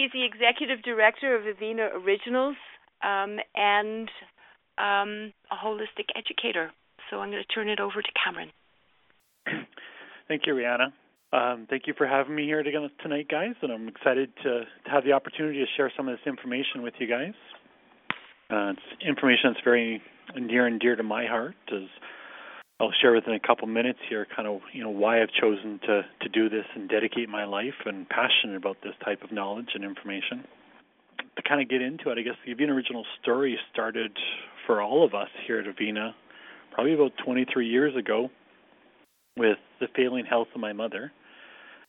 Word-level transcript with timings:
He's 0.00 0.12
the 0.12 0.24
executive 0.24 0.82
director 0.82 1.36
of 1.36 1.42
Avena 1.42 1.92
Originals 1.92 2.56
um, 3.04 3.36
and 3.54 4.08
um, 4.78 5.32
a 5.52 5.56
holistic 5.62 6.08
educator. 6.16 6.70
So 7.10 7.18
I'm 7.18 7.30
going 7.30 7.42
to 7.46 7.54
turn 7.54 7.68
it 7.68 7.80
over 7.80 8.00
to 8.00 8.08
Cameron. 8.24 8.48
Thank 10.28 10.46
you, 10.46 10.54
Rihanna. 10.54 10.92
Um, 11.32 11.66
thank 11.70 11.86
you 11.86 11.94
for 11.96 12.08
having 12.08 12.34
me 12.34 12.44
here 12.44 12.62
tonight, 12.62 13.28
guys, 13.30 13.54
and 13.62 13.70
I'm 13.70 13.86
excited 13.86 14.32
to, 14.42 14.60
to, 14.60 14.90
have 14.90 15.04
the 15.04 15.12
opportunity 15.12 15.60
to 15.60 15.66
share 15.76 15.92
some 15.96 16.08
of 16.08 16.16
this 16.18 16.26
information 16.26 16.82
with 16.82 16.94
you 16.98 17.06
guys. 17.06 17.34
Uh, 18.50 18.72
it's 18.72 19.06
information 19.06 19.52
that's 19.52 19.64
very 19.64 20.02
near 20.34 20.66
and 20.66 20.80
dear 20.80 20.96
to 20.96 21.04
my 21.04 21.26
heart, 21.26 21.54
as 21.72 21.86
I'll 22.80 22.92
share 23.02 23.12
within 23.12 23.34
a 23.34 23.40
couple 23.40 23.68
minutes 23.68 23.98
here, 24.08 24.26
kind 24.34 24.48
of 24.48 24.62
you 24.72 24.82
know 24.82 24.88
why 24.90 25.20
I've 25.22 25.32
chosen 25.38 25.80
to 25.80 26.02
to 26.22 26.28
do 26.30 26.48
this 26.48 26.64
and 26.74 26.88
dedicate 26.88 27.28
my 27.28 27.44
life 27.44 27.74
and 27.84 28.08
passionate 28.08 28.56
about 28.56 28.78
this 28.82 28.94
type 29.04 29.22
of 29.22 29.30
knowledge 29.30 29.68
and 29.74 29.84
information. 29.84 30.44
To 31.36 31.42
kind 31.46 31.60
of 31.60 31.68
get 31.68 31.82
into 31.82 32.10
it, 32.10 32.16
I 32.18 32.22
guess 32.22 32.36
the 32.46 32.54
Avena 32.54 32.70
Original 32.70 33.04
story 33.20 33.58
started 33.70 34.12
for 34.66 34.80
all 34.80 35.04
of 35.04 35.14
us 35.14 35.28
here 35.46 35.58
at 35.58 35.66
Avena 35.66 36.14
probably 36.72 36.94
about 36.94 37.12
23 37.24 37.68
years 37.68 37.94
ago 37.96 38.30
with 39.36 39.58
the 39.80 39.86
failing 39.94 40.24
health 40.24 40.48
of 40.54 40.60
my 40.60 40.72
mother. 40.72 41.12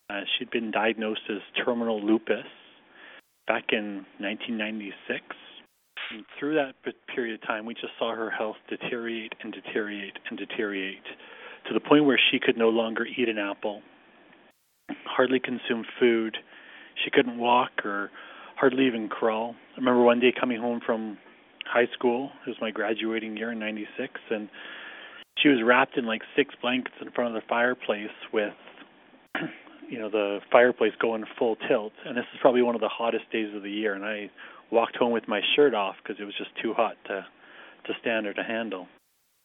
Uh, 0.10 0.22
she'd 0.38 0.52
been 0.52 0.72
diagnosed 0.72 1.22
as 1.30 1.38
terminal 1.64 2.04
lupus 2.04 2.46
back 3.48 3.66
in 3.72 4.06
1996. 4.20 5.24
And 6.12 6.26
through 6.40 6.56
that 6.56 6.74
period 7.14 7.36
of 7.36 7.48
time, 7.48 7.66
we 7.66 7.74
just 7.74 7.94
saw 7.98 8.14
her 8.14 8.30
health 8.30 8.58
deteriorate 8.70 9.34
and 9.42 9.54
deteriorate 9.54 10.18
and 10.30 10.38
deteriorate 10.38 11.04
to 11.68 11.74
the 11.74 11.80
point 11.80 12.06
where 12.06 12.20
she 12.32 12.40
could 12.40 12.58
no 12.58 12.70
longer 12.70 13.06
eat 13.06 13.30
an 13.30 13.38
apple, 13.38 13.82
hardly 15.06 15.40
consume 15.40 15.86
food. 16.00 16.38
She 17.04 17.12
couldn't 17.12 17.38
walk 17.38 17.86
or 17.86 18.12
hardly 18.56 18.88
even 18.88 19.08
crawl. 19.08 19.56
I 19.76 19.80
remember 19.80 20.04
one 20.04 20.20
day 20.20 20.34
coming 20.38 20.60
home 20.60 20.82
from 20.86 21.18
high 21.66 21.88
school. 21.94 22.32
It 22.46 22.50
was 22.50 22.58
my 22.60 22.72
graduating 22.72 23.38
year 23.38 23.52
in 23.52 23.60
96 23.60 24.20
and 24.30 24.50
she 25.38 25.48
was 25.48 25.60
wrapped 25.64 25.98
in 25.98 26.06
like 26.06 26.22
six 26.36 26.54
blankets 26.62 26.96
in 27.02 27.12
front 27.12 27.36
of 27.36 27.42
the 27.42 27.48
fireplace 27.48 28.10
with 28.34 28.54
you 29.90 29.98
know 29.98 30.10
the 30.10 30.40
fireplace 30.52 30.92
going 31.02 31.24
full 31.40 31.56
tilt 31.68 31.94
and 32.06 32.18
this 32.18 32.26
is 32.34 32.40
probably 32.42 32.62
one 32.62 32.76
of 32.76 32.82
the 32.82 32.90
hottest 32.90 33.32
days 33.32 33.56
of 33.56 33.64
the 33.64 33.72
year 33.72 33.94
and 33.94 34.04
I 34.04 34.30
walked 34.72 34.96
home 34.96 35.12
with 35.12 35.28
my 35.28 35.42
shirt 35.56 35.74
off 35.74 35.96
because 36.02 36.20
it 36.22 36.26
was 36.26 36.36
just 36.38 36.52
too 36.62 36.74
hot 36.74 36.96
to 37.08 37.26
to 37.88 37.94
stand 38.00 38.28
or 38.28 38.34
to 38.34 38.44
handle. 38.44 38.88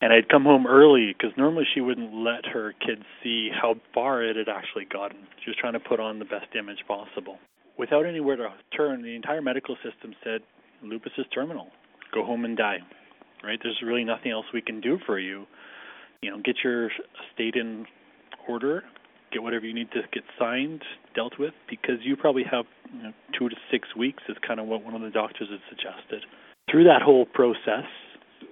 And 0.02 0.12
I'd 0.12 0.28
come 0.28 0.44
home 0.44 0.66
early 0.66 1.14
because 1.16 1.34
normally 1.38 1.64
she 1.72 1.80
wouldn't 1.80 2.12
let 2.12 2.44
her 2.52 2.74
kids 2.84 3.02
see 3.22 3.48
how 3.50 3.76
far 3.94 4.22
it 4.22 4.36
had 4.36 4.48
actually 4.48 4.84
gotten. 4.84 5.26
She 5.42 5.48
was 5.48 5.56
trying 5.58 5.72
to 5.72 5.80
put 5.80 6.00
on 6.00 6.18
the 6.18 6.26
best 6.26 6.54
image 6.58 6.84
possible. 6.86 7.38
Without 7.78 8.04
anywhere 8.04 8.36
to 8.36 8.52
turn, 8.76 9.02
the 9.02 9.16
entire 9.16 9.40
medical 9.40 9.74
system 9.76 10.14
said 10.22 10.42
lupus 10.82 11.12
is 11.16 11.24
terminal. 11.32 11.68
Go 12.12 12.26
home 12.26 12.44
and 12.44 12.56
die. 12.58 12.78
Right? 13.42 13.58
There's 13.62 13.80
really 13.82 14.04
nothing 14.04 14.32
else 14.32 14.46
we 14.52 14.60
can 14.60 14.82
do 14.82 14.98
for 15.06 15.18
you 15.18 15.46
you 16.22 16.30
know, 16.30 16.38
get 16.44 16.56
your 16.64 16.86
estate 17.30 17.54
in 17.54 17.86
order, 18.48 18.82
get 19.32 19.42
whatever 19.42 19.66
you 19.66 19.74
need 19.74 19.90
to 19.92 20.02
get 20.12 20.24
signed, 20.38 20.82
dealt 21.14 21.38
with, 21.38 21.54
because 21.68 21.98
you 22.02 22.16
probably 22.16 22.44
have 22.44 22.64
you 22.92 23.02
know, 23.02 23.12
two 23.38 23.48
to 23.48 23.56
six 23.70 23.88
weeks 23.96 24.22
is 24.28 24.36
kind 24.46 24.60
of 24.60 24.66
what 24.66 24.84
one 24.84 24.94
of 24.94 25.02
the 25.02 25.10
doctors 25.10 25.48
had 25.50 25.60
suggested. 25.68 26.24
Through 26.70 26.84
that 26.84 27.02
whole 27.02 27.26
process, 27.26 27.86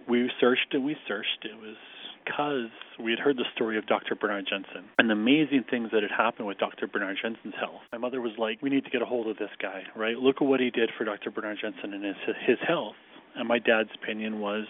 we 0.09 0.31
searched 0.41 0.73
and 0.73 0.85
we 0.85 0.97
searched. 1.07 1.45
It 1.45 1.57
was 1.57 1.77
because 2.25 2.71
we 2.99 3.11
had 3.11 3.19
heard 3.19 3.37
the 3.37 3.45
story 3.55 3.77
of 3.77 3.87
Dr. 3.87 4.15
Bernard 4.15 4.47
Jensen 4.49 4.89
and 4.99 5.11
the 5.11 5.13
amazing 5.13 5.65
things 5.69 5.91
that 5.93 6.03
had 6.03 6.11
happened 6.11 6.47
with 6.47 6.59
Dr. 6.59 6.87
Bernard 6.87 7.19
Jensen's 7.21 7.55
health. 7.59 7.83
My 7.93 7.99
mother 7.99 8.21
was 8.21 8.33
like, 8.39 8.63
"We 8.63 8.71
need 8.71 8.85
to 8.85 8.91
get 8.91 9.03
a 9.03 9.05
hold 9.05 9.27
of 9.27 9.37
this 9.37 9.51
guy, 9.61 9.85
right? 9.95 10.19
Look 10.19 10.37
at 10.41 10.49
what 10.49 10.61
he 10.61 10.71
did 10.71 10.91
for 10.97 11.05
Dr. 11.05 11.31
Bernard 11.31 11.59
Jensen 11.61 11.93
and 11.93 12.05
his 12.05 12.17
his 12.47 12.59
health." 12.67 12.97
And 13.37 13.49
my 13.49 13.59
dad's 13.59 13.91
opinion 13.95 14.39
was, 14.39 14.67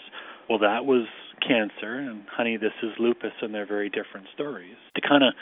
well, 0.48 0.58
that 0.58 0.86
was 0.86 1.06
cancer, 1.46 1.96
and 1.96 2.24
honey, 2.28 2.56
this 2.56 2.72
is 2.82 2.92
lupus, 2.98 3.32
and 3.42 3.54
they're 3.54 3.66
very 3.66 3.90
different 3.90 4.26
stories. 4.32 4.76
To 4.94 5.00
kind 5.00 5.22
of 5.22 5.34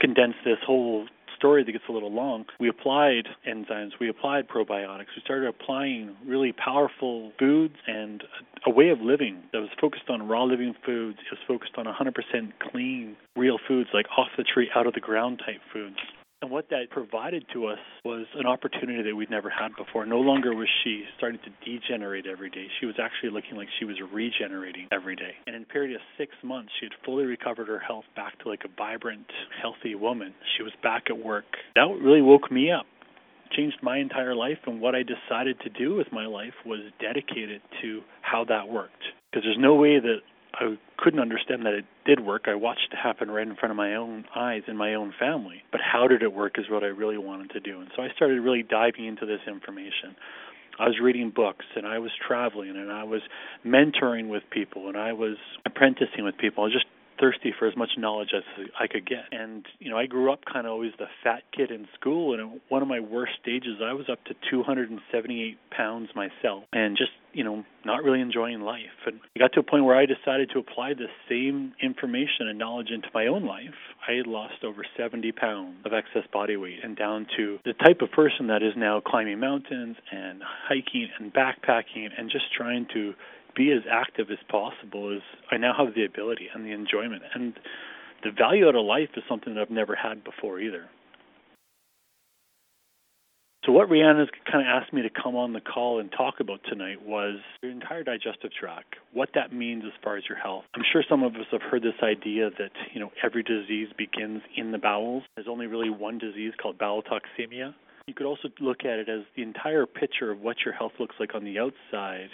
condense 0.00 0.34
this 0.44 0.58
whole 0.64 1.06
story 1.36 1.62
that 1.64 1.72
gets 1.72 1.84
a 1.88 1.92
little 1.92 2.12
long, 2.12 2.46
we 2.58 2.68
applied 2.68 3.28
enzymes, 3.46 3.90
we 4.00 4.08
applied 4.08 4.48
probiotics, 4.48 5.12
we 5.14 5.22
started 5.22 5.46
applying 5.48 6.16
really 6.26 6.52
powerful 6.52 7.32
foods 7.38 7.74
and 7.86 8.24
a 8.64 8.70
way 8.70 8.88
of 8.88 9.00
living 9.00 9.42
that 9.52 9.60
was 9.60 9.70
focused 9.80 10.08
on 10.08 10.26
raw 10.26 10.44
living 10.44 10.74
foods, 10.84 11.18
it 11.20 11.30
was 11.30 11.40
focused 11.46 11.74
on 11.76 11.84
100% 11.84 12.52
clean, 12.70 13.16
real 13.36 13.58
foods 13.68 13.90
like 13.92 14.06
off 14.16 14.28
the 14.36 14.44
tree, 14.44 14.70
out 14.74 14.86
of 14.86 14.94
the 14.94 15.00
ground 15.00 15.40
type 15.44 15.60
foods. 15.72 15.96
And 16.42 16.50
what 16.50 16.68
that 16.68 16.90
provided 16.90 17.46
to 17.54 17.66
us 17.66 17.78
was 18.04 18.26
an 18.34 18.46
opportunity 18.46 19.02
that 19.02 19.16
we'd 19.16 19.30
never 19.30 19.48
had 19.48 19.74
before. 19.74 20.04
No 20.04 20.20
longer 20.20 20.54
was 20.54 20.68
she 20.84 21.04
starting 21.16 21.40
to 21.44 21.50
degenerate 21.64 22.26
every 22.26 22.50
day. 22.50 22.66
She 22.78 22.84
was 22.84 22.96
actually 23.02 23.30
looking 23.30 23.56
like 23.56 23.68
she 23.78 23.86
was 23.86 23.96
regenerating 24.12 24.88
every 24.92 25.16
day. 25.16 25.32
And 25.46 25.56
in 25.56 25.62
a 25.62 25.66
period 25.66 25.94
of 25.94 26.02
six 26.18 26.32
months, 26.44 26.72
she 26.78 26.86
had 26.86 26.92
fully 27.06 27.24
recovered 27.24 27.68
her 27.68 27.78
health 27.78 28.04
back 28.14 28.38
to 28.40 28.50
like 28.50 28.64
a 28.64 28.68
vibrant, 28.76 29.26
healthy 29.62 29.94
woman. 29.94 30.34
She 30.56 30.62
was 30.62 30.72
back 30.82 31.04
at 31.08 31.18
work. 31.18 31.46
That 31.74 31.88
really 32.02 32.22
woke 32.22 32.52
me 32.52 32.70
up 32.70 32.86
changed 33.56 33.78
my 33.80 33.98
entire 33.98 34.34
life 34.34 34.58
and 34.66 34.80
what 34.80 34.94
I 34.94 35.02
decided 35.02 35.58
to 35.60 35.70
do 35.70 35.94
with 35.94 36.08
my 36.12 36.26
life 36.26 36.52
was 36.64 36.80
dedicated 37.00 37.60
to 37.80 38.00
how 38.20 38.44
that 38.48 38.68
worked 38.68 39.04
because 39.30 39.44
there's 39.44 39.56
no 39.58 39.76
way 39.76 40.00
that 40.00 40.18
I 40.58 40.78
couldn't 40.96 41.20
understand 41.20 41.66
that 41.66 41.74
it 41.74 41.84
did 42.06 42.20
work. 42.20 42.44
I 42.46 42.54
watched 42.54 42.88
it 42.92 42.96
happen 42.96 43.30
right 43.30 43.46
in 43.46 43.56
front 43.56 43.70
of 43.70 43.76
my 43.76 43.94
own 43.94 44.24
eyes 44.34 44.62
in 44.66 44.76
my 44.76 44.94
own 44.94 45.12
family. 45.18 45.62
But 45.70 45.80
how 45.80 46.08
did 46.08 46.22
it 46.22 46.32
work 46.32 46.58
is 46.58 46.64
what 46.70 46.82
I 46.82 46.86
really 46.86 47.18
wanted 47.18 47.50
to 47.50 47.60
do. 47.60 47.80
And 47.80 47.90
so 47.94 48.02
I 48.02 48.08
started 48.16 48.40
really 48.40 48.62
diving 48.62 49.04
into 49.04 49.26
this 49.26 49.40
information. 49.46 50.16
I 50.78 50.86
was 50.86 50.98
reading 51.02 51.30
books 51.30 51.64
and 51.74 51.86
I 51.86 51.98
was 51.98 52.10
traveling 52.26 52.70
and 52.70 52.90
I 52.90 53.04
was 53.04 53.22
mentoring 53.64 54.28
with 54.28 54.42
people 54.50 54.88
and 54.88 54.96
I 54.96 55.12
was 55.12 55.36
apprenticing 55.64 56.24
with 56.24 56.36
people. 56.38 56.64
I 56.64 56.66
was 56.66 56.74
just 56.74 56.86
thirsty 57.18 57.54
for 57.58 57.66
as 57.66 57.76
much 57.76 57.90
knowledge 57.96 58.30
as 58.36 58.42
I 58.78 58.86
could 58.86 59.06
get. 59.06 59.24
And 59.32 59.66
you 59.78 59.90
know, 59.90 59.98
I 59.98 60.06
grew 60.06 60.32
up 60.32 60.40
kind 60.50 60.66
of 60.66 60.72
always 60.72 60.92
the 60.98 61.06
fat 61.22 61.42
kid 61.56 61.70
in 61.70 61.86
school, 61.98 62.34
and 62.34 62.60
one 62.68 62.82
of 62.82 62.88
my 62.88 63.00
worst 63.00 63.32
stages, 63.40 63.78
I 63.82 63.92
was 63.92 64.08
up 64.10 64.22
to 64.24 64.34
278 64.50 65.58
pounds 65.70 66.10
myself, 66.14 66.64
and 66.72 66.96
just 66.96 67.12
you 67.36 67.44
know, 67.44 67.62
not 67.84 68.02
really 68.02 68.22
enjoying 68.22 68.62
life. 68.62 69.04
And 69.04 69.20
I 69.36 69.38
got 69.38 69.52
to 69.52 69.60
a 69.60 69.62
point 69.62 69.84
where 69.84 69.94
I 69.94 70.06
decided 70.06 70.48
to 70.54 70.58
apply 70.58 70.94
the 70.94 71.08
same 71.28 71.74
information 71.82 72.48
and 72.48 72.58
knowledge 72.58 72.88
into 72.90 73.08
my 73.12 73.26
own 73.26 73.44
life. 73.44 73.74
I 74.08 74.12
had 74.12 74.26
lost 74.26 74.64
over 74.64 74.82
70 74.96 75.32
pounds 75.32 75.76
of 75.84 75.92
excess 75.92 76.26
body 76.32 76.56
weight 76.56 76.78
and 76.82 76.96
down 76.96 77.26
to 77.36 77.58
the 77.66 77.74
type 77.74 78.00
of 78.00 78.10
person 78.12 78.46
that 78.46 78.62
is 78.62 78.72
now 78.74 79.02
climbing 79.04 79.38
mountains 79.38 79.96
and 80.10 80.40
hiking 80.42 81.08
and 81.20 81.30
backpacking 81.30 82.08
and 82.16 82.30
just 82.30 82.46
trying 82.56 82.86
to 82.94 83.12
be 83.56 83.72
as 83.72 83.82
active 83.90 84.30
as 84.30 84.38
possible 84.48 85.10
is 85.10 85.22
I 85.50 85.56
now 85.56 85.74
have 85.76 85.94
the 85.94 86.04
ability 86.04 86.48
and 86.54 86.64
the 86.64 86.72
enjoyment 86.72 87.22
and 87.34 87.54
the 88.22 88.30
value 88.30 88.68
out 88.68 88.76
of 88.76 88.84
life 88.84 89.10
is 89.16 89.22
something 89.28 89.54
that 89.54 89.60
I've 89.62 89.70
never 89.70 89.94
had 89.94 90.24
before 90.24 90.60
either. 90.60 90.86
So 93.64 93.72
what 93.72 93.88
Rihanna's 93.88 94.30
kind 94.50 94.64
of 94.64 94.68
asked 94.68 94.92
me 94.92 95.02
to 95.02 95.10
come 95.10 95.34
on 95.34 95.52
the 95.52 95.60
call 95.60 95.98
and 95.98 96.10
talk 96.12 96.34
about 96.38 96.60
tonight 96.68 97.04
was 97.04 97.40
your 97.62 97.72
entire 97.72 98.04
digestive 98.04 98.52
tract, 98.58 98.94
what 99.12 99.30
that 99.34 99.52
means 99.52 99.82
as 99.84 99.92
far 100.04 100.16
as 100.16 100.22
your 100.28 100.38
health. 100.38 100.64
I'm 100.74 100.84
sure 100.92 101.02
some 101.08 101.24
of 101.24 101.34
us 101.34 101.46
have 101.50 101.62
heard 101.62 101.82
this 101.82 102.00
idea 102.00 102.50
that, 102.58 102.70
you 102.94 103.00
know, 103.00 103.10
every 103.24 103.42
disease 103.42 103.88
begins 103.98 104.42
in 104.56 104.70
the 104.70 104.78
bowels. 104.78 105.24
There's 105.34 105.48
only 105.48 105.66
really 105.66 105.90
one 105.90 106.16
disease 106.18 106.52
called 106.62 106.78
bowel 106.78 107.02
toxemia. 107.02 107.74
You 108.06 108.14
could 108.14 108.26
also 108.26 108.48
look 108.60 108.84
at 108.84 109.00
it 109.00 109.08
as 109.08 109.22
the 109.34 109.42
entire 109.42 109.84
picture 109.84 110.30
of 110.30 110.40
what 110.40 110.58
your 110.64 110.72
health 110.72 110.92
looks 111.00 111.16
like 111.18 111.34
on 111.34 111.42
the 111.42 111.58
outside 111.58 112.28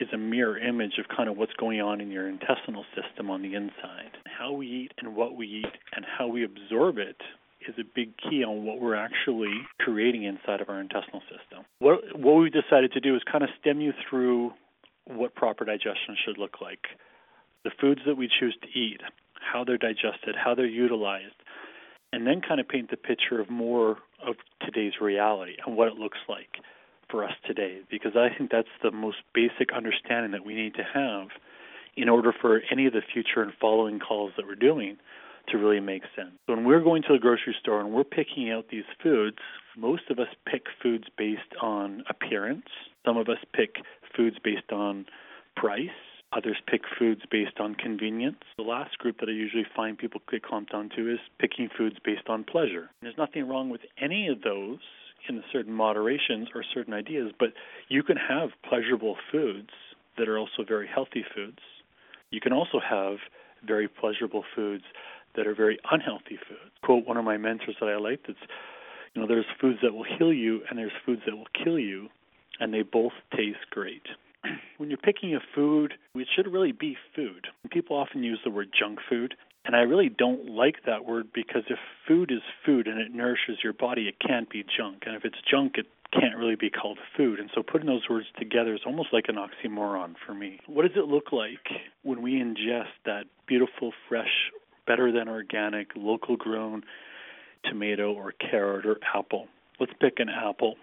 is 0.00 0.08
a 0.12 0.18
mirror 0.18 0.58
image 0.58 0.98
of 0.98 1.06
kind 1.14 1.28
of 1.28 1.36
what's 1.36 1.52
going 1.54 1.80
on 1.80 2.00
in 2.00 2.10
your 2.10 2.28
intestinal 2.28 2.84
system 2.94 3.30
on 3.30 3.42
the 3.42 3.54
inside. 3.54 4.16
How 4.26 4.52
we 4.52 4.66
eat 4.66 4.92
and 4.98 5.16
what 5.16 5.36
we 5.36 5.46
eat 5.46 5.72
and 5.94 6.04
how 6.04 6.28
we 6.28 6.44
absorb 6.44 6.98
it 6.98 7.16
is 7.68 7.74
a 7.78 7.84
big 7.94 8.16
key 8.16 8.44
on 8.44 8.64
what 8.64 8.80
we're 8.80 8.94
actually 8.94 9.62
creating 9.80 10.24
inside 10.24 10.60
of 10.60 10.68
our 10.68 10.80
intestinal 10.80 11.22
system. 11.22 11.64
What 11.80 12.18
what 12.18 12.34
we've 12.34 12.52
decided 12.52 12.92
to 12.92 13.00
do 13.00 13.16
is 13.16 13.22
kind 13.30 13.42
of 13.42 13.50
stem 13.60 13.80
you 13.80 13.92
through 14.08 14.52
what 15.06 15.34
proper 15.34 15.64
digestion 15.64 16.16
should 16.24 16.38
look 16.38 16.60
like. 16.60 16.86
The 17.64 17.70
foods 17.80 18.00
that 18.06 18.16
we 18.16 18.28
choose 18.28 18.56
to 18.62 18.78
eat, 18.78 19.00
how 19.34 19.64
they're 19.64 19.78
digested, 19.78 20.36
how 20.36 20.54
they're 20.54 20.66
utilized, 20.66 21.34
and 22.12 22.26
then 22.26 22.40
kind 22.46 22.60
of 22.60 22.68
paint 22.68 22.90
the 22.90 22.96
picture 22.96 23.40
of 23.40 23.50
more 23.50 23.98
of 24.24 24.36
today's 24.64 24.94
reality 25.00 25.56
and 25.66 25.76
what 25.76 25.88
it 25.88 25.94
looks 25.94 26.18
like 26.28 26.48
for 27.10 27.24
us 27.24 27.32
today 27.46 27.80
because 27.90 28.12
I 28.16 28.36
think 28.36 28.50
that's 28.50 28.68
the 28.82 28.90
most 28.90 29.18
basic 29.34 29.72
understanding 29.74 30.32
that 30.32 30.44
we 30.44 30.54
need 30.54 30.74
to 30.74 30.84
have 30.84 31.28
in 31.96 32.08
order 32.08 32.32
for 32.40 32.62
any 32.70 32.86
of 32.86 32.92
the 32.92 33.02
future 33.12 33.42
and 33.42 33.52
following 33.60 33.98
calls 33.98 34.32
that 34.36 34.46
we're 34.46 34.54
doing 34.54 34.96
to 35.48 35.58
really 35.58 35.80
make 35.80 36.02
sense. 36.14 36.32
When 36.46 36.64
we're 36.64 36.82
going 36.82 37.02
to 37.02 37.12
the 37.12 37.18
grocery 37.18 37.56
store 37.60 37.80
and 37.80 37.92
we're 37.92 38.04
picking 38.04 38.50
out 38.50 38.66
these 38.70 38.84
foods, 39.02 39.38
most 39.76 40.02
of 40.10 40.18
us 40.18 40.28
pick 40.46 40.64
foods 40.82 41.04
based 41.16 41.54
on 41.60 42.04
appearance. 42.08 42.66
Some 43.04 43.16
of 43.16 43.28
us 43.28 43.38
pick 43.54 43.76
foods 44.16 44.36
based 44.42 44.72
on 44.72 45.06
price. 45.56 45.88
Others 46.36 46.58
pick 46.66 46.82
foods 46.98 47.22
based 47.30 47.58
on 47.58 47.74
convenience. 47.74 48.36
The 48.58 48.64
last 48.64 48.98
group 48.98 49.18
that 49.20 49.30
I 49.30 49.32
usually 49.32 49.66
find 49.74 49.96
people 49.96 50.20
get 50.30 50.42
clumped 50.42 50.74
onto 50.74 51.10
is 51.10 51.18
picking 51.38 51.70
foods 51.76 51.96
based 52.04 52.28
on 52.28 52.44
pleasure. 52.44 52.90
There's 53.00 53.16
nothing 53.16 53.48
wrong 53.48 53.70
with 53.70 53.80
any 53.98 54.28
of 54.28 54.42
those 54.42 54.78
in 55.28 55.42
certain 55.52 55.72
moderations 55.72 56.48
or 56.54 56.64
certain 56.74 56.94
ideas, 56.94 57.32
but 57.38 57.50
you 57.88 58.02
can 58.02 58.16
have 58.16 58.50
pleasurable 58.68 59.16
foods 59.30 59.70
that 60.16 60.28
are 60.28 60.38
also 60.38 60.64
very 60.66 60.86
healthy 60.86 61.24
foods. 61.34 61.58
You 62.30 62.40
can 62.40 62.52
also 62.52 62.80
have 62.80 63.18
very 63.66 63.88
pleasurable 63.88 64.44
foods 64.54 64.84
that 65.36 65.46
are 65.46 65.54
very 65.54 65.78
unhealthy 65.90 66.38
foods. 66.48 66.72
Quote 66.82 67.06
one 67.06 67.16
of 67.16 67.24
my 67.24 67.36
mentors 67.36 67.76
that 67.80 67.88
I 67.88 67.96
like 67.96 68.20
that's 68.26 68.38
you 69.14 69.22
know, 69.22 69.28
there's 69.28 69.46
foods 69.60 69.78
that 69.82 69.94
will 69.94 70.04
heal 70.04 70.32
you 70.32 70.62
and 70.68 70.78
there's 70.78 70.92
foods 71.04 71.22
that 71.26 71.36
will 71.36 71.48
kill 71.64 71.78
you 71.78 72.08
and 72.60 72.72
they 72.72 72.82
both 72.82 73.12
taste 73.34 73.70
great. 73.70 74.02
when 74.78 74.90
you're 74.90 74.98
picking 74.98 75.34
a 75.34 75.40
food, 75.54 75.94
it 76.14 76.28
should 76.34 76.52
really 76.52 76.72
be 76.72 76.96
food. 77.14 77.46
People 77.70 77.96
often 77.96 78.22
use 78.22 78.40
the 78.44 78.50
word 78.50 78.68
junk 78.78 78.98
food, 79.08 79.34
and 79.64 79.76
I 79.76 79.80
really 79.80 80.08
don't 80.08 80.50
like 80.50 80.84
that 80.86 81.04
word 81.04 81.28
because 81.34 81.62
if 81.68 81.78
food 82.06 82.30
is 82.30 82.40
food 82.64 82.86
and 82.86 82.98
it 82.98 83.12
nourishes 83.12 83.58
your 83.62 83.72
body, 83.72 84.08
it 84.08 84.16
can't 84.18 84.48
be 84.48 84.64
junk. 84.64 85.02
And 85.06 85.14
if 85.14 85.24
it's 85.24 85.36
junk, 85.50 85.74
it 85.76 85.86
can't 86.12 86.36
really 86.36 86.56
be 86.56 86.70
called 86.70 86.98
food. 87.16 87.38
And 87.38 87.50
so 87.54 87.62
putting 87.62 87.86
those 87.86 88.08
words 88.08 88.26
together 88.38 88.74
is 88.74 88.80
almost 88.86 89.10
like 89.12 89.26
an 89.28 89.36
oxymoron 89.36 90.14
for 90.26 90.32
me. 90.32 90.60
What 90.66 90.82
does 90.82 90.96
it 90.96 91.06
look 91.06 91.32
like 91.32 91.82
when 92.02 92.22
we 92.22 92.34
ingest 92.34 92.96
that 93.04 93.24
beautiful, 93.46 93.92
fresh, 94.08 94.50
better 94.86 95.12
than 95.12 95.28
organic, 95.28 95.90
local 95.94 96.36
grown 96.36 96.82
tomato 97.64 98.12
or 98.12 98.32
carrot 98.32 98.86
or 98.86 98.98
apple? 99.14 99.48
Let's 99.78 99.92
pick 100.00 100.14
an 100.18 100.28
apple 100.30 100.76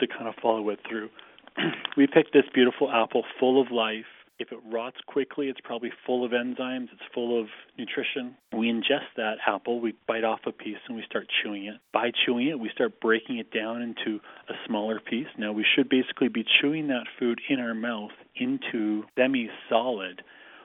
to 0.00 0.06
kind 0.06 0.28
of 0.28 0.34
follow 0.42 0.68
it 0.68 0.80
through. 0.88 1.08
we 1.96 2.06
picked 2.06 2.32
this 2.32 2.44
beautiful 2.52 2.90
apple 2.92 3.24
full 3.40 3.60
of 3.60 3.70
life. 3.70 4.04
If 4.38 4.52
it 4.52 4.58
rots 4.70 4.98
quickly, 5.06 5.48
it's 5.48 5.60
probably 5.64 5.90
full 6.04 6.24
of 6.24 6.32
enzymes, 6.32 6.88
it's 6.92 7.02
full 7.14 7.40
of 7.40 7.46
nutrition. 7.78 8.36
We 8.52 8.68
ingest 8.68 9.14
that 9.16 9.36
apple, 9.46 9.80
we 9.80 9.94
bite 10.06 10.24
off 10.24 10.40
a 10.46 10.52
piece, 10.52 10.76
and 10.88 10.96
we 10.96 11.02
start 11.08 11.26
chewing 11.42 11.64
it. 11.64 11.76
By 11.92 12.10
chewing 12.24 12.48
it, 12.48 12.60
we 12.60 12.70
start 12.74 13.00
breaking 13.00 13.38
it 13.38 13.50
down 13.50 13.80
into 13.80 14.20
a 14.48 14.54
smaller 14.66 15.00
piece. 15.00 15.26
Now, 15.38 15.52
we 15.52 15.64
should 15.74 15.88
basically 15.88 16.28
be 16.28 16.44
chewing 16.60 16.88
that 16.88 17.04
food 17.18 17.40
in 17.48 17.60
our 17.60 17.74
mouth 17.74 18.12
into 18.34 19.04
semi 19.16 19.48
solid 19.70 20.22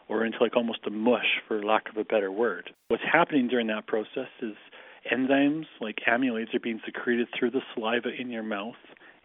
or 0.09 0.25
into 0.25 0.38
like 0.41 0.57
almost 0.57 0.79
a 0.85 0.89
mush, 0.89 1.39
for 1.47 1.63
lack 1.63 1.88
of 1.89 1.95
a 1.95 2.03
better 2.03 2.31
word. 2.31 2.71
What's 2.89 3.03
happening 3.09 3.47
during 3.47 3.68
that 3.68 3.88
process 3.88 4.27
is 4.41 4.56
enzymes 5.12 5.65
like 5.79 6.00
amylase 6.07 6.53
are 6.53 6.59
being 6.59 6.81
secreted 6.85 7.29
through 7.38 7.51
the 7.51 7.62
saliva 7.73 8.09
in 8.09 8.29
your 8.29 8.44
mouth 8.44 8.75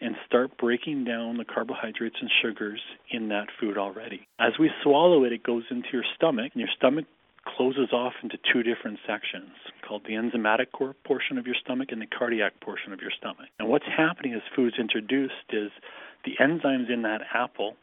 and 0.01 0.15
start 0.27 0.57
breaking 0.59 1.05
down 1.05 1.39
the 1.39 1.45
carbohydrates 1.45 2.17
and 2.21 2.31
sugars 2.43 2.81
in 3.11 3.29
that 3.29 3.47
food 3.59 3.79
already. 3.79 4.27
As 4.39 4.53
we 4.59 4.71
swallow 4.83 5.25
it, 5.25 5.33
it 5.33 5.43
goes 5.43 5.65
into 5.71 5.89
your 5.93 6.05
stomach, 6.15 6.53
and 6.55 6.61
your 6.61 6.71
stomach 6.77 7.07
closes 7.57 7.93
off 7.93 8.13
into 8.23 8.37
two 8.53 8.63
different 8.63 8.99
sections 9.07 9.51
called 9.87 10.03
the 10.05 10.15
enzymatic 10.15 10.67
portion 11.05 11.39
of 11.39 11.47
your 11.47 11.55
stomach 11.65 11.89
and 11.93 12.03
the 12.03 12.07
cardiac 12.07 12.59
portion 12.61 12.93
of 12.93 13.01
your 13.01 13.13
stomach. 13.17 13.47
And 13.59 13.69
what's 13.69 13.87
happening 13.87 14.35
as 14.35 14.43
food's 14.55 14.79
introduced 14.79 15.35
is 15.51 15.71
the 16.25 16.33
enzymes 16.41 16.93
in 16.93 17.03
that 17.03 17.21
apple 17.33 17.77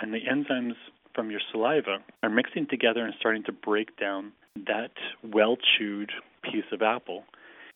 and 0.00 0.14
the 0.14 0.20
enzymes 0.20 0.74
from 1.14 1.30
your 1.30 1.40
saliva 1.52 1.98
are 2.22 2.30
mixing 2.30 2.66
together 2.66 3.04
and 3.04 3.14
starting 3.20 3.42
to 3.44 3.52
break 3.52 3.98
down 3.98 4.32
that 4.66 4.92
well 5.22 5.56
chewed 5.56 6.10
piece 6.42 6.64
of 6.72 6.82
apple 6.82 7.24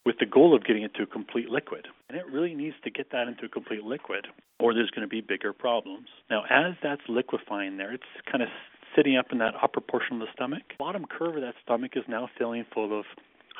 with 0.04 0.16
the 0.18 0.26
goal 0.26 0.54
of 0.54 0.64
getting 0.64 0.82
it 0.82 0.94
to 0.94 1.02
a 1.02 1.06
complete 1.06 1.48
liquid. 1.48 1.86
And 2.08 2.18
it 2.18 2.26
really 2.30 2.54
needs 2.54 2.76
to 2.84 2.90
get 2.90 3.10
that 3.12 3.28
into 3.28 3.46
a 3.46 3.48
complete 3.48 3.82
liquid, 3.82 4.26
or 4.60 4.74
there's 4.74 4.90
going 4.90 5.06
to 5.06 5.10
be 5.10 5.20
bigger 5.20 5.52
problems. 5.52 6.08
Now, 6.30 6.44
as 6.50 6.74
that's 6.82 7.02
liquefying 7.08 7.76
there, 7.76 7.92
it's 7.92 8.04
kind 8.30 8.42
of 8.42 8.48
sitting 8.94 9.16
up 9.16 9.26
in 9.32 9.38
that 9.38 9.54
upper 9.62 9.80
portion 9.80 10.20
of 10.20 10.20
the 10.20 10.32
stomach. 10.34 10.62
Bottom 10.78 11.04
curve 11.06 11.36
of 11.36 11.42
that 11.42 11.54
stomach 11.64 11.92
is 11.96 12.04
now 12.08 12.28
filling 12.38 12.64
full 12.72 12.98
of 12.98 13.06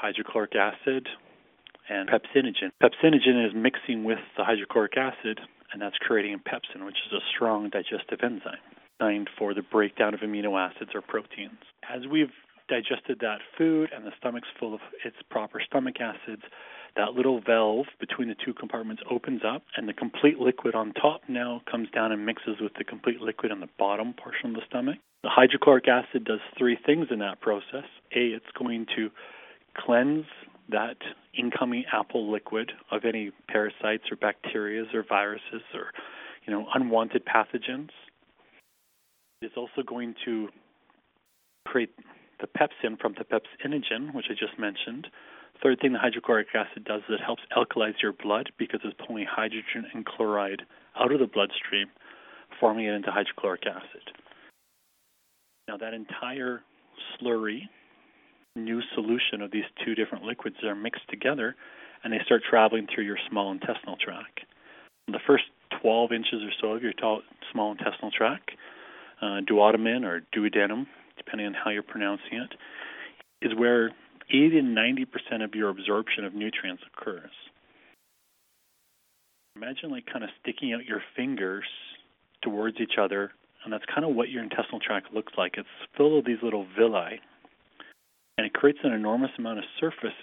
hydrochloric 0.01 0.55
acid 0.55 1.09
and 1.89 2.09
pepsinogen. 2.09 2.71
Pepsinogen 2.83 3.47
is 3.47 3.53
mixing 3.55 4.05
with 4.05 4.19
the 4.37 4.45
hydrochloric 4.45 4.97
acid, 4.97 5.41
and 5.73 5.83
that's 5.83 5.97
creating 5.99 6.41
pepsin, 6.47 6.85
which 6.87 6.97
is 7.07 7.13
a 7.13 7.21
strong 7.35 7.71
digestive 7.71 8.21
enzyme 8.23 8.63
designed 8.99 9.29
for 9.39 9.55
the 9.55 9.63
breakdown 9.63 10.15
of 10.15 10.21
amino 10.21 10.59
acids 10.59 10.91
or 10.95 11.01
proteins. 11.01 11.59
As 11.93 12.03
we've 12.11 12.33
digested 12.69 13.19
that 13.21 13.39
food 13.57 13.91
and 13.95 14.07
the 14.07 14.13
stomach's 14.19 14.49
full 14.59 14.75
of 14.75 14.81
its 15.05 15.17
proper 15.31 15.61
stomach 15.65 15.97
acids, 16.01 16.43
that 16.97 17.13
little 17.13 17.41
valve 17.41 17.87
between 17.99 18.29
the 18.29 18.37
two 18.45 18.55
compartments 18.55 19.03
opens 19.11 19.43
up 19.47 19.63
and 19.77 19.89
the 19.89 19.93
complete 19.93 20.39
liquid 20.39 20.75
on 20.75 20.93
top 20.93 21.23
now 21.29 21.61
comes 21.71 21.89
down 21.91 22.13
and 22.13 22.25
mixes 22.25 22.57
with 22.61 22.73
the 22.79 22.85
complete 22.85 23.21
liquid 23.21 23.51
on 23.51 23.61
the 23.61 23.69
bottom 23.79 24.15
portion 24.15 24.51
of 24.51 24.55
the 24.55 24.63
stomach. 24.69 24.97
The 25.23 25.31
hydrochloric 25.31 25.89
acid 25.89 26.25
does 26.25 26.41
three 26.57 26.79
things 26.87 27.09
in 27.11 27.19
that 27.19 27.41
process. 27.41 27.85
A, 28.15 28.21
it's 28.21 28.47
going 28.57 28.87
to 28.97 29.11
cleanse 29.77 30.27
that 30.71 30.97
incoming 31.37 31.85
apple 31.93 32.31
liquid 32.31 32.73
of 32.91 33.05
any 33.05 33.33
parasites 33.49 34.05
or 34.11 34.17
bacteria 34.17 34.85
or 34.95 35.05
viruses 35.07 35.63
or 35.75 35.91
you 36.47 36.53
know 36.53 36.67
unwanted 36.75 37.25
pathogens. 37.25 37.91
It's 39.43 39.57
also 39.57 39.83
going 39.87 40.15
to 40.25 40.49
create 41.67 41.91
the 42.45 42.59
pepsin 42.59 43.01
from 43.01 43.15
the 43.17 43.25
pepsinogen, 43.25 44.15
which 44.15 44.27
I 44.29 44.35
just 44.35 44.59
mentioned. 44.59 45.09
Third 45.63 45.81
thing 45.81 45.93
the 45.93 45.99
hydrochloric 45.99 46.49
acid 46.55 46.85
does 46.85 47.01
is 47.09 47.15
it 47.15 47.25
helps 47.25 47.43
alkalize 47.57 48.03
your 48.03 48.13
blood 48.13 48.51
because 48.59 48.81
it's 48.85 48.97
pulling 49.07 49.25
hydrogen 49.25 49.87
and 49.95 50.05
chloride 50.05 50.63
out 50.99 51.13
of 51.13 51.21
the 51.21 51.27
bloodstream, 51.27 51.87
forming 52.61 52.87
it 52.87 52.93
into 52.93 53.11
hydrochloric 53.11 53.63
acid. 53.67 54.13
Now, 55.69 55.79
that 55.79 55.95
entire 55.95 56.61
slurry, 57.17 57.63
new 58.57 58.83
solution 58.95 59.41
of 59.41 59.51
these 59.51 59.65
two 59.85 59.95
different 59.95 60.25
liquids 60.25 60.57
are 60.65 60.75
mixed 60.75 61.09
together 61.09 61.57
and 62.03 62.13
they 62.13 62.21
start 62.27 62.43
traveling 62.49 62.87
through 62.93 63.05
your 63.05 63.19
small 63.31 63.51
intestinal 63.51 63.97
tract. 63.97 64.41
The 65.09 65.21
first 65.27 65.45
12 65.81 66.13
inches 66.13 66.43
or 66.43 66.53
so 66.61 66.69
of 66.73 66.83
your 66.83 66.93
small 67.53 67.73
intestinal 67.73 68.11
tract, 68.11 68.51
uh, 69.23 69.41
duodenum 69.49 70.05
or 70.05 70.21
duodenum, 70.37 70.87
depending 71.17 71.47
on 71.47 71.55
how 71.55 71.71
you're 71.71 71.83
pronouncing 71.83 72.39
it, 72.39 72.55
is 73.47 73.57
where 73.57 73.91
80 74.31 74.51
to 74.51 74.63
90 74.63 75.05
percent 75.07 75.43
of 75.43 75.55
your 75.55 75.71
absorption 75.71 76.25
of 76.25 76.35
nutrients 76.35 76.83
occurs. 76.93 77.31
Imagine 79.57 79.91
like 79.91 80.07
kind 80.11 80.25
of 80.25 80.31
sticking 80.41 80.73
out 80.73 80.85
your 80.85 81.03
fingers 81.15 81.65
towards 82.43 82.79
each 82.81 82.99
other, 83.01 83.31
and 83.65 83.73
that's 83.73 83.85
kind 83.93 84.05
of 84.05 84.15
what 84.15 84.29
your 84.29 84.43
intestinal 84.43 84.81
tract 84.81 85.13
looks 85.15 85.33
like. 85.39 85.55
It's 85.57 85.69
full 85.97 86.19
of 86.19 86.25
these 86.25 86.39
little 86.43 86.67
villi, 86.77 87.21
and 88.37 88.47
it 88.47 88.53
creates 88.53 88.81
an 88.83 88.93
enormous 88.93 89.31
amount 89.39 89.59
of 89.59 89.65
surface 89.81 90.17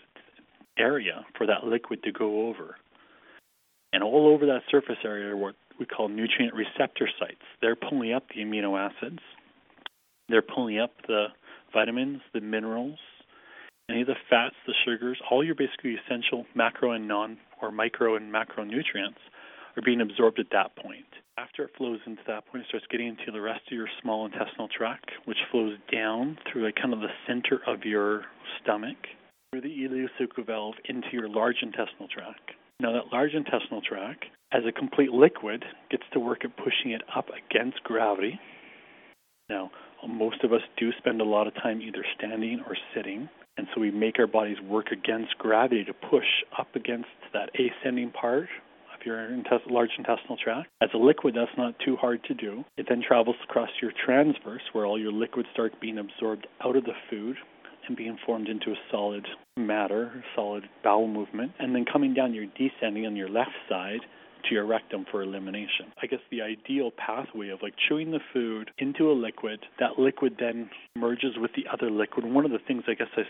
area 0.78 1.26
for 1.38 1.48
that 1.48 1.66
liquid 1.66 2.04
to 2.04 2.12
go 2.12 2.48
over. 2.50 2.76
And 3.94 4.04
all 4.04 4.28
over 4.28 4.46
that 4.46 4.62
surface 4.70 4.98
area 5.04 5.34
are 5.34 5.38
what 5.38 5.56
we 5.80 5.86
call 5.86 6.08
nutrient 6.08 6.54
receptor 6.54 7.10
sites. 7.20 7.42
They're 7.62 7.76
pulling 7.76 8.14
up 8.14 8.24
the 8.30 8.42
amino 8.42 8.80
acids 8.80 9.20
they're 10.32 10.42
pulling 10.42 10.80
up 10.80 10.92
the 11.08 11.28
vitamins, 11.74 12.22
the 12.34 12.42
minerals, 12.42 13.00
any 13.90 14.02
of 14.02 14.08
the 14.08 14.16
fats, 14.30 14.56
the 14.66 14.74
sugars, 14.86 15.20
all 15.30 15.44
your 15.44 15.56
basically 15.56 15.96
essential 15.96 16.46
macro 16.56 16.92
and 16.92 17.08
non 17.08 17.38
or 17.62 17.72
micro 17.72 18.16
and 18.16 18.34
macronutrients 18.34 19.20
are 19.76 19.84
being 19.84 20.02
absorbed 20.02 20.40
at 20.40 20.48
that 20.52 20.76
point. 20.76 21.06
After 21.38 21.64
it 21.64 21.72
flows 21.78 22.00
into 22.06 22.22
that 22.28 22.46
point, 22.48 22.64
it 22.64 22.68
starts 22.68 22.86
getting 22.90 23.08
into 23.08 23.32
the 23.32 23.42
rest 23.42 23.62
of 23.68 23.74
your 23.74 23.88
small 24.02 24.26
intestinal 24.26 24.68
tract, 24.68 25.12
which 25.26 25.38
flows 25.50 25.78
down 25.92 26.38
through 26.52 26.66
like 26.66 26.76
kind 26.76 26.94
of 26.94 27.00
the 27.00 27.12
center 27.28 27.62
of 27.68 27.84
your 27.84 28.24
stomach, 28.62 28.98
through 29.52 29.62
the 29.62 29.70
ileocecal 29.70 30.46
valve 30.46 30.76
into 30.86 31.08
your 31.12 31.28
large 31.30 31.58
intestinal 31.62 32.08
tract. 32.08 32.52
Now 32.80 32.94
that 32.94 33.12
large 33.12 33.34
intestinal 33.34 33.82
tract, 33.82 34.26
as 34.52 34.64
a 34.68 34.72
complete 34.72 35.12
liquid, 35.12 35.64
gets 35.90 36.04
to 36.14 36.20
work 36.20 36.44
at 36.44 36.56
pushing 36.58 36.92
it 36.92 37.02
up 37.16 37.28
against 37.30 37.84
gravity. 37.84 38.40
Now, 39.50 39.72
most 40.12 40.44
of 40.44 40.54
us 40.54 40.62
do 40.78 40.92
spend 40.98 41.22
a 41.22 41.26
lot 41.26 41.48
of 41.48 41.54
time 41.56 41.82
either 41.82 42.06
standing 42.18 42.62
or 42.68 42.76
sitting, 42.96 43.30
and 43.58 43.68
so 43.74 43.82
we 43.82 43.92
make 43.92 44.20
our 44.20 44.28
bodies 44.28 44.58
work 44.62 44.88
against 44.92 45.38
gravity 45.38 45.84
to 45.86 45.94
push 45.94 46.28
up 46.58 46.76
against 46.76 47.10
that 47.34 47.50
ascending 47.56 48.12
part 48.12 48.48
of 48.94 49.06
your 49.06 49.34
intest- 49.34 49.70
large 49.70 49.92
intestinal 49.98 50.38
tract. 50.38 50.70
As 50.82 50.90
a 50.94 50.98
liquid, 50.98 51.36
that's 51.36 51.56
not 51.58 51.78
too 51.80 51.96
hard 51.96 52.24
to 52.26 52.34
do. 52.34 52.64
It 52.78 52.88
then 52.88 53.02
travels 53.06 53.36
across 53.44 53.70
your 53.82 53.92
transverse, 54.06 54.62
where 54.74 54.86
all 54.86 55.00
your 55.00 55.12
liquids 55.12 55.50
start 55.54 55.80
being 55.80 55.98
absorbed 55.98 56.48
out 56.64 56.76
of 56.76 56.84
the 56.86 56.96
food 57.10 57.38
and 57.88 57.98
being 57.98 58.18
formed 58.26 58.48
into 58.48 58.72
a 58.72 58.76
solid 58.92 59.26
matter, 59.58 60.24
solid 60.36 60.70
bowel 60.84 61.08
movement, 61.08 61.52
and 61.60 61.76
then 61.76 61.86
coming 61.86 62.14
down, 62.14 62.34
you're 62.34 62.46
descending 62.58 63.06
on 63.06 63.16
your 63.16 63.30
left 63.30 63.52
side 63.68 64.02
to 64.48 64.56
your 64.56 64.66
rectum 64.66 65.06
for 65.10 65.22
elimination. 65.22 65.92
I 66.02 66.08
guess 66.08 66.20
the 66.30 66.42
ideal 66.42 66.92
pathway 66.92 67.50
of 67.50 67.62
like 67.62 67.74
chewing 67.88 68.12
the 68.12 68.20
food 68.34 68.72
into 68.78 69.12
a 69.12 69.14
liquid, 69.14 69.60
that 69.80 70.00
liquid 70.00 70.36
then 70.40 70.70
merges 70.96 71.38
with 71.38 71.52
the 71.56 71.66
other 71.72 71.90
liquid. 71.90 72.26
One 72.26 72.46
of 72.46 72.52
the 72.52 72.60
things 72.60 72.84
I 72.88 72.94
guess 72.94 73.08
I, 73.16 73.24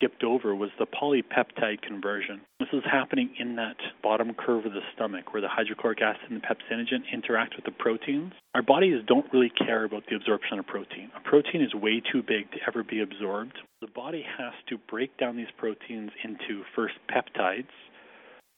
skipped 0.00 0.24
over 0.24 0.54
was 0.54 0.70
the 0.78 0.86
polypeptide 0.86 1.82
conversion. 1.82 2.40
This 2.58 2.68
is 2.72 2.82
happening 2.90 3.34
in 3.38 3.56
that 3.56 3.76
bottom 4.02 4.32
curve 4.32 4.64
of 4.64 4.72
the 4.72 4.80
stomach 4.94 5.32
where 5.32 5.42
the 5.42 5.48
hydrochloric 5.48 6.00
acid 6.00 6.30
and 6.30 6.40
the 6.40 6.46
pepsinogen 6.46 7.02
interact 7.12 7.54
with 7.56 7.66
the 7.66 7.70
proteins. 7.72 8.32
Our 8.54 8.62
bodies 8.62 9.02
don't 9.06 9.26
really 9.32 9.50
care 9.50 9.84
about 9.84 10.04
the 10.08 10.16
absorption 10.16 10.58
of 10.58 10.66
protein. 10.66 11.10
A 11.16 11.28
protein 11.28 11.60
is 11.62 11.74
way 11.74 12.00
too 12.00 12.22
big 12.22 12.50
to 12.52 12.58
ever 12.66 12.82
be 12.82 13.00
absorbed. 13.00 13.58
The 13.82 13.88
body 13.94 14.24
has 14.38 14.54
to 14.68 14.78
break 14.88 15.16
down 15.18 15.36
these 15.36 15.52
proteins 15.58 16.10
into 16.24 16.62
first 16.74 16.94
peptides 17.10 17.68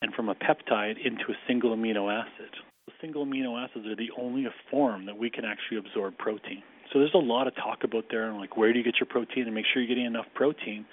and 0.03 0.13
from 0.13 0.29
a 0.29 0.35
peptide 0.35 0.97
into 1.05 1.31
a 1.31 1.35
single 1.47 1.75
amino 1.75 2.13
acid. 2.13 2.51
The 2.87 2.93
single 3.01 3.25
amino 3.25 3.57
acids 3.57 3.87
are 3.87 3.97
the 3.97 4.11
only 4.21 4.47
form 4.71 5.07
that 5.07 5.17
we 5.17 5.31
can 5.31 5.45
actually 5.45 5.79
absorb 5.79 6.19
protein. 6.19 6.63
So 6.93 6.99
there's 6.99 7.15
a 7.15 7.19
lot 7.19 7.47
of 7.47 7.55
talk 7.55 7.85
about 7.85 8.07
there, 8.11 8.29
and 8.29 8.37
like 8.37 8.57
where 8.57 8.73
do 8.73 8.79
you 8.79 8.85
get 8.85 8.97
your 9.01 9.07
protein 9.07 9.45
and 9.45 9.55
make 9.55 9.65
sure 9.73 9.81
you're 9.81 9.89
getting 9.89 10.05
enough 10.05 10.27
protein. 10.35 10.85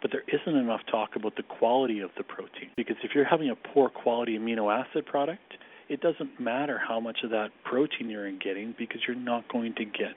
But 0.00 0.12
there 0.12 0.22
isn't 0.28 0.54
enough 0.54 0.82
talk 0.88 1.16
about 1.16 1.34
the 1.34 1.42
quality 1.42 1.98
of 1.98 2.10
the 2.16 2.22
protein 2.22 2.70
because 2.76 2.94
if 3.02 3.12
you're 3.16 3.24
having 3.24 3.50
a 3.50 3.56
poor 3.56 3.88
quality 3.88 4.38
amino 4.38 4.70
acid 4.72 5.06
product, 5.06 5.54
it 5.88 6.00
doesn't 6.00 6.38
matter 6.38 6.78
how 6.78 7.00
much 7.00 7.18
of 7.24 7.30
that 7.30 7.48
protein 7.64 8.08
you're 8.08 8.30
getting 8.30 8.76
because 8.78 9.00
you're 9.08 9.16
not 9.16 9.50
going 9.50 9.74
to 9.74 9.84
get 9.84 10.14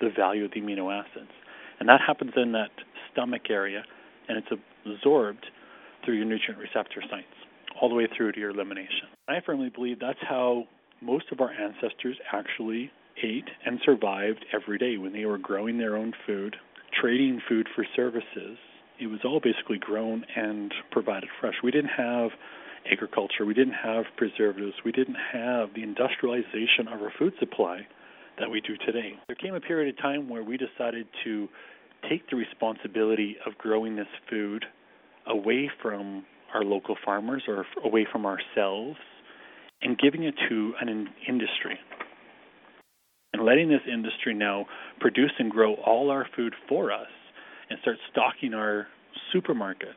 the 0.00 0.08
value 0.16 0.46
of 0.46 0.50
the 0.50 0.60
amino 0.60 0.92
acids. 0.92 1.30
And 1.78 1.88
that 1.88 2.00
happens 2.04 2.32
in 2.34 2.50
that 2.52 2.70
stomach 3.12 3.42
area 3.50 3.84
and 4.28 4.36
it's 4.36 4.48
absorbed 4.84 5.46
through 6.04 6.16
your 6.16 6.24
nutrient 6.24 6.58
receptor 6.58 7.00
sites 7.08 7.26
all 7.80 7.88
the 7.88 7.94
way 7.94 8.06
through 8.16 8.32
to 8.32 8.40
your 8.40 8.50
elimination. 8.50 9.08
I 9.28 9.40
firmly 9.44 9.70
believe 9.70 9.98
that's 10.00 10.18
how 10.28 10.64
most 11.00 11.26
of 11.32 11.40
our 11.40 11.50
ancestors 11.50 12.16
actually 12.32 12.90
ate 13.22 13.48
and 13.64 13.80
survived 13.84 14.44
every 14.52 14.78
day 14.78 14.96
when 14.98 15.12
they 15.12 15.24
were 15.24 15.38
growing 15.38 15.78
their 15.78 15.96
own 15.96 16.12
food, 16.26 16.56
trading 17.00 17.40
food 17.48 17.68
for 17.74 17.86
services. 17.96 18.58
It 18.98 19.06
was 19.06 19.20
all 19.24 19.40
basically 19.40 19.78
grown 19.78 20.24
and 20.36 20.72
provided 20.90 21.30
fresh. 21.40 21.54
We 21.62 21.70
didn't 21.70 21.92
have 21.96 22.30
agriculture, 22.90 23.44
we 23.44 23.54
didn't 23.54 23.74
have 23.74 24.04
preservatives, 24.16 24.74
we 24.84 24.92
didn't 24.92 25.16
have 25.32 25.68
the 25.74 25.82
industrialization 25.82 26.88
of 26.88 27.02
our 27.02 27.12
food 27.18 27.34
supply 27.38 27.86
that 28.38 28.50
we 28.50 28.60
do 28.60 28.76
today. 28.86 29.14
There 29.28 29.36
came 29.36 29.54
a 29.54 29.60
period 29.60 29.94
of 29.94 30.02
time 30.02 30.28
where 30.28 30.42
we 30.42 30.56
decided 30.56 31.06
to 31.24 31.48
take 32.08 32.28
the 32.30 32.36
responsibility 32.36 33.36
of 33.46 33.56
growing 33.58 33.96
this 33.96 34.08
food 34.28 34.64
away 35.26 35.70
from 35.82 36.24
our 36.54 36.62
local 36.62 36.96
farmers 37.04 37.42
or 37.48 37.64
away 37.84 38.06
from 38.10 38.26
ourselves 38.26 38.98
and 39.82 39.98
giving 39.98 40.24
it 40.24 40.34
to 40.48 40.74
an 40.80 41.08
industry 41.28 41.78
and 43.32 43.44
letting 43.44 43.68
this 43.68 43.80
industry 43.90 44.34
now 44.34 44.66
produce 44.98 45.32
and 45.38 45.50
grow 45.50 45.74
all 45.74 46.10
our 46.10 46.26
food 46.36 46.54
for 46.68 46.92
us 46.92 47.08
and 47.68 47.78
start 47.82 47.96
stocking 48.10 48.54
our 48.54 48.88
supermarkets. 49.34 49.94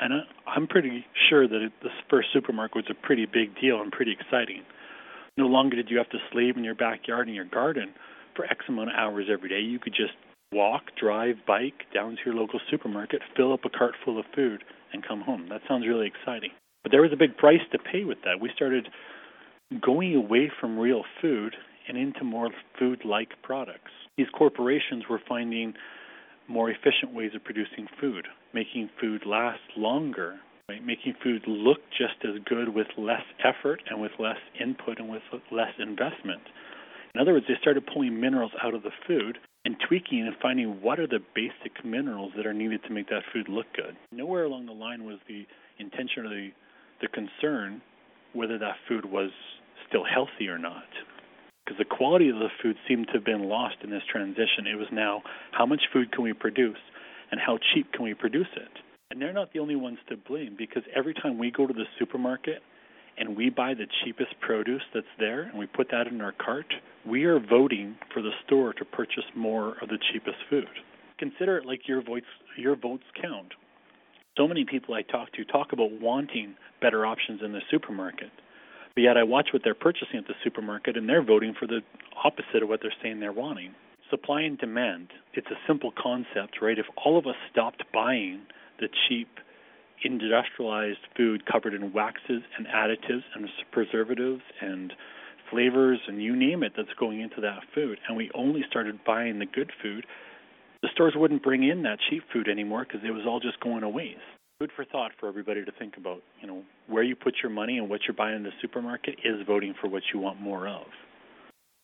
And 0.00 0.12
I'm 0.46 0.66
pretty 0.66 1.04
sure 1.28 1.48
that 1.48 1.70
this 1.82 1.92
first 2.08 2.28
supermarket 2.32 2.76
was 2.76 2.84
a 2.90 3.06
pretty 3.06 3.26
big 3.26 3.58
deal 3.60 3.80
and 3.80 3.90
pretty 3.90 4.12
exciting. 4.12 4.62
No 5.36 5.46
longer 5.46 5.76
did 5.76 5.90
you 5.90 5.98
have 5.98 6.10
to 6.10 6.18
slave 6.32 6.56
in 6.56 6.64
your 6.64 6.74
backyard 6.74 7.26
and 7.26 7.36
your 7.36 7.44
garden 7.44 7.94
for 8.34 8.44
X 8.44 8.64
amount 8.68 8.90
of 8.90 8.96
hours 8.96 9.26
every 9.32 9.48
day. 9.48 9.60
You 9.60 9.78
could 9.78 9.94
just 9.94 10.14
walk, 10.52 10.82
drive, 11.00 11.36
bike 11.46 11.86
down 11.92 12.12
to 12.12 12.20
your 12.24 12.34
local 12.34 12.60
supermarket, 12.70 13.22
fill 13.36 13.52
up 13.52 13.64
a 13.64 13.70
cart 13.70 13.94
full 14.04 14.18
of 14.18 14.24
food, 14.34 14.62
and 14.92 15.06
come 15.06 15.20
home. 15.20 15.46
That 15.50 15.60
sounds 15.68 15.86
really 15.86 16.06
exciting. 16.06 16.50
But 16.82 16.92
there 16.92 17.02
was 17.02 17.12
a 17.12 17.16
big 17.16 17.36
price 17.36 17.60
to 17.72 17.78
pay 17.78 18.04
with 18.04 18.18
that. 18.24 18.40
We 18.40 18.50
started 18.54 18.88
going 19.82 20.14
away 20.14 20.50
from 20.60 20.78
real 20.78 21.02
food 21.20 21.54
and 21.88 21.96
into 21.96 22.24
more 22.24 22.50
food 22.78 23.02
like 23.04 23.30
products. 23.42 23.90
These 24.16 24.28
corporations 24.36 25.04
were 25.08 25.20
finding 25.28 25.74
more 26.48 26.70
efficient 26.70 27.12
ways 27.12 27.32
of 27.34 27.44
producing 27.44 27.86
food, 28.00 28.26
making 28.54 28.90
food 29.00 29.22
last 29.26 29.60
longer, 29.76 30.36
right? 30.68 30.84
making 30.84 31.14
food 31.22 31.42
look 31.46 31.78
just 31.90 32.24
as 32.24 32.42
good 32.44 32.74
with 32.74 32.86
less 32.96 33.24
effort 33.44 33.82
and 33.90 34.00
with 34.00 34.12
less 34.18 34.38
input 34.58 34.98
and 34.98 35.08
with 35.08 35.22
less 35.52 35.72
investment. 35.78 36.42
In 37.14 37.20
other 37.20 37.32
words, 37.32 37.46
they 37.48 37.54
started 37.60 37.86
pulling 37.92 38.20
minerals 38.20 38.52
out 38.62 38.74
of 38.74 38.82
the 38.82 38.90
food 39.06 39.38
and 39.68 39.76
tweaking 39.86 40.20
and 40.26 40.34
finding 40.40 40.80
what 40.80 40.98
are 40.98 41.06
the 41.06 41.20
basic 41.34 41.84
minerals 41.84 42.32
that 42.38 42.46
are 42.46 42.54
needed 42.54 42.80
to 42.84 42.90
make 42.90 43.06
that 43.10 43.20
food 43.34 43.50
look 43.50 43.66
good. 43.76 43.94
Nowhere 44.10 44.44
along 44.44 44.64
the 44.64 44.72
line 44.72 45.04
was 45.04 45.18
the 45.28 45.44
intention 45.78 46.24
or 46.24 46.30
the, 46.30 46.48
the 47.02 47.08
concern 47.08 47.82
whether 48.32 48.56
that 48.56 48.76
food 48.88 49.04
was 49.04 49.28
still 49.86 50.04
healthy 50.04 50.48
or 50.48 50.56
not. 50.56 50.88
Because 51.66 51.76
the 51.76 51.84
quality 51.84 52.30
of 52.30 52.36
the 52.36 52.48
food 52.62 52.76
seemed 52.88 53.08
to 53.08 53.12
have 53.12 53.26
been 53.26 53.46
lost 53.46 53.76
in 53.84 53.90
this 53.90 54.00
transition. 54.10 54.64
It 54.64 54.78
was 54.78 54.88
now 54.90 55.20
how 55.52 55.66
much 55.66 55.82
food 55.92 56.12
can 56.12 56.24
we 56.24 56.32
produce 56.32 56.80
and 57.30 57.38
how 57.38 57.58
cheap 57.74 57.92
can 57.92 58.04
we 58.04 58.14
produce 58.14 58.48
it? 58.56 58.72
And 59.10 59.20
they're 59.20 59.34
not 59.34 59.52
the 59.52 59.58
only 59.58 59.76
ones 59.76 59.98
to 60.08 60.16
blame 60.16 60.56
because 60.56 60.82
every 60.96 61.12
time 61.12 61.36
we 61.36 61.50
go 61.50 61.66
to 61.66 61.74
the 61.74 61.84
supermarket 61.98 62.62
and 63.18 63.36
we 63.36 63.50
buy 63.50 63.74
the 63.74 63.86
cheapest 64.04 64.38
produce 64.40 64.82
that's 64.94 65.06
there 65.18 65.42
and 65.42 65.58
we 65.58 65.66
put 65.66 65.90
that 65.90 66.06
in 66.06 66.20
our 66.20 66.32
cart, 66.32 66.72
we 67.06 67.24
are 67.24 67.40
voting 67.40 67.96
for 68.12 68.22
the 68.22 68.30
store 68.46 68.72
to 68.74 68.84
purchase 68.84 69.24
more 69.34 69.76
of 69.82 69.88
the 69.88 69.98
cheapest 70.12 70.38
food. 70.48 70.68
Consider 71.18 71.58
it 71.58 71.66
like 71.66 71.88
your 71.88 72.02
votes 72.02 72.26
your 72.56 72.76
votes 72.76 73.04
count. 73.20 73.52
So 74.36 74.46
many 74.46 74.64
people 74.64 74.94
I 74.94 75.02
talk 75.02 75.32
to 75.32 75.44
talk 75.44 75.72
about 75.72 76.00
wanting 76.00 76.54
better 76.80 77.04
options 77.04 77.40
in 77.44 77.52
the 77.52 77.60
supermarket. 77.70 78.30
But 78.94 79.02
yet 79.02 79.16
I 79.16 79.24
watch 79.24 79.48
what 79.52 79.62
they're 79.64 79.74
purchasing 79.74 80.18
at 80.18 80.26
the 80.26 80.34
supermarket 80.44 80.96
and 80.96 81.08
they're 81.08 81.24
voting 81.24 81.54
for 81.58 81.66
the 81.66 81.80
opposite 82.24 82.62
of 82.62 82.68
what 82.68 82.80
they're 82.82 82.94
saying 83.02 83.20
they're 83.20 83.32
wanting. 83.32 83.74
Supply 84.10 84.42
and 84.42 84.56
demand, 84.58 85.08
it's 85.34 85.48
a 85.48 85.58
simple 85.66 85.92
concept, 86.00 86.62
right? 86.62 86.78
If 86.78 86.86
all 86.96 87.18
of 87.18 87.26
us 87.26 87.34
stopped 87.50 87.82
buying 87.92 88.42
the 88.80 88.88
cheap 89.08 89.28
industrialized 90.04 91.00
food 91.16 91.44
covered 91.46 91.74
in 91.74 91.92
waxes 91.92 92.42
and 92.56 92.66
additives 92.66 93.24
and 93.34 93.48
preservatives 93.72 94.42
and 94.60 94.92
flavors 95.50 95.98
and 96.06 96.22
you 96.22 96.36
name 96.36 96.62
it 96.62 96.72
that's 96.76 96.92
going 96.98 97.20
into 97.20 97.40
that 97.40 97.60
food. 97.74 97.98
And 98.08 98.16
we 98.16 98.30
only 98.34 98.62
started 98.68 98.98
buying 99.06 99.38
the 99.38 99.46
good 99.46 99.70
food. 99.82 100.06
The 100.82 100.88
stores 100.92 101.14
wouldn't 101.16 101.42
bring 101.42 101.68
in 101.68 101.82
that 101.82 101.98
cheap 102.08 102.22
food 102.32 102.48
anymore 102.48 102.84
because 102.86 103.06
it 103.06 103.10
was 103.10 103.22
all 103.26 103.40
just 103.40 103.60
going 103.60 103.80
to 103.80 103.88
waste. 103.88 104.18
Food 104.58 104.70
for 104.74 104.84
thought 104.84 105.12
for 105.18 105.28
everybody 105.28 105.64
to 105.64 105.72
think 105.78 105.96
about 105.96 106.20
you 106.40 106.48
know 106.48 106.62
where 106.88 107.04
you 107.04 107.14
put 107.14 107.34
your 107.42 107.50
money 107.50 107.78
and 107.78 107.88
what 107.88 108.00
you're 108.06 108.16
buying 108.16 108.36
in 108.36 108.42
the 108.42 108.50
supermarket 108.60 109.16
is 109.24 109.46
voting 109.46 109.74
for 109.80 109.88
what 109.88 110.02
you 110.12 110.18
want 110.18 110.40
more 110.40 110.66
of. 110.66 110.86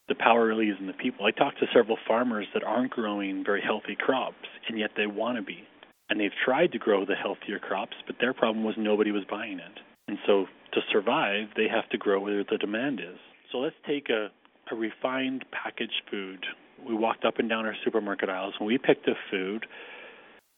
The 0.09 0.17
power 0.17 0.47
really 0.47 0.67
is 0.67 0.77
in 0.81 0.87
the 0.87 0.93
people. 0.93 1.25
I 1.25 1.31
talked 1.31 1.61
to 1.61 1.67
several 1.73 1.97
farmers 2.07 2.47
that 2.53 2.65
aren't 2.65 2.91
growing 2.91 3.45
very 3.45 3.63
healthy 3.63 3.97
crops 3.97 4.49
and 4.69 4.79
yet 4.79 4.91
they 4.97 5.07
want 5.07 5.39
to 5.39 5.43
be 5.43 5.65
and 6.11 6.21
they've 6.21 6.31
tried 6.45 6.73
to 6.73 6.79
grow 6.79 7.05
the 7.05 7.15
healthier 7.15 7.59
crops, 7.59 7.97
but 8.07 8.17
their 8.21 8.35
problem 8.35 8.65
was 8.65 8.75
nobody 8.79 9.11
was 9.11 9.25
buying 9.29 9.59
it. 9.59 9.79
And 10.09 10.19
so 10.27 10.47
to 10.73 10.81
survive, 10.93 11.49
they 11.57 11.69
have 11.69 11.89
to 11.91 11.99
grow 11.99 12.21
where 12.21 12.45
the 12.45 12.59
demand 12.59 13.01
is. 13.01 13.19
So 13.51 13.59
let's 13.59 13.77
take 13.87 14.11
a, 14.11 14.29
a 14.71 14.75
refined 14.77 15.45
packaged 15.51 16.03
food. 16.11 16.45
We 16.87 16.95
walked 16.95 17.25
up 17.25 17.39
and 17.39 17.49
down 17.49 17.65
our 17.65 17.77
supermarket 17.85 18.29
aisles 18.29 18.55
and 18.59 18.67
we 18.67 18.77
picked 18.79 19.09
a 19.09 19.15
food 19.31 19.67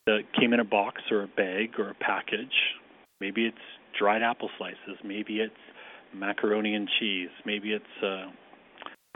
that 0.07 0.21
came 0.39 0.53
in 0.53 0.61
a 0.61 0.65
box 0.65 1.03
or 1.11 1.23
a 1.25 1.29
bag 1.29 1.79
or 1.79 1.91
a 1.91 1.95
package. 1.95 2.55
Maybe 3.21 3.47
it's 3.47 3.57
dried 3.99 4.23
apple 4.23 4.51
slices, 4.59 4.99
maybe 5.05 5.41
it's 5.41 5.55
macaroni 6.15 6.75
and 6.75 6.89
cheese, 6.99 7.31
maybe 7.45 7.73
it's 7.73 7.85
uh, 8.03 8.31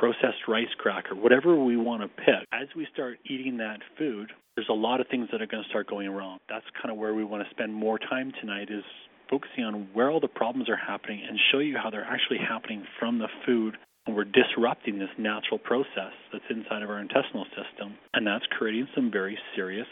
processed 0.00 0.49
rice 0.49 0.73
cracker, 0.78 1.14
whatever 1.14 1.54
we 1.62 1.76
want 1.76 2.00
to 2.00 2.09
pick. 2.09 2.49
As 2.52 2.69
we 2.75 2.88
start 2.92 3.19
eating 3.28 3.59
that 3.59 3.80
food, 3.99 4.33
there's 4.57 4.71
a 4.71 4.75
lot 4.75 4.99
of 4.99 5.07
things 5.09 5.28
that 5.30 5.42
are 5.42 5.47
going 5.47 5.62
to 5.62 5.69
start 5.69 5.88
going 5.88 6.09
wrong. 6.09 6.38
That's 6.49 6.64
kind 6.80 6.90
of 6.90 6.97
where 6.97 7.12
we 7.12 7.23
want 7.23 7.45
to 7.45 7.50
spend 7.50 7.75
more 7.75 7.99
time 7.99 8.33
tonight 8.40 8.69
is 8.71 8.83
focusing 9.28 9.62
on 9.62 9.88
where 9.92 10.11
all 10.11 10.19
the 10.19 10.26
problems 10.26 10.71
are 10.71 10.76
happening 10.76 11.21
and 11.28 11.38
show 11.52 11.59
you 11.59 11.76
how 11.76 11.90
they're 11.90 12.09
actually 12.09 12.38
happening 12.38 12.83
from 12.99 13.19
the 13.19 13.28
food 13.45 13.76
and 14.07 14.16
we're 14.16 14.25
disrupting 14.25 14.99
this 14.99 15.11
natural 15.19 15.59
process 15.59 16.16
that's 16.33 16.45
inside 16.49 16.83
of 16.83 16.88
our 16.88 16.99
intestinal 16.99 17.45
system 17.52 17.95
and 18.14 18.26
that's 18.26 18.45
creating 18.57 18.88
some 18.95 19.11
very 19.11 19.38
serious, 19.54 19.87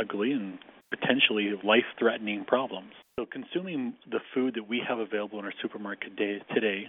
ugly 0.00 0.32
and 0.32 0.58
potentially 0.90 1.50
life-threatening 1.64 2.44
problems. 2.46 2.92
So 3.18 3.26
consuming 3.26 3.94
the 4.08 4.20
food 4.32 4.54
that 4.54 4.68
we 4.68 4.80
have 4.88 5.00
available 5.00 5.40
in 5.40 5.44
our 5.44 5.52
supermarket 5.60 6.14
day, 6.14 6.38
today, 6.54 6.84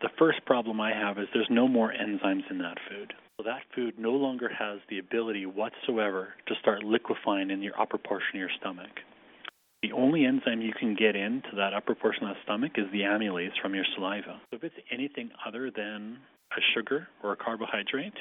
the 0.00 0.10
first 0.18 0.44
problem 0.46 0.80
I 0.80 0.92
have 0.92 1.18
is 1.18 1.26
there's 1.32 1.48
no 1.50 1.66
more 1.68 1.92
enzymes 1.92 2.50
in 2.50 2.58
that 2.58 2.78
food. 2.88 3.12
So 3.36 3.44
that 3.44 3.62
food 3.74 3.94
no 3.98 4.12
longer 4.12 4.48
has 4.48 4.80
the 4.88 4.98
ability 4.98 5.46
whatsoever 5.46 6.34
to 6.46 6.54
start 6.60 6.82
liquefying 6.82 7.50
in 7.50 7.62
your 7.62 7.80
upper 7.80 7.98
portion 7.98 8.34
of 8.34 8.40
your 8.40 8.50
stomach. 8.60 8.90
The 9.82 9.92
only 9.92 10.24
enzyme 10.24 10.60
you 10.60 10.72
can 10.72 10.96
get 10.96 11.14
into 11.14 11.50
that 11.56 11.72
upper 11.72 11.94
portion 11.94 12.24
of 12.24 12.34
the 12.34 12.42
stomach 12.42 12.72
is 12.76 12.86
the 12.90 13.02
amylase 13.02 13.54
from 13.62 13.74
your 13.74 13.84
saliva. 13.94 14.40
So 14.50 14.56
if 14.56 14.64
it's 14.64 14.74
anything 14.90 15.30
other 15.46 15.70
than 15.70 16.18
a 16.50 16.60
sugar 16.74 17.06
or 17.22 17.32
a 17.32 17.36
carbohydrate, 17.36 18.18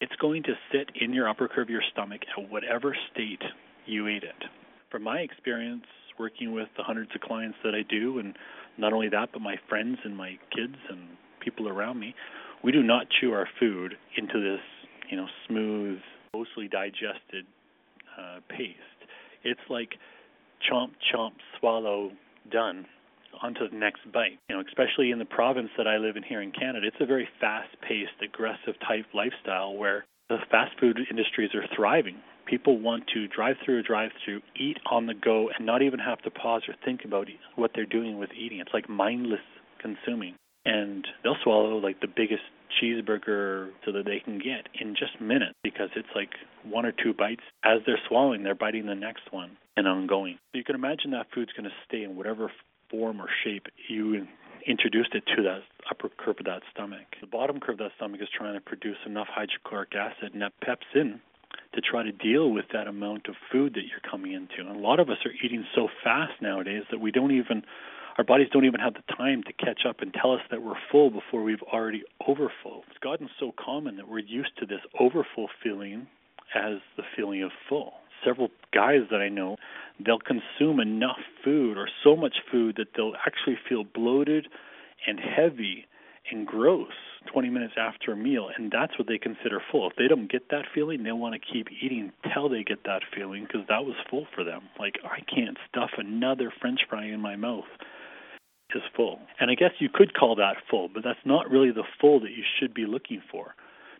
it's 0.00 0.14
going 0.20 0.42
to 0.44 0.54
sit 0.72 0.90
in 1.00 1.12
your 1.12 1.28
upper 1.28 1.46
curve 1.46 1.66
of 1.66 1.70
your 1.70 1.82
stomach 1.92 2.22
at 2.36 2.50
whatever 2.50 2.96
state 3.12 3.42
you 3.86 4.08
ate 4.08 4.24
it. 4.24 4.44
From 4.90 5.04
my 5.04 5.18
experience 5.18 5.84
working 6.18 6.52
with 6.52 6.68
the 6.76 6.82
hundreds 6.82 7.10
of 7.14 7.20
clients 7.20 7.56
that 7.62 7.74
I 7.74 7.82
do, 7.88 8.18
and 8.18 8.34
not 8.78 8.92
only 8.92 9.08
that, 9.08 9.30
but 9.32 9.42
my 9.42 9.56
friends 9.68 9.98
and 10.04 10.16
my 10.16 10.38
kids 10.54 10.76
and 10.88 11.00
people 11.40 11.68
around 11.68 11.98
me, 11.98 12.14
we 12.62 12.72
do 12.72 12.82
not 12.82 13.06
chew 13.20 13.32
our 13.32 13.48
food 13.58 13.94
into 14.16 14.40
this, 14.40 14.60
you 15.10 15.16
know, 15.16 15.26
smooth, 15.46 15.98
mostly 16.34 16.68
digested 16.68 17.44
uh, 18.18 18.40
paste. 18.48 18.78
It's 19.44 19.60
like 19.68 19.90
chomp, 20.70 20.90
chomp, 21.14 21.32
swallow, 21.58 22.12
done. 22.50 22.86
Onto 23.42 23.68
the 23.68 23.76
next 23.76 24.10
bite. 24.10 24.38
You 24.48 24.56
know, 24.56 24.62
especially 24.66 25.10
in 25.10 25.18
the 25.18 25.24
province 25.26 25.68
that 25.76 25.86
I 25.86 25.98
live 25.98 26.16
in 26.16 26.22
here 26.22 26.40
in 26.40 26.50
Canada, 26.50 26.86
it's 26.86 26.96
a 26.98 27.06
very 27.06 27.28
fast-paced, 27.38 28.22
aggressive 28.24 28.74
type 28.80 29.04
lifestyle 29.14 29.76
where 29.76 30.06
the 30.28 30.38
fast 30.50 30.72
food 30.80 30.98
industries 31.10 31.50
are 31.54 31.64
thriving 31.76 32.16
People 32.48 32.78
want 32.78 33.04
to 33.12 33.28
drive 33.28 33.56
through 33.64 33.80
a 33.80 33.82
drive 33.82 34.10
through, 34.24 34.40
eat 34.56 34.78
on 34.90 35.06
the 35.06 35.14
go, 35.14 35.50
and 35.56 35.66
not 35.66 35.82
even 35.82 35.98
have 35.98 36.20
to 36.22 36.30
pause 36.30 36.62
or 36.66 36.74
think 36.84 37.04
about 37.04 37.28
what 37.56 37.72
they're 37.74 37.84
doing 37.84 38.18
with 38.18 38.30
eating. 38.32 38.60
It's 38.60 38.72
like 38.72 38.88
mindless 38.88 39.40
consuming. 39.80 40.34
And 40.64 41.06
they'll 41.22 41.36
swallow 41.42 41.76
like 41.78 42.00
the 42.00 42.08
biggest 42.08 42.42
cheeseburger 42.80 43.70
so 43.84 43.92
that 43.92 44.04
they 44.04 44.20
can 44.20 44.38
get 44.38 44.68
in 44.78 44.94
just 44.94 45.20
minutes 45.20 45.54
because 45.62 45.90
it's 45.96 46.08
like 46.14 46.30
one 46.64 46.84
or 46.84 46.92
two 46.92 47.14
bites. 47.14 47.42
As 47.64 47.80
they're 47.86 48.00
swallowing, 48.08 48.42
they're 48.42 48.54
biting 48.54 48.86
the 48.86 48.94
next 48.94 49.30
one 49.30 49.56
and 49.76 49.86
ongoing. 49.86 50.38
So 50.52 50.58
you 50.58 50.64
can 50.64 50.74
imagine 50.74 51.12
that 51.12 51.26
food's 51.34 51.52
going 51.52 51.68
to 51.68 51.76
stay 51.86 52.02
in 52.02 52.16
whatever 52.16 52.50
form 52.90 53.20
or 53.20 53.28
shape 53.44 53.66
you 53.88 54.26
introduced 54.66 55.14
it 55.14 55.24
to 55.36 55.42
that 55.42 55.60
upper 55.90 56.08
curve 56.08 56.36
of 56.40 56.46
that 56.46 56.62
stomach. 56.72 57.06
The 57.20 57.26
bottom 57.26 57.60
curve 57.60 57.74
of 57.74 57.78
that 57.78 57.92
stomach 57.96 58.20
is 58.20 58.28
trying 58.36 58.54
to 58.54 58.60
produce 58.60 58.98
enough 59.06 59.28
hydrochloric 59.30 59.94
acid 59.94 60.32
and 60.32 60.42
that 60.42 60.52
pepsin 60.62 61.20
to 61.74 61.80
try 61.80 62.02
to 62.02 62.12
deal 62.12 62.50
with 62.50 62.66
that 62.72 62.86
amount 62.86 63.28
of 63.28 63.34
food 63.52 63.74
that 63.74 63.82
you're 63.88 64.10
coming 64.10 64.32
into. 64.32 64.60
And 64.60 64.76
a 64.76 64.78
lot 64.78 65.00
of 65.00 65.10
us 65.10 65.18
are 65.24 65.32
eating 65.44 65.64
so 65.74 65.88
fast 66.02 66.32
nowadays 66.40 66.82
that 66.90 67.00
we 67.00 67.10
don't 67.10 67.32
even 67.32 67.62
our 68.18 68.24
bodies 68.24 68.48
don't 68.52 68.64
even 68.64 68.80
have 68.80 68.94
the 68.94 69.14
time 69.14 69.44
to 69.44 69.52
catch 69.52 69.82
up 69.88 70.00
and 70.00 70.12
tell 70.12 70.32
us 70.32 70.40
that 70.50 70.60
we're 70.60 70.74
full 70.90 71.08
before 71.08 71.44
we've 71.44 71.62
already 71.72 72.02
overfull. 72.26 72.82
It's 72.88 72.98
gotten 72.98 73.30
so 73.38 73.52
common 73.56 73.96
that 73.96 74.08
we're 74.08 74.18
used 74.18 74.58
to 74.58 74.66
this 74.66 74.80
overfull 74.98 75.48
feeling 75.62 76.08
as 76.52 76.78
the 76.96 77.04
feeling 77.16 77.44
of 77.44 77.52
full. 77.68 77.92
Several 78.24 78.48
guys 78.74 79.02
that 79.12 79.20
I 79.20 79.28
know, 79.28 79.56
they'll 80.04 80.18
consume 80.18 80.80
enough 80.80 81.20
food 81.44 81.78
or 81.78 81.88
so 82.02 82.16
much 82.16 82.38
food 82.50 82.74
that 82.78 82.88
they'll 82.96 83.14
actually 83.24 83.56
feel 83.68 83.84
bloated 83.84 84.48
and 85.06 85.20
heavy 85.20 85.86
and 86.30 86.46
gross 86.46 86.92
20 87.32 87.50
minutes 87.50 87.74
after 87.78 88.12
a 88.12 88.16
meal, 88.16 88.48
and 88.56 88.70
that's 88.70 88.98
what 88.98 89.08
they 89.08 89.18
consider 89.18 89.60
full. 89.70 89.88
If 89.90 89.96
they 89.96 90.08
don't 90.08 90.30
get 90.30 90.50
that 90.50 90.64
feeling, 90.74 91.02
they 91.02 91.12
want 91.12 91.34
to 91.34 91.52
keep 91.52 91.68
eating 91.82 92.12
till 92.32 92.48
they 92.48 92.62
get 92.62 92.84
that 92.84 93.02
feeling 93.14 93.44
because 93.44 93.66
that 93.68 93.84
was 93.84 93.94
full 94.08 94.26
for 94.34 94.44
them. 94.44 94.62
Like, 94.78 94.96
I 95.04 95.20
can't 95.20 95.58
stuff 95.68 95.90
another 95.98 96.52
french 96.60 96.80
fry 96.88 97.06
in 97.06 97.20
my 97.20 97.36
mouth 97.36 97.64
is 98.74 98.82
full. 98.94 99.18
And 99.40 99.50
I 99.50 99.54
guess 99.54 99.70
you 99.78 99.88
could 99.92 100.14
call 100.14 100.36
that 100.36 100.56
full, 100.70 100.88
but 100.92 101.02
that's 101.02 101.18
not 101.24 101.50
really 101.50 101.70
the 101.70 101.84
full 102.00 102.20
that 102.20 102.30
you 102.30 102.44
should 102.58 102.74
be 102.74 102.86
looking 102.86 103.22
for. 103.30 103.54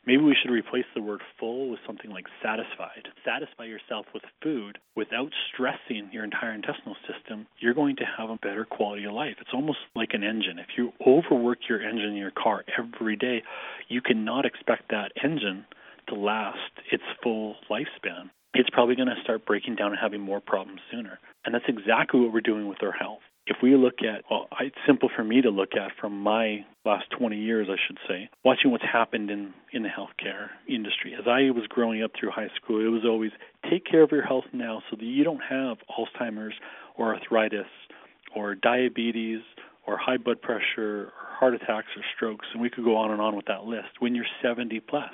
Maybe 0.08 0.22
we 0.22 0.34
should 0.40 0.50
replace 0.50 0.86
the 0.94 1.02
word 1.02 1.20
full 1.38 1.68
with 1.68 1.80
something 1.86 2.10
like 2.10 2.24
satisfied. 2.42 3.08
Satisfy 3.26 3.66
yourself 3.66 4.06
with 4.14 4.22
food 4.42 4.78
without 4.96 5.30
stressing 5.52 6.08
your 6.10 6.24
entire 6.24 6.54
intestinal 6.54 6.96
system. 7.04 7.46
You're 7.60 7.74
going 7.74 7.96
to 7.96 8.06
have 8.16 8.30
a 8.30 8.36
better 8.36 8.64
quality 8.64 9.04
of 9.04 9.12
life. 9.12 9.34
It's 9.38 9.52
almost 9.52 9.80
like 9.94 10.14
an 10.14 10.24
engine. 10.24 10.58
If 10.58 10.78
you 10.78 10.92
overwork 11.06 11.58
your 11.68 11.82
engine 11.82 12.08
in 12.08 12.16
your 12.16 12.30
car 12.30 12.64
every 12.78 13.16
day, 13.16 13.42
you 13.88 14.00
cannot 14.00 14.46
expect 14.46 14.88
that 14.88 15.12
engine 15.22 15.66
to 16.08 16.14
last 16.14 16.72
its 16.90 17.04
full 17.22 17.56
lifespan. 17.70 18.30
It's 18.54 18.70
probably 18.70 18.96
going 18.96 19.08
to 19.08 19.22
start 19.22 19.44
breaking 19.44 19.76
down 19.76 19.90
and 19.90 20.00
having 20.00 20.22
more 20.22 20.40
problems 20.40 20.80
sooner. 20.90 21.18
And 21.44 21.54
that's 21.54 21.68
exactly 21.68 22.20
what 22.20 22.32
we're 22.32 22.40
doing 22.40 22.66
with 22.66 22.82
our 22.82 22.92
health 22.92 23.20
if 23.48 23.56
we 23.62 23.74
look 23.76 24.02
at, 24.02 24.24
well, 24.30 24.48
it's 24.60 24.76
simple 24.86 25.08
for 25.14 25.24
me 25.24 25.40
to 25.42 25.50
look 25.50 25.74
at 25.74 25.92
from 26.00 26.20
my 26.20 26.64
last 26.84 27.06
20 27.18 27.36
years, 27.36 27.68
I 27.70 27.76
should 27.86 27.98
say, 28.08 28.28
watching 28.44 28.70
what's 28.70 28.84
happened 28.84 29.30
in, 29.30 29.52
in 29.72 29.82
the 29.82 29.88
healthcare 29.88 30.48
industry. 30.68 31.14
As 31.18 31.26
I 31.26 31.50
was 31.50 31.66
growing 31.68 32.02
up 32.02 32.12
through 32.18 32.30
high 32.30 32.50
school, 32.56 32.84
it 32.84 32.88
was 32.88 33.04
always 33.04 33.30
take 33.70 33.84
care 33.84 34.02
of 34.02 34.10
your 34.10 34.22
health 34.22 34.44
now 34.52 34.82
so 34.90 34.96
that 34.96 35.04
you 35.04 35.24
don't 35.24 35.42
have 35.48 35.78
Alzheimer's 35.88 36.54
or 36.96 37.14
arthritis 37.14 37.66
or 38.34 38.54
diabetes 38.54 39.40
or 39.86 39.96
high 39.96 40.18
blood 40.18 40.40
pressure 40.42 41.06
or 41.06 41.12
heart 41.38 41.54
attacks 41.54 41.88
or 41.96 42.02
strokes. 42.14 42.46
And 42.52 42.60
we 42.60 42.70
could 42.70 42.84
go 42.84 42.96
on 42.96 43.10
and 43.10 43.20
on 43.20 43.36
with 43.36 43.46
that 43.46 43.64
list 43.64 44.00
when 44.00 44.14
you're 44.14 44.26
70 44.42 44.80
plus. 44.80 45.12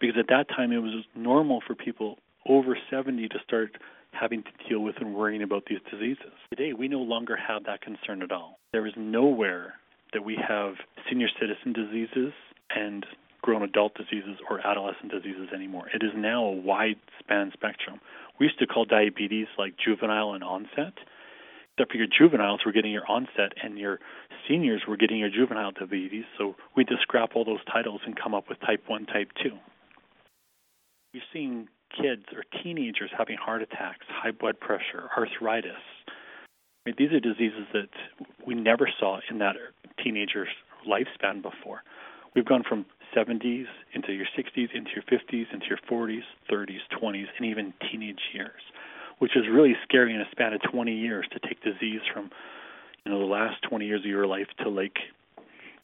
Because 0.00 0.16
at 0.18 0.28
that 0.28 0.48
time, 0.48 0.72
it 0.72 0.78
was 0.78 1.04
normal 1.14 1.60
for 1.66 1.74
people 1.74 2.18
over 2.46 2.78
70 2.90 3.28
to 3.28 3.38
start 3.44 3.76
having 4.12 4.42
to 4.42 4.68
deal 4.68 4.80
with 4.80 4.96
and 5.00 5.14
worrying 5.14 5.42
about 5.42 5.64
these 5.68 5.78
diseases. 5.90 6.32
Today, 6.50 6.72
we 6.72 6.88
no 6.88 7.00
longer 7.00 7.36
have 7.36 7.64
that 7.64 7.80
concern 7.80 8.22
at 8.22 8.32
all. 8.32 8.58
There 8.72 8.86
is 8.86 8.94
nowhere 8.96 9.74
that 10.12 10.24
we 10.24 10.36
have 10.36 10.74
senior 11.08 11.28
citizen 11.40 11.72
diseases 11.72 12.32
and 12.74 13.04
grown 13.42 13.62
adult 13.62 13.94
diseases 13.94 14.38
or 14.50 14.66
adolescent 14.66 15.12
diseases 15.12 15.48
anymore. 15.54 15.86
It 15.94 16.02
is 16.02 16.12
now 16.16 16.44
a 16.44 16.52
wide 16.52 16.98
span 17.20 17.50
spectrum. 17.52 18.00
We 18.40 18.46
used 18.46 18.58
to 18.58 18.66
call 18.66 18.84
diabetes 18.84 19.46
like 19.56 19.74
juvenile 19.82 20.32
and 20.32 20.42
onset. 20.42 20.94
Except 21.76 21.92
for 21.92 21.98
your 21.98 22.08
juveniles 22.08 22.62
were 22.66 22.72
getting 22.72 22.90
your 22.90 23.06
onset 23.08 23.52
and 23.62 23.78
your 23.78 24.00
seniors 24.48 24.82
were 24.88 24.96
getting 24.96 25.18
your 25.18 25.30
juvenile 25.30 25.70
diabetes. 25.70 26.24
So 26.36 26.56
we 26.76 26.84
just 26.84 27.02
scrap 27.02 27.36
all 27.36 27.44
those 27.44 27.64
titles 27.72 28.00
and 28.04 28.18
come 28.18 28.34
up 28.34 28.48
with 28.48 28.58
type 28.60 28.82
1, 28.88 29.06
type 29.06 29.28
2. 29.42 29.50
You're 31.12 31.22
seeing 31.32 31.68
kids 31.90 32.24
or 32.34 32.44
teenagers 32.62 33.10
having 33.16 33.36
heart 33.36 33.62
attacks, 33.62 34.06
high 34.08 34.30
blood 34.30 34.58
pressure, 34.60 35.08
arthritis. 35.16 35.72
I 36.08 36.90
mean, 36.90 36.94
these 36.98 37.12
are 37.12 37.20
diseases 37.20 37.66
that 37.72 37.88
we 38.46 38.54
never 38.54 38.88
saw 38.98 39.20
in 39.30 39.38
that 39.38 39.56
teenager's 40.02 40.48
lifespan 40.88 41.42
before. 41.42 41.82
We've 42.34 42.44
gone 42.44 42.62
from 42.68 42.86
70s 43.16 43.66
into 43.94 44.12
your 44.12 44.26
60s, 44.36 44.68
into 44.74 44.90
your 44.94 45.04
50s, 45.10 45.52
into 45.52 45.66
your 45.66 45.78
40s, 45.90 46.22
30s, 46.50 46.78
20s, 47.00 47.26
and 47.36 47.46
even 47.46 47.72
teenage 47.90 48.20
years, 48.32 48.60
which 49.18 49.36
is 49.36 49.44
really 49.50 49.74
scary 49.82 50.14
in 50.14 50.20
a 50.20 50.30
span 50.30 50.52
of 50.52 50.60
20 50.70 50.94
years 50.94 51.26
to 51.32 51.40
take 51.48 51.62
disease 51.62 52.00
from, 52.12 52.30
you 53.04 53.12
know, 53.12 53.18
the 53.18 53.24
last 53.24 53.56
20 53.68 53.86
years 53.86 54.00
of 54.00 54.06
your 54.06 54.26
life 54.26 54.48
to 54.62 54.68
like 54.68 54.98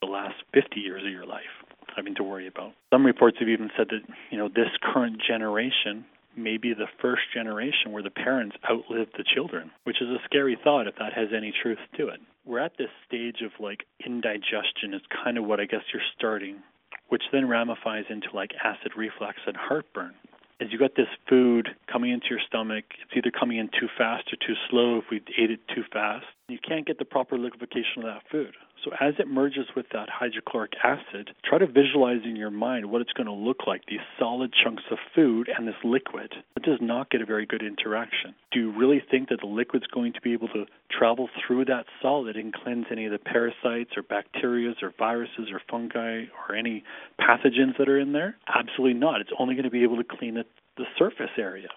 the 0.00 0.06
last 0.06 0.36
50 0.52 0.80
years 0.80 1.02
of 1.04 1.10
your 1.10 1.26
life 1.26 1.63
having 1.96 2.14
to 2.16 2.22
worry 2.22 2.46
about. 2.46 2.72
Some 2.92 3.06
reports 3.06 3.38
have 3.40 3.48
even 3.48 3.70
said 3.76 3.88
that, 3.90 4.02
you 4.30 4.38
know, 4.38 4.48
this 4.48 4.70
current 4.82 5.20
generation 5.26 6.04
may 6.36 6.56
be 6.56 6.74
the 6.74 6.88
first 7.00 7.22
generation 7.32 7.92
where 7.92 8.02
the 8.02 8.10
parents 8.10 8.56
outlive 8.68 9.08
the 9.16 9.24
children, 9.34 9.70
which 9.84 10.00
is 10.00 10.08
a 10.08 10.18
scary 10.24 10.58
thought 10.62 10.86
if 10.86 10.96
that 10.96 11.12
has 11.12 11.28
any 11.36 11.52
truth 11.62 11.78
to 11.96 12.08
it. 12.08 12.20
We're 12.44 12.60
at 12.60 12.76
this 12.76 12.90
stage 13.06 13.40
of 13.44 13.52
like 13.60 13.84
indigestion 14.04 14.94
is 14.94 15.02
kind 15.24 15.38
of 15.38 15.44
what 15.44 15.60
I 15.60 15.66
guess 15.66 15.82
you're 15.92 16.02
starting, 16.16 16.56
which 17.08 17.22
then 17.32 17.48
ramifies 17.48 18.04
into 18.10 18.28
like 18.34 18.50
acid 18.62 18.92
reflux 18.96 19.38
and 19.46 19.56
heartburn. 19.56 20.14
As 20.60 20.68
you 20.70 20.78
got 20.78 20.94
this 20.96 21.08
food 21.28 21.68
coming 21.90 22.12
into 22.12 22.26
your 22.30 22.38
stomach, 22.46 22.84
it's 23.02 23.16
either 23.16 23.30
coming 23.30 23.58
in 23.58 23.68
too 23.68 23.88
fast 23.98 24.32
or 24.32 24.36
too 24.36 24.54
slow 24.70 24.98
if 24.98 25.04
we 25.10 25.16
ate 25.38 25.50
it 25.50 25.60
too 25.74 25.82
fast. 25.92 26.26
You 26.48 26.58
can't 26.66 26.86
get 26.86 26.98
the 26.98 27.04
proper 27.04 27.36
liquefaction 27.36 27.98
of 27.98 28.04
that 28.04 28.22
food. 28.30 28.54
So 28.82 28.90
as 29.00 29.14
it 29.18 29.28
merges 29.28 29.66
with 29.74 29.86
that 29.92 30.08
hydrochloric 30.10 30.72
acid, 30.82 31.30
try 31.44 31.58
to 31.58 31.66
visualize 31.66 32.20
in 32.24 32.36
your 32.36 32.50
mind 32.50 32.90
what 32.90 33.00
it's 33.00 33.12
going 33.12 33.26
to 33.26 33.32
look 33.32 33.66
like, 33.66 33.82
these 33.86 34.00
solid 34.18 34.52
chunks 34.52 34.82
of 34.90 34.98
food 35.14 35.48
and 35.56 35.66
this 35.66 35.74
liquid. 35.84 36.34
It 36.56 36.62
does 36.62 36.78
not 36.80 37.10
get 37.10 37.22
a 37.22 37.26
very 37.26 37.46
good 37.46 37.62
interaction. 37.62 38.34
Do 38.52 38.60
you 38.60 38.72
really 38.76 39.02
think 39.10 39.30
that 39.30 39.40
the 39.40 39.46
liquid's 39.46 39.86
going 39.86 40.12
to 40.14 40.20
be 40.20 40.32
able 40.32 40.48
to 40.48 40.66
travel 40.90 41.28
through 41.46 41.66
that 41.66 41.86
solid 42.02 42.36
and 42.36 42.52
cleanse 42.52 42.86
any 42.90 43.06
of 43.06 43.12
the 43.12 43.18
parasites 43.18 43.96
or 43.96 44.02
bacteria 44.02 44.74
or 44.82 44.92
viruses 44.98 45.48
or 45.52 45.60
fungi 45.70 46.24
or 46.48 46.54
any 46.54 46.84
pathogens 47.20 47.76
that 47.78 47.88
are 47.88 47.98
in 47.98 48.12
there? 48.12 48.36
Absolutely 48.48 48.98
not. 48.98 49.20
It's 49.20 49.30
only 49.38 49.54
going 49.54 49.64
to 49.64 49.70
be 49.70 49.82
able 49.82 49.96
to 49.96 50.04
clean 50.04 50.34
the, 50.34 50.44
the 50.76 50.84
surface 50.98 51.30
area 51.38 51.68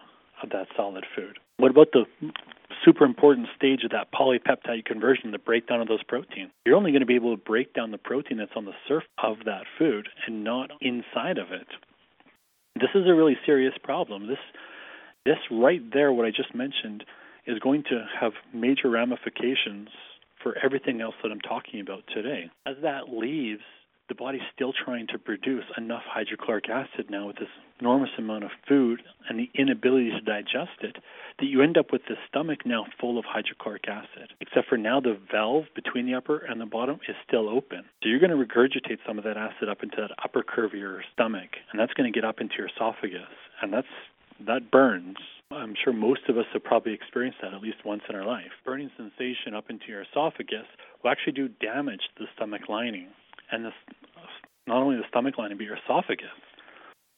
of 0.43 0.49
that 0.49 0.67
solid 0.75 1.05
food. 1.15 1.39
What 1.57 1.71
about 1.71 1.91
the 1.91 2.05
super 2.85 3.03
important 3.03 3.47
stage 3.55 3.83
of 3.83 3.91
that 3.91 4.11
polypeptide 4.13 4.85
conversion, 4.85 5.31
the 5.31 5.39
breakdown 5.39 5.81
of 5.81 5.87
those 5.87 6.03
proteins. 6.03 6.51
You're 6.65 6.75
only 6.75 6.91
going 6.91 7.01
to 7.01 7.07
be 7.07 7.15
able 7.15 7.35
to 7.35 7.43
break 7.43 7.73
down 7.73 7.91
the 7.91 7.97
protein 7.97 8.37
that's 8.37 8.51
on 8.55 8.65
the 8.65 8.71
surface 8.87 9.07
of 9.21 9.37
that 9.45 9.63
food 9.77 10.07
and 10.25 10.43
not 10.43 10.71
inside 10.81 11.37
of 11.37 11.51
it. 11.51 11.67
This 12.75 12.89
is 12.95 13.07
a 13.07 13.13
really 13.13 13.37
serious 13.45 13.73
problem. 13.83 14.27
This 14.27 14.37
this 15.25 15.37
right 15.51 15.81
there 15.91 16.13
what 16.13 16.25
I 16.25 16.29
just 16.29 16.55
mentioned 16.55 17.03
is 17.45 17.59
going 17.59 17.83
to 17.89 18.05
have 18.19 18.33
major 18.53 18.89
ramifications 18.89 19.89
for 20.41 20.55
everything 20.63 21.01
else 21.01 21.15
that 21.23 21.31
I'm 21.31 21.41
talking 21.41 21.81
about 21.81 22.03
today. 22.13 22.49
As 22.65 22.75
that 22.83 23.09
leaves 23.09 23.63
the 24.09 24.15
body's 24.15 24.41
still 24.53 24.73
trying 24.73 25.07
to 25.07 25.19
produce 25.19 25.65
enough 25.77 26.03
hydrochloric 26.05 26.69
acid 26.69 27.09
now 27.09 27.27
with 27.27 27.37
this 27.37 27.49
enormous 27.79 28.09
amount 28.17 28.43
of 28.43 28.51
food 28.67 29.01
and 29.27 29.37
the 29.37 29.49
inability 29.53 30.09
to 30.11 30.21
digest 30.21 30.81
it 30.81 30.97
that 31.39 31.45
you 31.45 31.61
end 31.61 31.77
up 31.77 31.91
with 31.91 32.01
the 32.07 32.15
stomach 32.27 32.65
now 32.65 32.85
full 32.99 33.19
of 33.19 33.25
hydrochloric 33.25 33.87
acid. 33.87 34.33
Except 34.39 34.67
for 34.67 34.77
now 34.77 34.99
the 34.99 35.19
valve 35.31 35.65
between 35.75 36.05
the 36.05 36.15
upper 36.15 36.37
and 36.37 36.59
the 36.59 36.65
bottom 36.65 36.99
is 37.07 37.15
still 37.27 37.49
open. 37.49 37.83
So 38.01 38.09
you're 38.09 38.19
going 38.19 38.31
to 38.31 38.37
regurgitate 38.37 38.99
some 39.05 39.17
of 39.17 39.23
that 39.25 39.37
acid 39.37 39.69
up 39.69 39.83
into 39.83 39.97
that 39.97 40.11
upper 40.23 40.41
curve 40.41 40.71
of 40.73 40.79
your 40.79 41.03
stomach 41.13 41.49
and 41.71 41.79
that's 41.79 41.93
going 41.93 42.11
to 42.11 42.17
get 42.17 42.27
up 42.27 42.39
into 42.39 42.55
your 42.57 42.67
esophagus 42.67 43.35
and 43.61 43.73
that's 43.73 43.87
that 44.45 44.71
burns. 44.71 45.17
I'm 45.49 45.73
sure 45.81 45.93
most 45.93 46.21
of 46.29 46.37
us 46.37 46.45
have 46.53 46.63
probably 46.63 46.93
experienced 46.93 47.39
that 47.41 47.53
at 47.53 47.61
least 47.61 47.77
once 47.85 48.03
in 48.07 48.15
our 48.15 48.25
life. 48.25 48.51
Burning 48.65 48.91
sensation 48.95 49.55
up 49.55 49.69
into 49.69 49.85
your 49.87 50.03
esophagus 50.03 50.67
will 51.03 51.09
actually 51.09 51.33
do 51.33 51.47
damage 51.47 52.01
to 52.15 52.23
the 52.23 52.29
stomach 52.35 52.69
lining 52.69 53.07
and 53.51 53.65
this, 53.65 53.73
not 54.67 54.83
only 54.83 54.97
the 54.97 55.07
stomach 55.09 55.37
lining 55.37 55.57
but 55.57 55.65
your 55.65 55.77
esophagus. 55.77 56.27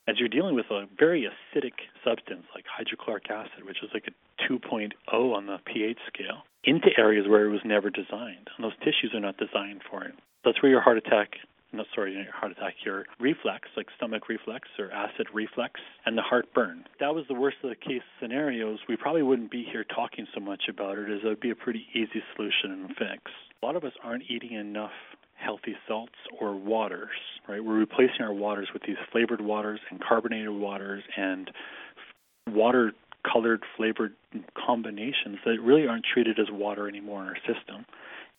As 0.08 0.18
you're 0.18 0.30
dealing 0.30 0.56
with 0.56 0.66
a 0.72 0.88
very 0.98 1.28
acidic 1.30 1.74
substance 2.04 2.46
like 2.56 2.66
hydrochloric 2.66 3.30
acid, 3.30 3.66
which 3.66 3.84
is 3.84 3.90
like 3.94 4.08
a 4.08 4.52
2.0 4.52 4.92
on 5.12 5.46
the 5.46 5.58
pH 5.66 6.00
scale, 6.08 6.44
into 6.64 6.90
areas 6.98 7.28
where 7.28 7.46
it 7.46 7.52
was 7.52 7.62
never 7.64 7.90
designed, 7.90 8.50
and 8.58 8.64
those 8.64 8.78
tissues 8.80 9.12
are 9.14 9.20
not 9.20 9.38
designed 9.38 9.82
for 9.90 10.04
it. 10.04 10.16
That's 10.44 10.62
where 10.64 10.72
your 10.72 10.82
heart 10.82 10.98
attack 10.98 11.36
no, 11.72 11.84
sorry, 11.94 12.14
your 12.14 12.34
heart 12.34 12.52
attack, 12.52 12.74
your 12.84 13.06
reflux, 13.20 13.70
like 13.78 13.88
stomach 13.96 14.28
reflux 14.28 14.68
or 14.80 14.92
acid 14.92 15.28
reflux, 15.34 15.80
and 16.06 16.18
the 16.18 16.22
heartburn. 16.22 16.86
That 17.00 17.14
was 17.14 17.26
the 17.28 17.36
worst 17.36 17.58
of 17.64 17.70
the 17.70 17.76
case 17.76 18.02
scenarios, 18.20 18.80
we 18.88 18.96
probably 18.96 19.22
wouldn't 19.22 19.52
be 19.52 19.66
here 19.72 19.84
talking 19.84 20.26
so 20.34 20.40
much 20.40 20.64
about 20.68 20.98
it, 20.98 21.12
as 21.12 21.20
it 21.24 21.28
would 21.28 21.40
be 21.40 21.52
a 21.52 21.56
pretty 21.56 21.86
easy 21.94 22.24
solution 22.36 22.72
and 22.72 22.88
fix. 22.90 23.32
A 23.62 23.66
lot 23.66 23.76
of 23.76 23.84
us 23.84 23.94
aren't 24.04 24.24
eating 24.30 24.54
enough 24.54 24.92
healthy 25.40 25.76
salts 25.88 26.14
or 26.40 26.56
waters, 26.56 27.10
right? 27.48 27.64
We're 27.64 27.78
replacing 27.78 28.22
our 28.22 28.34
waters 28.34 28.70
with 28.74 28.84
these 28.84 28.98
flavored 29.12 29.42
waters 29.42 29.80
and 29.90 30.00
carbonated 30.02 30.50
waters 30.50 31.04
and 31.18 31.50
water 32.48 32.92
colored 33.32 33.64
flavored 33.76 34.14
combinations 34.56 35.38
that 35.46 35.60
really 35.62 35.88
aren't 35.88 36.06
treated 36.12 36.40
as 36.40 36.48
water 36.52 36.88
anymore 36.88 37.24
in 37.24 37.30
our 37.30 37.38
system. 37.38 37.86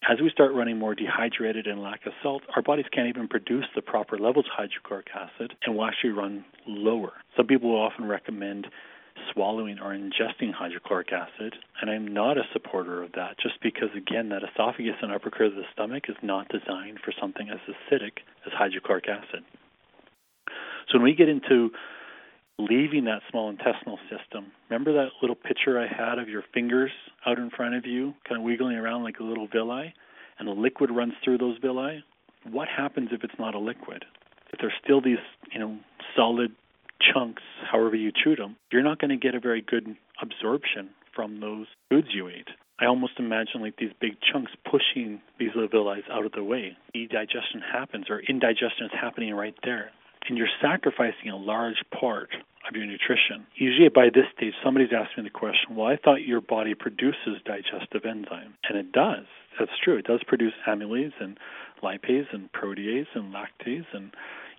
As 0.09 0.19
we 0.23 0.31
start 0.31 0.55
running 0.55 0.79
more 0.79 0.95
dehydrated 0.95 1.67
and 1.67 1.83
lack 1.83 2.07
of 2.07 2.13
salt, 2.23 2.43
our 2.57 2.63
bodies 2.63 2.87
can't 2.91 3.09
even 3.09 3.29
produce 3.29 3.67
the 3.75 3.83
proper 3.83 4.17
levels 4.19 4.47
of 4.47 4.53
hydrochloric 4.57 5.09
acid 5.15 5.53
and 5.65 5.77
will 5.77 5.85
actually 5.85 6.11
run 6.11 6.45
lower. 6.67 7.13
Some 7.37 7.47
people 7.47 7.71
will 7.71 7.83
often 7.83 8.07
recommend 8.07 8.67
swallowing 9.33 9.79
or 9.79 9.95
ingesting 9.95 10.53
hydrochloric 10.53 11.13
acid, 11.13 11.55
and 11.81 11.91
I'm 11.91 12.07
not 12.07 12.39
a 12.39 12.43
supporter 12.53 13.03
of 13.03 13.13
that 13.13 13.37
just 13.43 13.61
because, 13.63 13.89
again, 13.97 14.29
that 14.31 14.43
esophagus 14.43 14.97
and 15.03 15.13
upper 15.13 15.31
curve 15.31 15.53
of 15.53 15.57
the 15.57 15.65
stomach 15.73 16.05
is 16.09 16.17
not 16.23 16.49
designed 16.49 16.99
for 17.05 17.13
something 17.21 17.49
as 17.49 17.59
acidic 17.69 18.23
as 18.47 18.53
hydrochloric 18.53 19.09
acid. 19.09 19.45
So 20.89 20.99
when 20.99 21.03
we 21.03 21.15
get 21.15 21.29
into 21.29 21.71
leaving 22.61 23.05
that 23.05 23.23
small 23.31 23.49
intestinal 23.49 23.99
system. 24.11 24.53
Remember 24.69 24.93
that 24.93 25.09
little 25.23 25.37
picture 25.37 25.81
I 25.81 25.87
had 25.87 26.19
of 26.19 26.29
your 26.29 26.45
fingers 26.53 26.91
out 27.27 27.39
in 27.39 27.51
front 27.51 27.75
of 27.75 27.87
you, 27.87 28.15
kind 28.29 28.41
of 28.41 28.45
wiggling 28.45 28.77
around 28.77 29.03
like 29.03 29.19
a 29.21 29.25
little 29.25 29.49
villi, 29.49 29.95
and 30.39 30.47
the 30.47 30.53
liquid 30.53 30.91
runs 30.91 31.15
through 31.25 31.39
those 31.39 31.59
villi? 31.59 32.05
What 32.51 32.69
happens 32.69 33.11
if 33.13 33.25
it's 33.25 33.39
not 33.39 33.55
a 33.55 33.59
liquid? 33.59 34.05
If 34.53 34.61
there's 34.61 34.75
still 34.83 35.01
these, 35.01 35.19
you 35.53 35.61
know, 35.61 35.79
solid 36.17 36.53
chunks, 37.13 37.43
however 37.71 37.97
you 37.97 38.13
chew 38.13 38.37
them, 38.37 38.57
you're 38.73 38.83
not 38.83 39.01
going 39.01 39.11
to 39.11 39.17
get 39.17 39.35
a 39.35 39.41
very 39.41 39.63
good 39.63 39.97
absorption 40.23 40.91
from 41.15 41.41
those 41.41 41.67
foods 41.89 42.09
you 42.13 42.29
eat. 42.29 42.49
I 42.79 42.87
almost 42.87 43.15
imagine 43.19 43.61
like 43.61 43.77
these 43.77 43.93
big 44.01 44.17
chunks 44.21 44.53
pushing 44.65 45.21
these 45.39 45.51
little 45.55 45.69
villi 45.69 46.03
out 46.11 46.25
of 46.25 46.33
the 46.33 46.45
way. 46.45 46.77
Digestion 46.95 47.61
happens, 47.61 48.07
or 48.09 48.21
indigestion 48.21 48.87
is 48.87 48.93
happening 48.99 49.35
right 49.35 49.55
there. 49.65 49.91
And 50.29 50.39
you're 50.39 50.49
sacrificing 50.63 51.31
a 51.31 51.37
large 51.37 51.83
part 51.99 52.31
of 52.69 52.77
your 52.77 52.87
nutrition. 52.87 53.47
Usually 53.55 53.89
by 53.89 54.07
this 54.07 54.27
stage, 54.37 54.55
somebody's 54.65 54.93
asking 54.95 55.25
me 55.25 55.31
the 55.31 55.39
question, 55.39 55.77
well, 55.77 55.89
I 55.89 55.97
thought 55.97 56.23
your 56.27 56.41
body 56.41 56.75
produces 56.75 57.41
digestive 57.45 58.03
enzymes. 58.03 58.55
And 58.69 58.79
it 58.79 58.93
does. 58.93 59.25
That's 59.59 59.73
true. 59.83 59.97
It 59.97 60.07
does 60.07 60.21
produce 60.27 60.53
amylase 60.67 61.13
and 61.21 61.39
lipase 61.83 62.33
and 62.33 62.51
protease 62.53 63.07
and 63.15 63.35
lactase 63.35 63.87
and, 63.93 64.11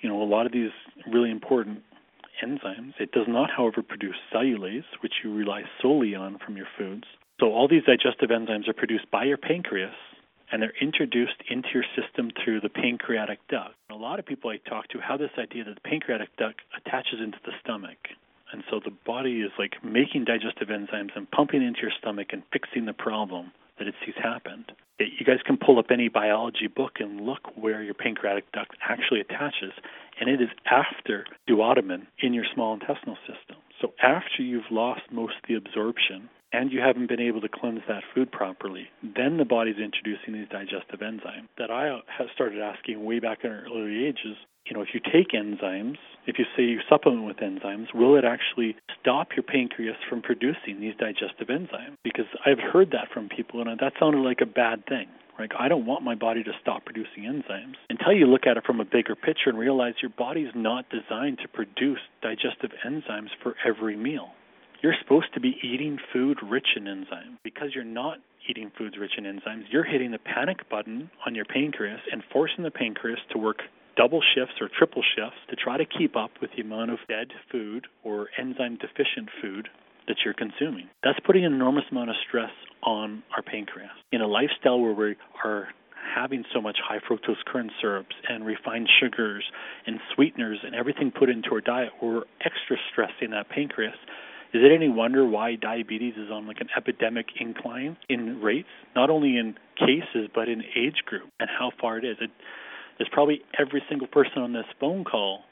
you 0.01 0.09
know, 0.09 0.21
a 0.21 0.25
lot 0.25 0.45
of 0.45 0.51
these 0.51 0.71
really 1.11 1.31
important 1.31 1.83
enzymes. 2.43 2.93
It 2.99 3.11
does 3.11 3.27
not, 3.27 3.49
however, 3.55 3.81
produce 3.81 4.15
cellulase, 4.33 4.85
which 5.01 5.13
you 5.23 5.33
rely 5.33 5.63
solely 5.81 6.15
on 6.15 6.39
from 6.39 6.57
your 6.57 6.67
foods. 6.77 7.05
So 7.39 7.51
all 7.51 7.67
these 7.67 7.83
digestive 7.83 8.29
enzymes 8.29 8.67
are 8.67 8.73
produced 8.73 9.09
by 9.11 9.25
your 9.25 9.37
pancreas 9.37 9.95
and 10.51 10.61
they're 10.61 10.73
introduced 10.81 11.41
into 11.49 11.69
your 11.73 11.85
system 11.95 12.29
through 12.43 12.59
the 12.59 12.69
pancreatic 12.69 13.39
duct. 13.47 13.73
a 13.89 13.95
lot 13.95 14.19
of 14.19 14.25
people 14.25 14.49
I 14.49 14.57
talk 14.69 14.87
to 14.89 14.99
have 14.99 15.19
this 15.19 15.31
idea 15.39 15.63
that 15.63 15.75
the 15.75 15.89
pancreatic 15.89 16.35
duct 16.37 16.59
attaches 16.77 17.19
into 17.23 17.37
the 17.45 17.53
stomach. 17.63 17.97
And 18.51 18.63
so 18.69 18.81
the 18.83 18.91
body 19.05 19.41
is 19.41 19.51
like 19.57 19.81
making 19.83 20.25
digestive 20.25 20.67
enzymes 20.67 21.15
and 21.15 21.29
pumping 21.31 21.63
into 21.63 21.81
your 21.81 21.91
stomach 21.97 22.27
and 22.33 22.43
fixing 22.51 22.85
the 22.85 22.93
problem 22.93 23.51
that 23.81 23.87
it 23.87 23.95
sees 24.05 24.13
happened. 24.21 24.71
You 24.99 25.25
guys 25.25 25.39
can 25.43 25.57
pull 25.57 25.79
up 25.79 25.87
any 25.89 26.07
biology 26.07 26.67
book 26.67 26.99
and 26.99 27.21
look 27.21 27.57
where 27.57 27.81
your 27.81 27.95
pancreatic 27.95 28.51
duct 28.51 28.77
actually 28.87 29.21
attaches, 29.21 29.73
and 30.19 30.29
it 30.29 30.39
is 30.39 30.49
after 30.69 31.25
duodenum 31.49 32.05
in 32.19 32.35
your 32.35 32.45
small 32.53 32.75
intestinal 32.75 33.17
system. 33.25 33.57
So 33.81 33.93
after 34.03 34.43
you've 34.43 34.69
lost 34.69 35.01
most 35.11 35.33
of 35.37 35.47
the 35.47 35.55
absorption 35.55 36.29
and 36.53 36.71
you 36.71 36.79
haven't 36.79 37.07
been 37.07 37.21
able 37.21 37.41
to 37.41 37.49
cleanse 37.49 37.81
that 37.87 38.03
food 38.13 38.31
properly, 38.31 38.87
then 39.01 39.37
the 39.37 39.45
body's 39.45 39.77
introducing 39.77 40.33
these 40.33 40.49
digestive 40.49 40.99
enzymes 40.99 41.47
that 41.57 41.71
I 41.71 41.99
started 42.33 42.61
asking 42.61 43.03
way 43.03 43.19
back 43.19 43.39
in 43.43 43.51
early 43.51 44.05
ages. 44.05 44.37
You 44.65 44.75
know, 44.75 44.81
if 44.81 44.89
you 44.93 44.99
take 44.99 45.31
enzymes, 45.31 45.97
if 46.27 46.37
you 46.37 46.45
say 46.55 46.63
you 46.63 46.79
supplement 46.87 47.25
with 47.25 47.37
enzymes, 47.37 47.93
will 47.95 48.15
it 48.15 48.23
actually 48.23 48.75
stop 48.99 49.29
your 49.35 49.43
pancreas 49.43 49.97
from 50.07 50.21
producing 50.21 50.79
these 50.79 50.93
digestive 50.99 51.47
enzymes? 51.47 51.95
Because 52.03 52.27
I've 52.45 52.59
heard 52.59 52.91
that 52.91 53.09
from 53.11 53.27
people, 53.27 53.61
and 53.61 53.79
that 53.79 53.93
sounded 53.99 54.19
like 54.19 54.39
a 54.41 54.45
bad 54.45 54.85
thing. 54.85 55.07
Like, 55.39 55.53
I 55.57 55.67
don't 55.67 55.87
want 55.87 56.03
my 56.03 56.13
body 56.13 56.43
to 56.43 56.51
stop 56.61 56.85
producing 56.85 57.23
enzymes. 57.23 57.73
Until 57.89 58.13
you 58.13 58.27
look 58.27 58.45
at 58.45 58.57
it 58.57 58.63
from 58.63 58.79
a 58.79 58.85
bigger 58.85 59.15
picture 59.15 59.49
and 59.49 59.57
realize 59.57 59.95
your 59.99 60.11
body 60.11 60.41
is 60.41 60.53
not 60.53 60.85
designed 60.89 61.39
to 61.39 61.47
produce 61.47 61.99
digestive 62.21 62.71
enzymes 62.85 63.29
for 63.41 63.55
every 63.65 63.95
meal. 63.95 64.29
You're 64.81 64.95
supposed 64.99 65.33
to 65.35 65.39
be 65.39 65.57
eating 65.61 65.99
food 66.11 66.39
rich 66.43 66.69
in 66.75 66.85
enzymes. 66.85 67.37
Because 67.43 67.69
you're 67.75 67.83
not 67.83 68.17
eating 68.49 68.71
foods 68.75 68.95
rich 68.99 69.11
in 69.17 69.25
enzymes, 69.25 69.65
you're 69.69 69.83
hitting 69.83 70.11
the 70.11 70.19
panic 70.19 70.67
button 70.69 71.11
on 71.25 71.35
your 71.35 71.45
pancreas 71.45 71.99
and 72.11 72.23
forcing 72.33 72.63
the 72.63 72.71
pancreas 72.71 73.19
to 73.31 73.37
work 73.37 73.59
double 73.95 74.21
shifts 74.33 74.55
or 74.59 74.69
triple 74.75 75.03
shifts 75.15 75.37
to 75.49 75.55
try 75.55 75.77
to 75.77 75.85
keep 75.85 76.15
up 76.15 76.31
with 76.41 76.49
the 76.55 76.63
amount 76.63 76.89
of 76.89 76.97
dead 77.07 77.27
food 77.51 77.85
or 78.03 78.29
enzyme 78.39 78.77
deficient 78.77 79.29
food 79.41 79.69
that 80.07 80.17
you're 80.25 80.33
consuming. 80.33 80.89
That's 81.03 81.19
putting 81.25 81.45
an 81.45 81.53
enormous 81.53 81.83
amount 81.91 82.09
of 82.09 82.15
stress 82.27 82.51
on 82.81 83.21
our 83.35 83.43
pancreas. 83.43 83.91
In 84.11 84.21
a 84.21 84.27
lifestyle 84.27 84.79
where 84.79 84.93
we 84.93 85.15
are 85.43 85.67
having 86.15 86.43
so 86.53 86.59
much 86.59 86.77
high 86.83 86.97
fructose 87.07 87.43
corn 87.51 87.69
syrups 87.79 88.15
and 88.27 88.43
refined 88.45 88.89
sugars 88.99 89.43
and 89.85 89.99
sweeteners 90.15 90.57
and 90.65 90.73
everything 90.73 91.11
put 91.11 91.29
into 91.29 91.49
our 91.53 91.61
diet, 91.61 91.91
we're 92.01 92.23
extra 92.43 92.77
stressing 92.91 93.29
that 93.31 93.47
pancreas 93.49 93.95
is 94.53 94.61
it 94.63 94.71
any 94.73 94.89
wonder 94.89 95.25
why 95.25 95.55
diabetes 95.55 96.15
is 96.17 96.29
on 96.29 96.45
like 96.45 96.59
an 96.59 96.67
epidemic 96.75 97.27
incline 97.39 97.95
in 98.09 98.41
rates, 98.41 98.67
not 98.95 99.09
only 99.09 99.37
in 99.37 99.55
cases 99.77 100.29
but 100.33 100.49
in 100.49 100.61
age 100.75 101.03
group 101.05 101.29
and 101.39 101.49
how 101.49 101.71
far 101.79 101.97
it 101.97 102.05
is? 102.05 102.17
It, 102.19 102.31
there's 102.97 103.09
probably 103.11 103.41
every 103.57 103.81
single 103.89 104.07
person 104.07 104.41
on 104.41 104.51
this 104.51 104.65
phone 104.79 105.05
call 105.05 105.43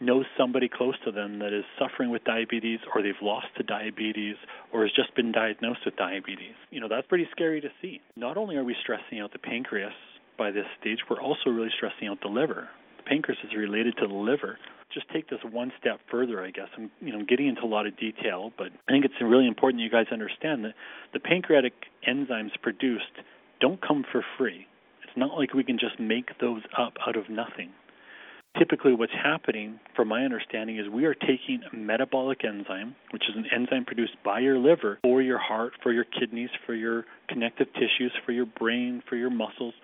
knows 0.00 0.24
somebody 0.38 0.68
close 0.68 0.94
to 1.04 1.10
them 1.10 1.38
that 1.40 1.52
is 1.52 1.64
suffering 1.78 2.10
with 2.10 2.22
diabetes 2.24 2.78
or 2.94 3.02
they've 3.02 3.14
lost 3.22 3.46
to 3.56 3.62
diabetes 3.62 4.36
or 4.72 4.82
has 4.82 4.92
just 4.94 5.14
been 5.16 5.32
diagnosed 5.32 5.80
with 5.84 5.96
diabetes. 5.96 6.54
You 6.70 6.80
know, 6.80 6.88
that's 6.88 7.06
pretty 7.06 7.26
scary 7.32 7.60
to 7.60 7.68
see. 7.82 8.00
Not 8.16 8.36
only 8.36 8.56
are 8.56 8.64
we 8.64 8.76
stressing 8.82 9.20
out 9.20 9.32
the 9.32 9.38
pancreas 9.38 9.92
by 10.38 10.50
this 10.50 10.66
stage, 10.80 10.98
we're 11.10 11.20
also 11.20 11.50
really 11.50 11.70
stressing 11.76 12.08
out 12.08 12.18
the 12.22 12.28
liver. 12.28 12.68
The 12.98 13.02
pancreas 13.04 13.38
is 13.44 13.56
related 13.56 13.96
to 13.98 14.06
the 14.06 14.14
liver 14.14 14.58
just 14.92 15.08
take 15.12 15.28
this 15.28 15.40
one 15.50 15.72
step 15.80 16.00
further, 16.10 16.44
I 16.44 16.50
guess. 16.50 16.68
I'm 16.76 16.90
you 17.00 17.12
know 17.12 17.24
getting 17.24 17.48
into 17.48 17.62
a 17.62 17.66
lot 17.66 17.86
of 17.86 17.96
detail, 17.96 18.52
but 18.56 18.68
I 18.88 18.92
think 18.92 19.04
it's 19.04 19.14
really 19.22 19.46
important 19.46 19.82
you 19.82 19.90
guys 19.90 20.06
understand 20.12 20.64
that 20.64 20.74
the 21.12 21.20
pancreatic 21.20 21.72
enzymes 22.08 22.50
produced 22.62 23.04
don't 23.60 23.80
come 23.80 24.04
for 24.10 24.24
free. 24.38 24.66
It's 25.02 25.16
not 25.16 25.36
like 25.36 25.54
we 25.54 25.64
can 25.64 25.78
just 25.78 25.98
make 25.98 26.38
those 26.40 26.62
up 26.78 26.94
out 27.06 27.16
of 27.16 27.30
nothing. 27.30 27.70
Typically, 28.58 28.94
what's 28.94 29.12
happening, 29.12 29.80
from 29.96 30.06
my 30.08 30.24
understanding, 30.24 30.78
is 30.78 30.88
we 30.88 31.06
are 31.06 31.14
taking 31.14 31.60
a 31.72 31.74
metabolic 31.74 32.44
enzyme, 32.44 32.94
which 33.10 33.24
is 33.28 33.34
an 33.36 33.46
enzyme 33.52 33.84
produced 33.84 34.14
by 34.24 34.38
your 34.38 34.58
liver 34.58 35.00
for 35.02 35.20
your 35.20 35.38
heart, 35.38 35.72
for 35.82 35.92
your 35.92 36.04
kidneys, 36.04 36.50
for 36.64 36.74
your 36.74 37.04
connective 37.28 37.66
tissues, 37.74 38.12
for 38.24 38.30
your 38.30 38.46
brain, 38.46 39.02
for 39.08 39.16
your 39.16 39.30
muscles. 39.30 39.74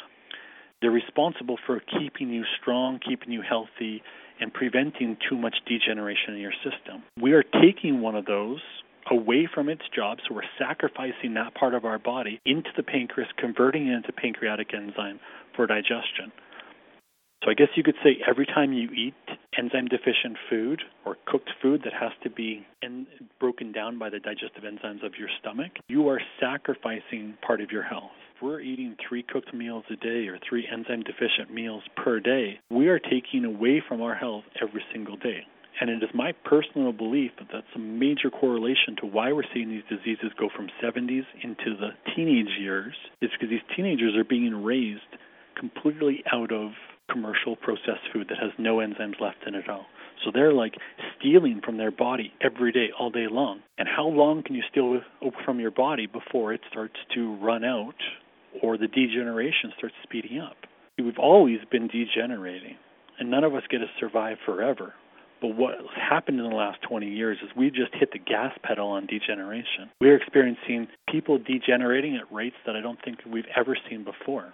They're 0.81 0.91
responsible 0.91 1.59
for 1.67 1.81
keeping 1.81 2.31
you 2.31 2.45
strong, 2.61 2.99
keeping 3.07 3.33
you 3.33 3.43
healthy, 3.43 4.03
and 4.41 4.53
preventing 4.53 5.19
too 5.29 5.37
much 5.37 5.57
degeneration 5.67 6.35
in 6.35 6.41
your 6.41 6.55
system. 6.65 7.03
We 7.21 7.33
are 7.33 7.43
taking 7.43 8.01
one 8.01 8.15
of 8.15 8.25
those 8.25 8.61
away 9.11 9.49
from 9.53 9.69
its 9.69 9.83
job, 9.95 10.19
so 10.27 10.35
we're 10.35 10.43
sacrificing 10.59 11.35
that 11.35 11.55
part 11.55 11.75
of 11.75 11.85
our 11.85 11.99
body 11.99 12.41
into 12.47 12.71
the 12.77 12.83
pancreas, 12.83 13.29
converting 13.37 13.89
it 13.89 13.93
into 13.93 14.13
pancreatic 14.13 14.73
enzyme 14.73 15.21
for 15.55 15.67
digestion. 15.67 16.33
So 17.45 17.51
I 17.51 17.55
guess 17.55 17.69
you 17.75 17.83
could 17.83 17.97
say 18.05 18.19
every 18.29 18.45
time 18.45 18.73
you 18.73 18.91
eat 18.91 19.15
enzyme 19.59 19.87
deficient 19.89 20.37
food 20.51 20.83
or 21.07 21.17
cooked 21.27 21.51
food 21.63 21.83
that 21.85 21.95
has 21.95 22.13
to 22.23 22.31
be 22.31 22.67
broken 23.39 23.73
down 23.73 23.99
by 23.99 24.11
the 24.11 24.21
digestive 24.21 24.63
enzymes 24.63 25.05
of 25.05 25.13
your 25.19 25.29
stomach, 25.41 25.73
you 25.89 26.09
are 26.09 26.21
sacrificing 26.39 27.39
part 27.47 27.63
of 27.63 27.71
your 27.71 27.83
health 27.83 28.13
we're 28.43 28.61
eating 28.61 28.97
three 29.09 29.23
cooked 29.23 29.53
meals 29.55 29.85
a 29.91 29.97
day 29.97 30.29
or 30.29 30.39
three 30.49 30.67
enzyme 30.71 31.03
deficient 31.03 31.53
meals 31.53 31.83
per 31.97 32.21
day, 32.21 32.59
we 32.71 32.89
are 32.89 32.99
taking 32.99 33.45
away 33.45 33.83
from 33.87 34.01
our 34.01 34.15
health 34.15 34.45
every 34.63 34.83
single 34.93 35.17
day. 35.17 35.41
And 35.81 35.89
it 35.89 36.03
is 36.03 36.11
my 36.15 36.33
personal 36.45 36.93
belief 36.93 37.31
that 37.39 37.49
that's 37.53 37.67
a 37.75 37.79
major 37.79 38.29
correlation 38.31 38.97
to 39.01 39.07
why 39.07 39.33
we're 39.33 39.45
seeing 39.55 39.71
these 39.71 39.83
diseases 39.89 40.31
go 40.39 40.49
from 40.55 40.69
70s 40.83 41.25
into 41.43 41.77
the 41.77 41.91
teenage 42.15 42.59
years, 42.59 42.95
is 43.23 43.31
because 43.33 43.49
these 43.49 43.77
teenagers 43.77 44.15
are 44.17 44.25
being 44.25 44.63
raised 44.63 45.01
completely 45.59 46.23
out 46.33 46.53
of 46.53 46.73
commercial 47.11 47.57
processed 47.57 48.07
food 48.13 48.27
that 48.29 48.39
has 48.39 48.51
no 48.59 48.77
enzymes 48.77 49.21
left 49.21 49.39
in 49.47 49.55
it 49.55 49.65
at 49.65 49.71
all. 49.71 49.87
So 50.25 50.31
they're 50.33 50.53
like 50.53 50.75
stealing 51.19 51.61
from 51.65 51.79
their 51.79 51.91
body 51.91 52.33
every 52.43 52.73
day, 52.73 52.89
all 52.99 53.11
day 53.11 53.27
long. 53.31 53.61
And 53.79 53.89
how 53.89 54.07
long 54.07 54.43
can 54.43 54.55
you 54.55 54.63
steal 54.71 55.01
from 55.45 55.61
your 55.61 55.71
body 55.71 56.07
before 56.07 56.53
it 56.53 56.61
starts 56.71 56.97
to 57.15 57.37
run 57.37 57.65
out 57.65 57.95
or 58.63 58.77
the 58.77 58.89
degeneration 58.89 59.73
starts 59.77 59.95
speeding 60.03 60.41
up. 60.41 60.57
We've 60.99 61.19
always 61.19 61.61
been 61.71 61.89
degenerating, 61.89 62.77
and 63.19 63.31
none 63.31 63.45
of 63.45 63.55
us 63.55 63.63
get 63.71 63.79
to 63.79 63.87
survive 63.99 64.37
forever. 64.45 64.95
But 65.41 65.57
what 65.57 65.75
happened 65.97 66.39
in 66.39 66.49
the 66.49 66.55
last 66.55 66.83
20 66.83 67.09
years 67.09 67.39
is 67.43 67.49
we 67.57 67.71
just 67.71 67.95
hit 67.95 68.13
the 68.13 68.19
gas 68.19 68.53
pedal 68.63 68.89
on 68.89 69.07
degeneration. 69.07 69.89
We're 70.01 70.17
experiencing 70.17 70.89
people 71.09 71.39
degenerating 71.39 72.17
at 72.17 72.31
rates 72.33 72.57
that 72.67 72.77
I 72.77 72.83
don't 72.83 72.99
think 73.03 73.19
we've 73.27 73.49
ever 73.57 73.77
seen 73.89 74.05
before. 74.05 74.53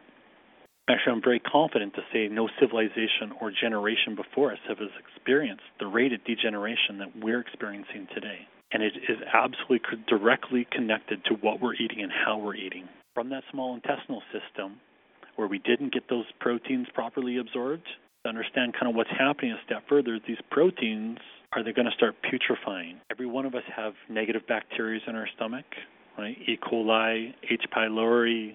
Actually, 0.89 1.13
I'm 1.15 1.23
very 1.23 1.41
confident 1.41 1.95
to 1.95 2.03
say 2.13 2.29
no 2.29 2.49
civilization 2.61 3.35
or 3.41 3.51
generation 3.51 4.15
before 4.15 4.53
us 4.53 4.59
have 4.69 4.79
experienced 4.79 5.65
the 5.81 5.87
rate 5.87 6.13
of 6.13 6.23
degeneration 6.25 6.99
that 6.99 7.11
we're 7.21 7.41
experiencing 7.41 8.07
today. 8.15 8.47
And 8.73 8.85
it 8.85 8.93
is 9.09 9.19
absolutely 9.33 9.81
directly 10.07 10.67
connected 10.71 11.25
to 11.25 11.35
what 11.35 11.61
we're 11.61 11.75
eating 11.75 12.03
and 12.03 12.13
how 12.13 12.39
we're 12.39 12.55
eating. 12.55 12.89
From 13.16 13.31
that 13.31 13.44
small 13.50 13.74
intestinal 13.74 14.20
system, 14.31 14.76
where 15.37 15.48
we 15.48 15.59
didn't 15.59 15.94
get 15.94 16.02
those 16.11 16.26
proteins 16.38 16.87
properly 16.92 17.38
absorbed, 17.38 17.88
to 18.24 18.29
understand 18.29 18.74
kind 18.74 18.90
of 18.90 18.94
what's 18.94 19.09
happening 19.09 19.52
a 19.52 19.57
step 19.64 19.85
further, 19.88 20.20
these 20.29 20.37
proteins 20.50 21.16
are 21.52 21.64
they 21.64 21.72
going 21.72 21.87
to 21.87 21.96
start 21.96 22.14
putrefying? 22.22 22.96
Every 23.11 23.24
one 23.24 23.46
of 23.46 23.55
us 23.55 23.62
have 23.74 23.94
negative 24.11 24.42
bacteria 24.46 25.00
in 25.07 25.16
our 25.16 25.26
stomach, 25.35 25.64
right? 26.18 26.37
E. 26.46 26.59
coli, 26.62 27.33
H. 27.50 27.62
pylori, 27.74 28.52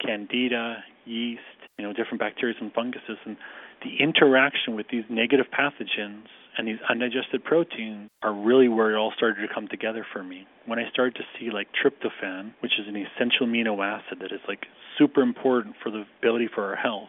candida, 0.00 0.76
yeast, 1.04 1.42
you 1.76 1.84
know, 1.84 1.92
different 1.92 2.20
bacteria 2.20 2.54
and 2.58 2.72
funguses, 2.72 3.18
and 3.26 3.36
the 3.84 4.02
interaction 4.02 4.76
with 4.76 4.86
these 4.90 5.04
negative 5.10 5.46
pathogens 5.52 6.24
and 6.58 6.66
these 6.66 6.78
undigested 6.90 7.44
proteins 7.44 8.10
are 8.22 8.34
really 8.34 8.68
where 8.68 8.92
it 8.92 8.98
all 8.98 9.12
started 9.16 9.46
to 9.46 9.54
come 9.54 9.68
together 9.68 10.04
for 10.12 10.24
me. 10.24 10.46
When 10.66 10.80
I 10.80 10.90
started 10.90 11.14
to 11.14 11.22
see 11.38 11.50
like 11.50 11.68
tryptophan, 11.72 12.52
which 12.60 12.72
is 12.80 12.88
an 12.88 12.96
essential 12.96 13.46
amino 13.46 13.78
acid 13.78 14.18
that 14.20 14.32
is 14.32 14.40
like 14.48 14.66
super 14.98 15.22
important 15.22 15.76
for 15.80 15.90
the 15.90 16.04
ability 16.18 16.48
for 16.52 16.64
our 16.64 16.76
health, 16.76 17.08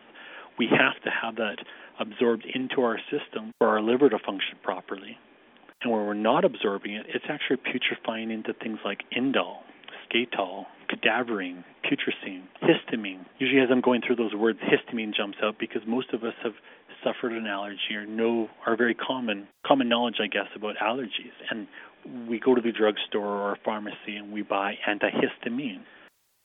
we 0.59 0.67
have 0.69 1.01
to 1.03 1.09
have 1.09 1.35
that 1.38 1.57
absorbed 1.99 2.45
into 2.53 2.81
our 2.81 2.99
system 3.09 3.51
for 3.57 3.67
our 3.67 3.81
liver 3.81 4.07
to 4.09 4.19
function 4.19 4.55
properly. 4.63 5.17
And 5.81 5.91
when 5.91 6.05
we're 6.05 6.13
not 6.13 6.45
absorbing 6.45 6.93
it, 6.93 7.07
it's 7.09 7.25
actually 7.27 7.57
putrefying 7.57 8.31
into 8.31 8.53
things 8.53 8.79
like 8.85 8.99
indole, 9.17 9.63
skatol, 10.05 10.65
cadaverine, 10.89 11.63
putrescine, 11.83 12.43
histamine. 12.62 13.25
Usually, 13.39 13.62
as 13.62 13.69
I'm 13.71 13.81
going 13.81 14.01
through 14.05 14.17
those 14.17 14.35
words, 14.35 14.59
histamine 14.59 15.13
jumps 15.15 15.38
out 15.41 15.55
because 15.59 15.81
most 15.88 16.13
of 16.13 16.23
us 16.23 16.33
have 16.43 16.53
suffered 17.03 17.33
an 17.33 17.47
allergy 17.47 17.95
or 17.95 18.05
know 18.05 18.49
are 18.65 18.75
very 18.75 18.95
common 18.95 19.47
common 19.65 19.89
knowledge, 19.89 20.15
I 20.21 20.27
guess, 20.27 20.47
about 20.55 20.75
allergies. 20.77 21.35
And 21.49 21.67
we 22.29 22.39
go 22.39 22.55
to 22.55 22.62
the 22.62 22.71
drugstore 22.71 23.25
or 23.25 23.57
pharmacy 23.63 24.15
and 24.17 24.31
we 24.31 24.41
buy 24.41 24.75
antihistamine. 24.88 25.81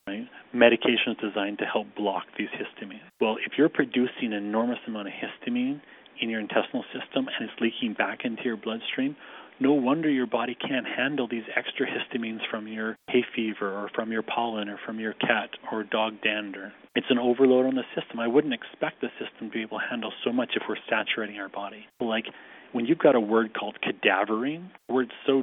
Right? 0.07 0.29
Medications 0.55 1.19
designed 1.21 1.59
to 1.59 1.65
help 1.65 1.87
block 1.97 2.25
these 2.37 2.49
histamines. 2.49 3.09
Well, 3.21 3.37
if 3.45 3.53
you're 3.57 3.71
producing 3.71 4.33
an 4.33 4.35
enormous 4.35 4.79
amount 4.87 5.09
of 5.09 5.15
histamine 5.15 5.81
in 6.21 6.29
your 6.29 6.41
intestinal 6.41 6.85
system 6.93 7.27
and 7.27 7.49
it's 7.49 7.61
leaking 7.61 7.95
back 7.95 8.21
into 8.25 8.43
your 8.45 8.57
bloodstream, 8.57 9.17
no 9.61 9.73
wonder 9.73 10.11
your 10.11 10.27
body 10.27 10.55
can't 10.55 10.87
handle 10.87 11.29
these 11.29 11.45
extra 11.57 11.87
histamines 11.87 12.41
from 12.51 12.67
your 12.67 12.97
hay 13.09 13.25
fever 13.35 13.73
or 13.73 13.89
from 13.95 14.11
your 14.11 14.23
pollen 14.23 14.69
or 14.69 14.79
from 14.85 14.99
your 14.99 15.13
cat 15.15 15.51
or 15.73 15.85
dog 15.85 16.15
dander. 16.23 16.73
It's 16.95 17.07
an 17.11 17.19
overload 17.19 17.67
on 17.67 17.75
the 17.75 17.85
system. 17.95 18.21
I 18.21 18.27
wouldn't 18.27 18.55
expect 18.55 19.01
the 19.01 19.09
system 19.19 19.49
to 19.49 19.55
be 19.55 19.63
able 19.63 19.79
to 19.79 19.85
handle 19.89 20.13
so 20.25 20.33
much 20.33 20.51
if 20.55 20.63
we're 20.69 20.77
saturating 20.89 21.39
our 21.39 21.49
body. 21.49 21.87
Like 22.01 22.27
when 22.73 22.87
you've 22.87 22.99
got 22.99 23.15
a 23.15 23.21
word 23.21 23.55
called 23.55 23.79
cadaverine, 23.83 24.71
a 24.89 24.93
word 24.93 25.13
so 25.27 25.43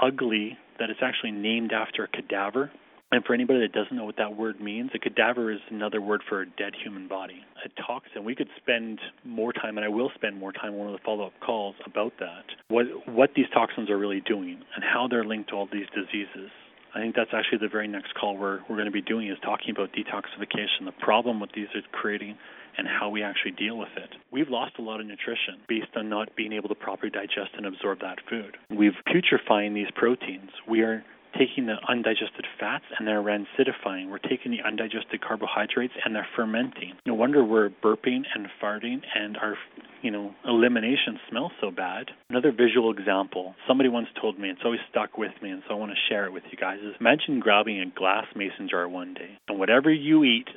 ugly 0.00 0.58
that 0.78 0.90
it's 0.90 1.00
actually 1.02 1.30
named 1.30 1.72
after 1.72 2.04
a 2.04 2.08
cadaver, 2.08 2.70
and 3.14 3.24
for 3.24 3.32
anybody 3.32 3.60
that 3.60 3.72
doesn't 3.72 3.96
know 3.96 4.04
what 4.04 4.16
that 4.16 4.36
word 4.36 4.60
means, 4.60 4.90
a 4.92 4.98
cadaver 4.98 5.52
is 5.52 5.60
another 5.70 6.00
word 6.00 6.22
for 6.28 6.42
a 6.42 6.46
dead 6.46 6.72
human 6.82 7.06
body. 7.06 7.44
A 7.64 7.68
toxin. 7.80 8.24
We 8.24 8.34
could 8.34 8.48
spend 8.56 8.98
more 9.24 9.52
time, 9.52 9.78
and 9.78 9.84
I 9.84 9.88
will 9.88 10.10
spend 10.16 10.36
more 10.36 10.50
time 10.52 10.72
on 10.72 10.78
one 10.78 10.86
of 10.88 10.94
the 10.94 11.04
follow-up 11.04 11.32
calls 11.40 11.76
about 11.86 12.14
that. 12.18 12.42
What 12.66 12.86
what 13.06 13.30
these 13.36 13.46
toxins 13.54 13.88
are 13.88 13.98
really 13.98 14.20
doing, 14.20 14.58
and 14.74 14.82
how 14.82 15.06
they're 15.08 15.24
linked 15.24 15.50
to 15.50 15.54
all 15.54 15.68
these 15.72 15.86
diseases. 15.94 16.50
I 16.92 16.98
think 16.98 17.14
that's 17.14 17.30
actually 17.32 17.58
the 17.58 17.68
very 17.68 17.86
next 17.86 18.14
call 18.14 18.36
we're 18.36 18.60
we're 18.68 18.76
going 18.76 18.86
to 18.86 18.90
be 18.90 19.02
doing 19.02 19.28
is 19.28 19.38
talking 19.44 19.70
about 19.70 19.90
detoxification, 19.92 20.84
the 20.84 20.92
problem 21.00 21.38
what 21.38 21.50
these 21.54 21.68
are 21.76 21.82
creating, 21.92 22.36
and 22.76 22.88
how 22.88 23.10
we 23.10 23.22
actually 23.22 23.52
deal 23.52 23.78
with 23.78 23.94
it. 23.96 24.10
We've 24.32 24.48
lost 24.48 24.74
a 24.78 24.82
lot 24.82 25.00
of 25.00 25.06
nutrition 25.06 25.62
based 25.68 25.94
on 25.94 26.08
not 26.08 26.34
being 26.36 26.52
able 26.52 26.68
to 26.68 26.74
properly 26.74 27.10
digest 27.10 27.50
and 27.56 27.66
absorb 27.66 28.00
that 28.00 28.18
food. 28.28 28.56
We've 28.70 28.98
putrefying 29.06 29.74
these 29.74 29.90
proteins. 29.94 30.50
We 30.68 30.82
are 30.82 31.04
taking 31.38 31.66
the 31.66 31.76
undigested 31.88 32.46
fats 32.58 32.84
and 32.98 33.06
they're 33.06 33.22
rancidifying. 33.22 34.10
We're 34.10 34.18
taking 34.18 34.52
the 34.52 34.62
undigested 34.66 35.20
carbohydrates 35.20 35.94
and 36.04 36.14
they're 36.14 36.26
fermenting. 36.36 36.94
No 37.06 37.14
wonder 37.14 37.44
we're 37.44 37.70
burping 37.70 38.22
and 38.34 38.48
farting 38.62 39.02
and 39.14 39.36
our 39.36 39.56
you 40.02 40.10
know 40.10 40.34
elimination 40.46 41.18
smells 41.28 41.52
so 41.60 41.70
bad. 41.70 42.10
Another 42.30 42.52
visual 42.52 42.92
example. 42.92 43.54
Somebody 43.66 43.88
once 43.88 44.08
told 44.20 44.38
me 44.38 44.50
it's 44.50 44.60
always 44.64 44.80
stuck 44.90 45.18
with 45.18 45.32
me 45.42 45.50
and 45.50 45.62
so 45.68 45.74
I 45.74 45.78
want 45.78 45.92
to 45.92 45.98
share 46.08 46.26
it 46.26 46.32
with 46.32 46.44
you 46.50 46.58
guys. 46.58 46.78
Is 46.80 46.94
imagine 47.00 47.40
grabbing 47.40 47.80
a 47.80 47.86
glass 47.98 48.26
mason 48.36 48.68
jar 48.68 48.88
one 48.88 49.14
day 49.14 49.38
and 49.48 49.58
whatever 49.58 49.92
you 49.92 50.24
eat, 50.24 50.48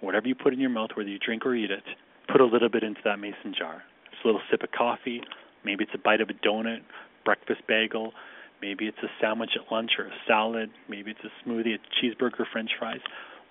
whatever 0.00 0.28
you 0.28 0.34
put 0.34 0.52
in 0.52 0.60
your 0.60 0.70
mouth, 0.70 0.90
whether 0.94 1.08
you 1.08 1.18
drink 1.18 1.44
or 1.46 1.54
eat 1.54 1.70
it, 1.70 1.84
put 2.30 2.40
a 2.40 2.46
little 2.46 2.68
bit 2.68 2.82
into 2.82 3.00
that 3.04 3.18
mason 3.18 3.54
jar. 3.56 3.82
It's 4.06 4.24
a 4.24 4.26
little 4.26 4.42
sip 4.50 4.62
of 4.62 4.70
coffee, 4.72 5.22
maybe 5.64 5.84
it's 5.84 5.94
a 5.94 5.98
bite 5.98 6.20
of 6.20 6.28
a 6.28 6.34
donut, 6.34 6.80
breakfast 7.24 7.60
bagel, 7.68 8.12
Maybe 8.60 8.86
it's 8.86 8.98
a 9.02 9.08
sandwich 9.20 9.50
at 9.56 9.72
lunch 9.72 9.92
or 9.98 10.06
a 10.06 10.12
salad. 10.26 10.70
Maybe 10.88 11.12
it's 11.12 11.20
a 11.24 11.48
smoothie, 11.48 11.74
a 11.74 11.78
cheeseburger, 11.98 12.44
french 12.52 12.70
fries. 12.78 13.00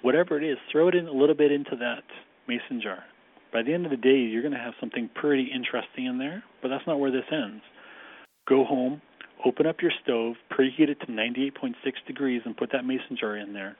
Whatever 0.01 0.37
it 0.37 0.43
is, 0.43 0.57
throw 0.71 0.87
it 0.87 0.95
in 0.95 1.07
a 1.07 1.11
little 1.11 1.35
bit 1.35 1.51
into 1.51 1.75
that 1.77 2.03
mason 2.47 2.81
jar. 2.81 3.03
By 3.53 3.63
the 3.63 3.73
end 3.73 3.85
of 3.85 3.91
the 3.91 3.97
day, 3.97 4.17
you're 4.17 4.41
going 4.41 4.53
to 4.53 4.59
have 4.59 4.73
something 4.79 5.09
pretty 5.15 5.49
interesting 5.53 6.05
in 6.05 6.17
there, 6.17 6.43
but 6.61 6.67
that's 6.67 6.85
not 6.85 6.99
where 6.99 7.11
this 7.11 7.25
ends. 7.31 7.63
Go 8.47 8.65
home, 8.65 9.01
open 9.45 9.65
up 9.65 9.77
your 9.81 9.91
stove, 10.03 10.35
preheat 10.51 10.89
it 10.89 10.99
to 11.01 11.07
98.6 11.07 11.73
degrees, 12.05 12.41
and 12.45 12.55
put 12.55 12.71
that 12.73 12.85
mason 12.85 13.17
jar 13.19 13.37
in 13.37 13.53
there 13.53 13.77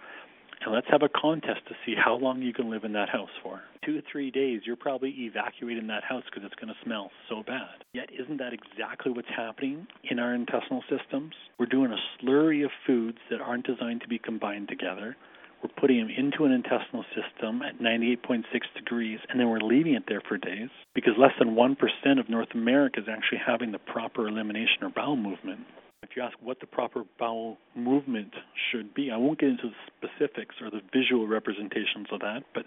and 0.65 0.73
let's 0.73 0.87
have 0.89 1.03
a 1.03 1.09
contest 1.09 1.61
to 1.67 1.75
see 1.85 1.93
how 1.95 2.15
long 2.15 2.41
you 2.41 2.53
can 2.53 2.69
live 2.69 2.83
in 2.83 2.93
that 2.93 3.09
house 3.09 3.29
for. 3.41 3.61
Two 3.85 3.93
to 3.93 4.03
three 4.11 4.31
days, 4.31 4.61
you're 4.65 4.75
probably 4.75 5.11
evacuating 5.19 5.87
that 5.87 6.03
house 6.03 6.23
because 6.25 6.43
it's 6.45 6.55
going 6.55 6.73
to 6.73 6.79
smell 6.83 7.11
so 7.29 7.43
bad. 7.45 7.83
Yet, 7.93 8.09
isn't 8.11 8.37
that 8.37 8.53
exactly 8.53 9.11
what's 9.11 9.29
happening 9.35 9.87
in 10.09 10.19
our 10.19 10.33
intestinal 10.33 10.83
systems? 10.89 11.33
We're 11.59 11.67
doing 11.67 11.91
a 11.91 12.25
slurry 12.25 12.65
of 12.65 12.71
foods 12.85 13.19
that 13.29 13.41
aren't 13.41 13.65
designed 13.65 14.01
to 14.01 14.07
be 14.07 14.19
combined 14.19 14.67
together. 14.67 15.15
We're 15.63 15.69
putting 15.79 15.99
them 15.99 16.09
into 16.15 16.45
an 16.45 16.51
intestinal 16.51 17.03
system 17.15 17.61
at 17.61 17.79
98.6 17.79 18.43
degrees, 18.75 19.19
and 19.29 19.39
then 19.39 19.49
we're 19.49 19.59
leaving 19.59 19.95
it 19.95 20.03
there 20.07 20.21
for 20.27 20.37
days 20.37 20.69
because 20.93 21.13
less 21.17 21.31
than 21.39 21.55
1% 21.55 22.19
of 22.19 22.29
North 22.29 22.49
America 22.53 22.99
is 22.99 23.07
actually 23.09 23.39
having 23.45 23.71
the 23.71 23.79
proper 23.79 24.27
elimination 24.27 24.83
or 24.83 24.89
bowel 24.89 25.15
movement. 25.15 25.61
If 26.09 26.15
you 26.15 26.23
ask 26.23 26.37
what 26.41 26.59
the 26.59 26.67
proper 26.67 27.03
bowel 27.19 27.57
movement 27.75 28.33
should 28.71 28.93
be, 28.93 29.11
I 29.11 29.17
won't 29.17 29.39
get 29.39 29.49
into 29.49 29.69
the 29.69 30.07
specifics 30.07 30.55
or 30.61 30.69
the 30.69 30.81
visual 30.93 31.27
representations 31.27 32.07
of 32.11 32.21
that, 32.21 32.43
but 32.53 32.63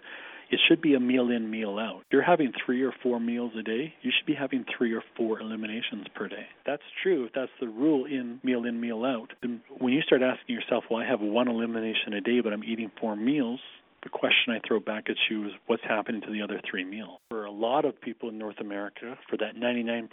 it 0.51 0.59
should 0.67 0.81
be 0.81 0.95
a 0.95 0.99
meal 0.99 1.31
in, 1.31 1.49
meal 1.49 1.79
out. 1.79 2.01
If 2.01 2.07
you're 2.11 2.21
having 2.21 2.51
three 2.65 2.83
or 2.83 2.93
four 3.01 3.19
meals 3.19 3.53
a 3.57 3.63
day, 3.63 3.93
you 4.01 4.11
should 4.15 4.25
be 4.25 4.35
having 4.35 4.65
three 4.77 4.93
or 4.93 5.01
four 5.15 5.39
eliminations 5.39 6.05
per 6.13 6.27
day. 6.27 6.45
That's 6.65 6.83
true 7.01 7.25
if 7.25 7.33
that's 7.33 7.51
the 7.59 7.67
rule 7.67 8.05
in 8.05 8.39
meal 8.43 8.65
in, 8.65 8.79
meal 8.79 9.05
out. 9.05 9.31
Then 9.41 9.61
when 9.79 9.93
you 9.93 10.01
start 10.01 10.21
asking 10.21 10.53
yourself, 10.53 10.83
well, 10.91 11.01
I 11.01 11.07
have 11.07 11.21
one 11.21 11.47
elimination 11.47 12.13
a 12.13 12.21
day, 12.21 12.41
but 12.41 12.51
I'm 12.51 12.63
eating 12.63 12.91
four 12.99 13.15
meals, 13.15 13.61
the 14.03 14.09
question 14.09 14.53
I 14.53 14.59
throw 14.67 14.79
back 14.79 15.09
at 15.09 15.17
you 15.29 15.45
is 15.45 15.51
what's 15.67 15.83
happening 15.83 16.21
to 16.21 16.31
the 16.31 16.41
other 16.41 16.59
three 16.69 16.83
meals? 16.83 17.19
For 17.29 17.45
a 17.45 17.51
lot 17.51 17.85
of 17.85 17.99
people 18.01 18.29
in 18.29 18.37
North 18.37 18.59
America, 18.59 19.17
for 19.29 19.37
that 19.37 19.55
99%, 19.55 20.09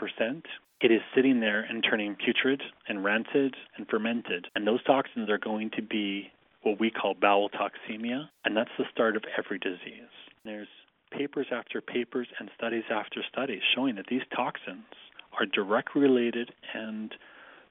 it 0.81 0.93
is 0.93 1.01
sitting 1.15 1.41
there 1.41 1.61
and 1.63 1.83
turning 1.83 2.15
putrid 2.15 2.63
and 2.89 3.03
rancid 3.03 3.57
and 3.77 3.89
fermented. 3.89 4.47
And 4.55 4.67
those 4.67 4.83
toxins 4.85 5.31
are 5.31 5.39
going 5.39 5.71
to 5.77 5.83
be 5.83 6.31
what 6.63 6.79
we 6.79 6.91
call 6.91 7.15
bowel 7.15 7.49
toxemia, 7.49 8.29
and 8.45 8.57
that's 8.57 8.71
the 8.79 8.85
start 8.93 9.17
of 9.17 9.25
every 9.39 9.59
disease. 9.59 10.11
There's 10.45 10.69
papers 11.11 11.47
after 11.53 11.81
papers 11.81 12.29
and 12.39 12.51
studies 12.57 12.85
after 12.91 13.23
studies 13.33 13.63
showing 13.75 13.97
that 13.97 14.07
these 14.11 14.23
toxins 14.35 14.85
are 15.39 15.47
directly 15.47 16.03
related 16.03 16.53
and 16.75 17.15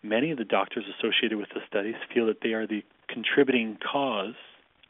many 0.02 0.32
of 0.32 0.38
the 0.38 0.46
doctors 0.46 0.86
associated 0.98 1.38
with 1.38 1.50
the 1.54 1.62
studies 1.68 1.96
feel 2.14 2.26
that 2.28 2.42
they 2.42 2.54
are 2.54 2.66
the 2.66 2.84
contributing 3.10 3.78
cause 3.92 4.36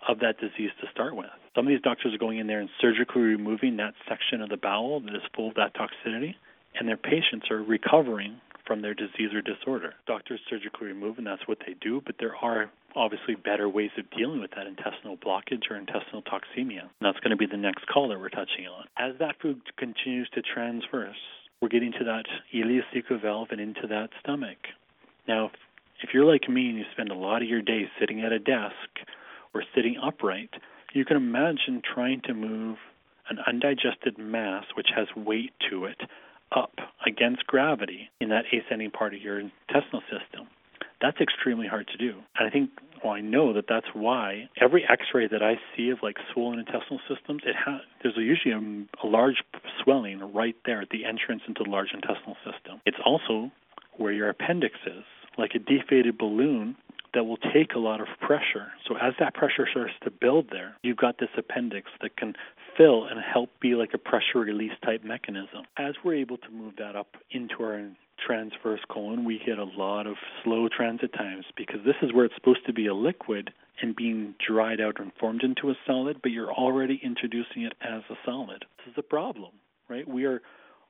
of 0.07 0.19
that 0.19 0.39
disease 0.39 0.71
to 0.81 0.87
start 0.91 1.15
with. 1.15 1.29
Some 1.55 1.65
of 1.65 1.69
these 1.69 1.81
doctors 1.81 2.13
are 2.13 2.17
going 2.17 2.37
in 2.39 2.47
there 2.47 2.59
and 2.59 2.69
surgically 2.79 3.21
removing 3.21 3.77
that 3.77 3.93
section 4.07 4.41
of 4.41 4.49
the 4.49 4.57
bowel 4.57 4.99
that 5.01 5.15
is 5.15 5.21
full 5.35 5.49
of 5.49 5.55
that 5.55 5.73
toxicity, 5.75 6.35
and 6.79 6.87
their 6.87 6.97
patients 6.97 7.49
are 7.49 7.63
recovering 7.63 8.39
from 8.65 8.81
their 8.81 8.93
disease 8.93 9.33
or 9.33 9.41
disorder. 9.41 9.93
Doctors 10.05 10.39
surgically 10.49 10.87
remove, 10.87 11.17
and 11.17 11.25
that's 11.25 11.47
what 11.47 11.57
they 11.65 11.73
do, 11.79 12.01
but 12.05 12.15
there 12.19 12.35
are 12.35 12.69
obviously 12.95 13.35
better 13.35 13.69
ways 13.69 13.91
of 13.97 14.05
dealing 14.11 14.41
with 14.41 14.51
that 14.51 14.67
intestinal 14.67 15.17
blockage 15.17 15.71
or 15.71 15.77
intestinal 15.77 16.21
toxemia. 16.23 16.81
And 16.81 17.01
that's 17.01 17.19
going 17.19 17.31
to 17.31 17.37
be 17.37 17.45
the 17.45 17.57
next 17.57 17.87
call 17.87 18.09
that 18.09 18.19
we're 18.19 18.29
touching 18.29 18.67
on. 18.67 18.85
As 18.97 19.17
that 19.19 19.35
food 19.41 19.61
continues 19.77 20.29
to 20.33 20.41
transverse, 20.41 21.15
we're 21.61 21.69
getting 21.69 21.93
to 21.93 22.03
that 22.03 22.25
ileocecal 22.53 23.21
valve 23.21 23.47
and 23.51 23.61
into 23.61 23.87
that 23.87 24.09
stomach. 24.19 24.57
Now, 25.27 25.51
if 26.01 26.09
you're 26.13 26.25
like 26.25 26.47
me 26.49 26.69
and 26.69 26.77
you 26.77 26.85
spend 26.91 27.09
a 27.09 27.15
lot 27.15 27.41
of 27.41 27.47
your 27.47 27.61
day 27.61 27.89
sitting 27.99 28.21
at 28.21 28.31
a 28.31 28.39
desk 28.39 28.96
or 29.53 29.63
sitting 29.75 29.95
upright, 30.01 30.51
you 30.93 31.05
can 31.05 31.17
imagine 31.17 31.81
trying 31.81 32.21
to 32.21 32.33
move 32.33 32.77
an 33.29 33.39
undigested 33.45 34.17
mass 34.17 34.65
which 34.75 34.87
has 34.95 35.07
weight 35.15 35.51
to 35.69 35.85
it 35.85 36.01
up 36.55 36.75
against 37.05 37.45
gravity 37.47 38.09
in 38.21 38.29
that 38.29 38.45
ascending 38.53 38.91
part 38.91 39.13
of 39.13 39.21
your 39.21 39.39
intestinal 39.39 40.01
system. 40.03 40.47
That's 41.01 41.19
extremely 41.19 41.67
hard 41.67 41.87
to 41.87 41.97
do. 41.97 42.15
And 42.39 42.47
I 42.47 42.49
think, 42.49 42.71
well, 43.03 43.13
I 43.13 43.21
know 43.21 43.53
that 43.53 43.65
that's 43.69 43.85
why 43.93 44.49
every 44.59 44.83
X-ray 44.89 45.27
that 45.27 45.43
I 45.43 45.55
see 45.75 45.89
of 45.89 45.99
like 46.01 46.15
swollen 46.33 46.59
intestinal 46.59 46.99
systems, 47.07 47.43
it 47.45 47.55
has 47.65 47.81
there's 48.01 48.15
usually 48.17 48.53
a, 48.53 49.05
a 49.05 49.07
large 49.07 49.43
swelling 49.83 50.33
right 50.33 50.55
there 50.65 50.81
at 50.81 50.89
the 50.89 51.05
entrance 51.05 51.43
into 51.47 51.63
the 51.63 51.69
large 51.69 51.89
intestinal 51.93 52.37
system. 52.43 52.81
It's 52.85 52.97
also 53.05 53.51
where 53.97 54.11
your 54.11 54.29
appendix 54.29 54.75
is, 54.87 55.03
like 55.37 55.51
a 55.53 55.59
deflated 55.59 56.17
balloon 56.17 56.75
that 57.17 57.23
will 57.23 57.37
take 57.51 57.73
a 57.73 57.79
lot 57.79 57.99
of 57.99 58.05
pressure. 58.21 58.71
So 58.87 58.95
as 58.95 59.13
that 59.19 59.33
pressure 59.33 59.67
starts 59.71 59.93
to 60.03 60.11
build 60.11 60.49
there, 60.51 60.75
you've 60.83 60.97
got 60.97 61.17
this 61.17 61.29
appendix 61.35 61.89
that 62.03 62.15
can 62.15 62.35
fill 62.77 63.05
and 63.05 63.19
help 63.19 63.49
be 63.59 63.73
like 63.73 63.89
a 63.95 63.97
pressure 63.97 64.37
release 64.37 64.73
type 64.85 65.03
mechanism. 65.03 65.63
As 65.77 65.95
we're 66.05 66.13
able 66.13 66.37
to 66.37 66.49
move 66.51 66.75
that 66.77 66.95
up 66.95 67.17
into 67.31 67.63
our 67.63 67.89
transverse 68.23 68.81
colon, 68.87 69.25
we 69.25 69.41
get 69.43 69.57
a 69.57 69.63
lot 69.63 70.05
of 70.05 70.15
slow 70.43 70.67
transit 70.69 71.11
times 71.13 71.45
because 71.55 71.79
this 71.83 71.95
is 72.03 72.13
where 72.13 72.25
it's 72.25 72.35
supposed 72.35 72.67
to 72.67 72.73
be 72.73 72.85
a 72.85 72.93
liquid 72.93 73.49
and 73.81 73.95
being 73.95 74.35
dried 74.47 74.79
out 74.79 74.99
and 74.99 75.11
formed 75.19 75.41
into 75.41 75.71
a 75.71 75.75
solid, 75.87 76.17
but 76.21 76.31
you're 76.31 76.53
already 76.53 77.01
introducing 77.03 77.63
it 77.63 77.73
as 77.81 78.03
a 78.11 78.15
solid. 78.25 78.63
This 78.77 78.91
is 78.91 78.97
a 78.97 79.03
problem, 79.03 79.53
right? 79.89 80.07
We 80.07 80.25
are 80.25 80.43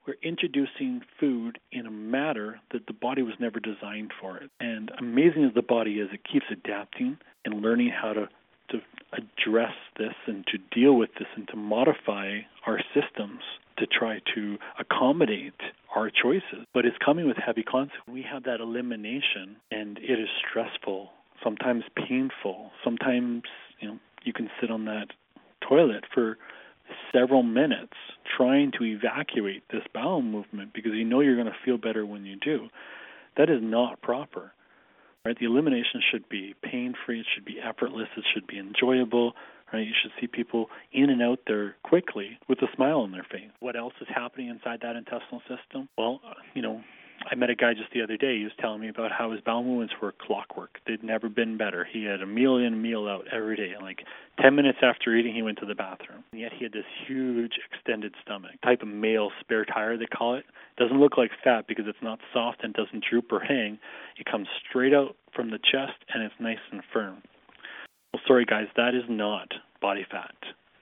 we're 0.07 0.15
introducing 0.23 1.01
food 1.19 1.59
in 1.71 1.85
a 1.85 1.91
matter 1.91 2.59
that 2.71 2.87
the 2.87 2.93
body 2.93 3.21
was 3.21 3.33
never 3.39 3.59
designed 3.59 4.11
for 4.19 4.37
it. 4.37 4.49
And 4.59 4.89
amazing 4.97 5.43
as 5.43 5.53
the 5.53 5.61
body 5.61 5.99
is, 5.99 6.09
it 6.13 6.21
keeps 6.31 6.45
adapting 6.49 7.17
and 7.45 7.61
learning 7.61 7.89
how 7.89 8.13
to 8.13 8.29
to 8.69 8.81
address 9.13 9.73
this 9.97 10.13
and 10.25 10.45
to 10.47 10.57
deal 10.77 10.93
with 10.93 11.09
this 11.17 11.27
and 11.37 11.47
to 11.47 11.55
modify 11.55 12.39
our 12.65 12.81
systems 12.93 13.39
to 13.77 13.85
try 13.85 14.19
to 14.35 14.57
accommodate 14.77 15.53
our 15.95 16.09
choices. 16.09 16.65
But 16.73 16.85
it's 16.85 16.97
coming 17.03 17.27
with 17.27 17.37
heavy 17.37 17.63
consequences. 17.63 18.01
We 18.11 18.25
have 18.29 18.43
that 18.43 18.59
elimination 18.59 19.55
and 19.71 19.97
it 19.99 20.19
is 20.19 20.27
stressful, 20.49 21.11
sometimes 21.41 21.83
painful. 21.95 22.71
Sometimes, 22.83 23.43
you 23.79 23.87
know, 23.87 23.99
you 24.23 24.33
can 24.33 24.49
sit 24.59 24.69
on 24.69 24.83
that 24.85 25.07
toilet 25.61 26.03
for 26.13 26.37
several 27.13 27.43
minutes 27.43 27.93
trying 28.37 28.71
to 28.77 28.83
evacuate 28.83 29.63
this 29.71 29.83
bowel 29.93 30.21
movement 30.21 30.71
because 30.73 30.91
you 30.93 31.03
know 31.03 31.21
you're 31.21 31.35
going 31.35 31.47
to 31.47 31.65
feel 31.65 31.77
better 31.77 32.05
when 32.05 32.25
you 32.25 32.35
do. 32.35 32.69
That 33.35 33.49
is 33.49 33.59
not 33.61 34.01
proper. 34.01 34.51
Right? 35.25 35.37
The 35.37 35.45
elimination 35.45 36.01
should 36.09 36.29
be 36.29 36.55
pain-free, 36.63 37.19
it 37.19 37.25
should 37.35 37.43
be 37.43 37.57
effortless, 37.59 38.07
it 38.15 38.23
should 38.33 38.47
be 38.47 38.59
enjoyable, 38.59 39.33
right? 39.73 39.85
You 39.85 39.93
should 40.01 40.11
see 40.21 40.27
people 40.27 40.67
in 40.93 41.09
and 41.09 41.21
out 41.21 41.39
there 41.47 41.75
quickly 41.83 42.39
with 42.47 42.61
a 42.61 42.67
smile 42.75 43.01
on 43.01 43.11
their 43.11 43.25
face. 43.29 43.49
What 43.59 43.75
else 43.75 43.93
is 43.99 44.07
happening 44.13 44.47
inside 44.47 44.79
that 44.83 44.95
intestinal 44.95 45.41
system? 45.41 45.89
Well, 45.97 46.21
you 46.53 46.61
know, 46.61 46.81
I 47.29 47.35
met 47.35 47.49
a 47.49 47.55
guy 47.55 47.73
just 47.73 47.91
the 47.93 48.01
other 48.03 48.15
day. 48.15 48.37
He 48.37 48.43
was 48.43 48.53
telling 48.61 48.79
me 48.79 48.87
about 48.87 49.11
how 49.11 49.31
his 49.31 49.41
bowel 49.41 49.63
movements 49.63 49.95
were 50.01 50.13
clockwork. 50.13 50.79
They'd 50.87 51.03
never 51.03 51.27
been 51.27 51.57
better. 51.57 51.85
He 51.91 52.05
had 52.05 52.21
a 52.21 52.25
meal 52.25 52.57
in, 52.57 52.81
meal 52.81 53.07
out 53.07 53.25
every 53.31 53.57
day. 53.57 53.71
And 53.73 53.83
like 53.83 54.03
10 54.41 54.55
minutes 54.55 54.79
after 54.81 55.13
eating, 55.13 55.35
he 55.35 55.41
went 55.41 55.57
to 55.59 55.65
the 55.65 55.75
bathroom. 55.75 56.16
And 56.37 56.43
yet 56.43 56.53
he 56.55 56.65
had 56.65 56.71
this 56.71 56.85
huge 57.07 57.53
extended 57.65 58.13
stomach, 58.21 58.61
type 58.63 58.83
of 58.83 58.89
male 58.89 59.31
spare 59.39 59.65
tire 59.65 59.97
they 59.97 60.05
call 60.05 60.35
it. 60.35 60.45
Doesn't 60.77 60.99
look 60.99 61.17
like 61.17 61.31
fat 61.43 61.65
because 61.67 61.85
it's 61.87 61.97
not 62.03 62.19
soft 62.31 62.63
and 62.63 62.75
doesn't 62.75 63.03
droop 63.09 63.31
or 63.31 63.39
hang. 63.39 63.79
It 64.19 64.27
comes 64.31 64.47
straight 64.69 64.93
out 64.93 65.15
from 65.35 65.49
the 65.49 65.57
chest 65.57 65.97
and 66.13 66.21
it's 66.21 66.35
nice 66.39 66.61
and 66.71 66.83
firm. 66.93 67.23
Well, 68.13 68.21
sorry 68.27 68.45
guys, 68.45 68.67
that 68.75 68.93
is 68.93 69.01
not 69.09 69.51
body 69.81 70.05
fat. 70.11 70.35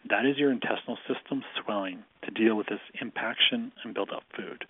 That 0.09 0.25
is 0.25 0.35
your 0.37 0.51
intestinal 0.51 0.97
system 1.07 1.41
swelling 1.63 2.03
to 2.25 2.31
deal 2.31 2.57
with 2.57 2.67
this 2.67 2.83
impaction 2.99 3.71
and 3.85 3.93
build 3.93 4.09
up 4.13 4.23
food. 4.35 4.65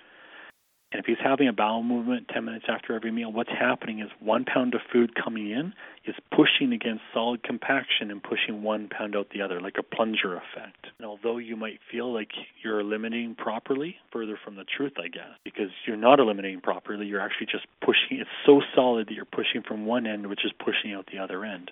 And 0.91 1.00
if 1.00 1.06
he's 1.06 1.17
having 1.21 1.48
a 1.48 1.54
bowel 1.54 1.84
movement 1.84 2.30
10 2.34 2.45
minutes 2.45 2.65
after 2.69 2.95
every 2.95 3.12
meal, 3.12 3.32
what's 3.32 3.50
happening 3.50 4.00
is 4.00 4.10
one 4.19 4.45
pound 4.45 4.76
of 4.76 4.82
food 4.93 5.13
coming 5.15 5.50
in 5.52 5.74
is 6.06 6.15
pushing 6.32 6.71
against 6.71 7.02
solid 7.13 7.43
compaction 7.43 8.12
and 8.12 8.24
pushing 8.24 8.62
one 8.63 8.88
pound 8.88 9.15
out 9.15 9.28
the 9.34 9.41
other, 9.41 9.60
like 9.60 9.76
a 9.78 9.84
plunger 9.84 10.36
effect. 10.36 10.88
And 10.98 11.06
although 11.06 11.38
you 11.38 11.56
might 11.56 11.80
feel 11.91 12.13
like 12.13 12.30
you're 12.63 12.80
eliminating 12.80 13.36
properly, 13.36 13.98
further 14.13 14.39
from 14.41 14.56
the 14.56 14.63
truth, 14.63 14.93
I 14.98 15.10
guess, 15.10 15.36
because 15.43 15.69
you're 15.86 15.98
not 15.98 16.19
eliminating 16.19 16.62
properly, 16.62 17.08
you're 17.08 17.21
actually 17.21 17.48
just 17.48 17.65
pushing. 17.82 18.19
It's 18.21 18.30
so 18.45 18.62
solid 18.74 19.08
that 19.08 19.13
you're 19.13 19.26
pushing 19.26 19.63
from 19.67 19.86
one 19.86 20.08
end, 20.08 20.28
which 20.28 20.45
is 20.45 20.52
pushing 20.63 20.93
out 20.93 21.10
the 21.12 21.19
other 21.19 21.43
end 21.43 21.71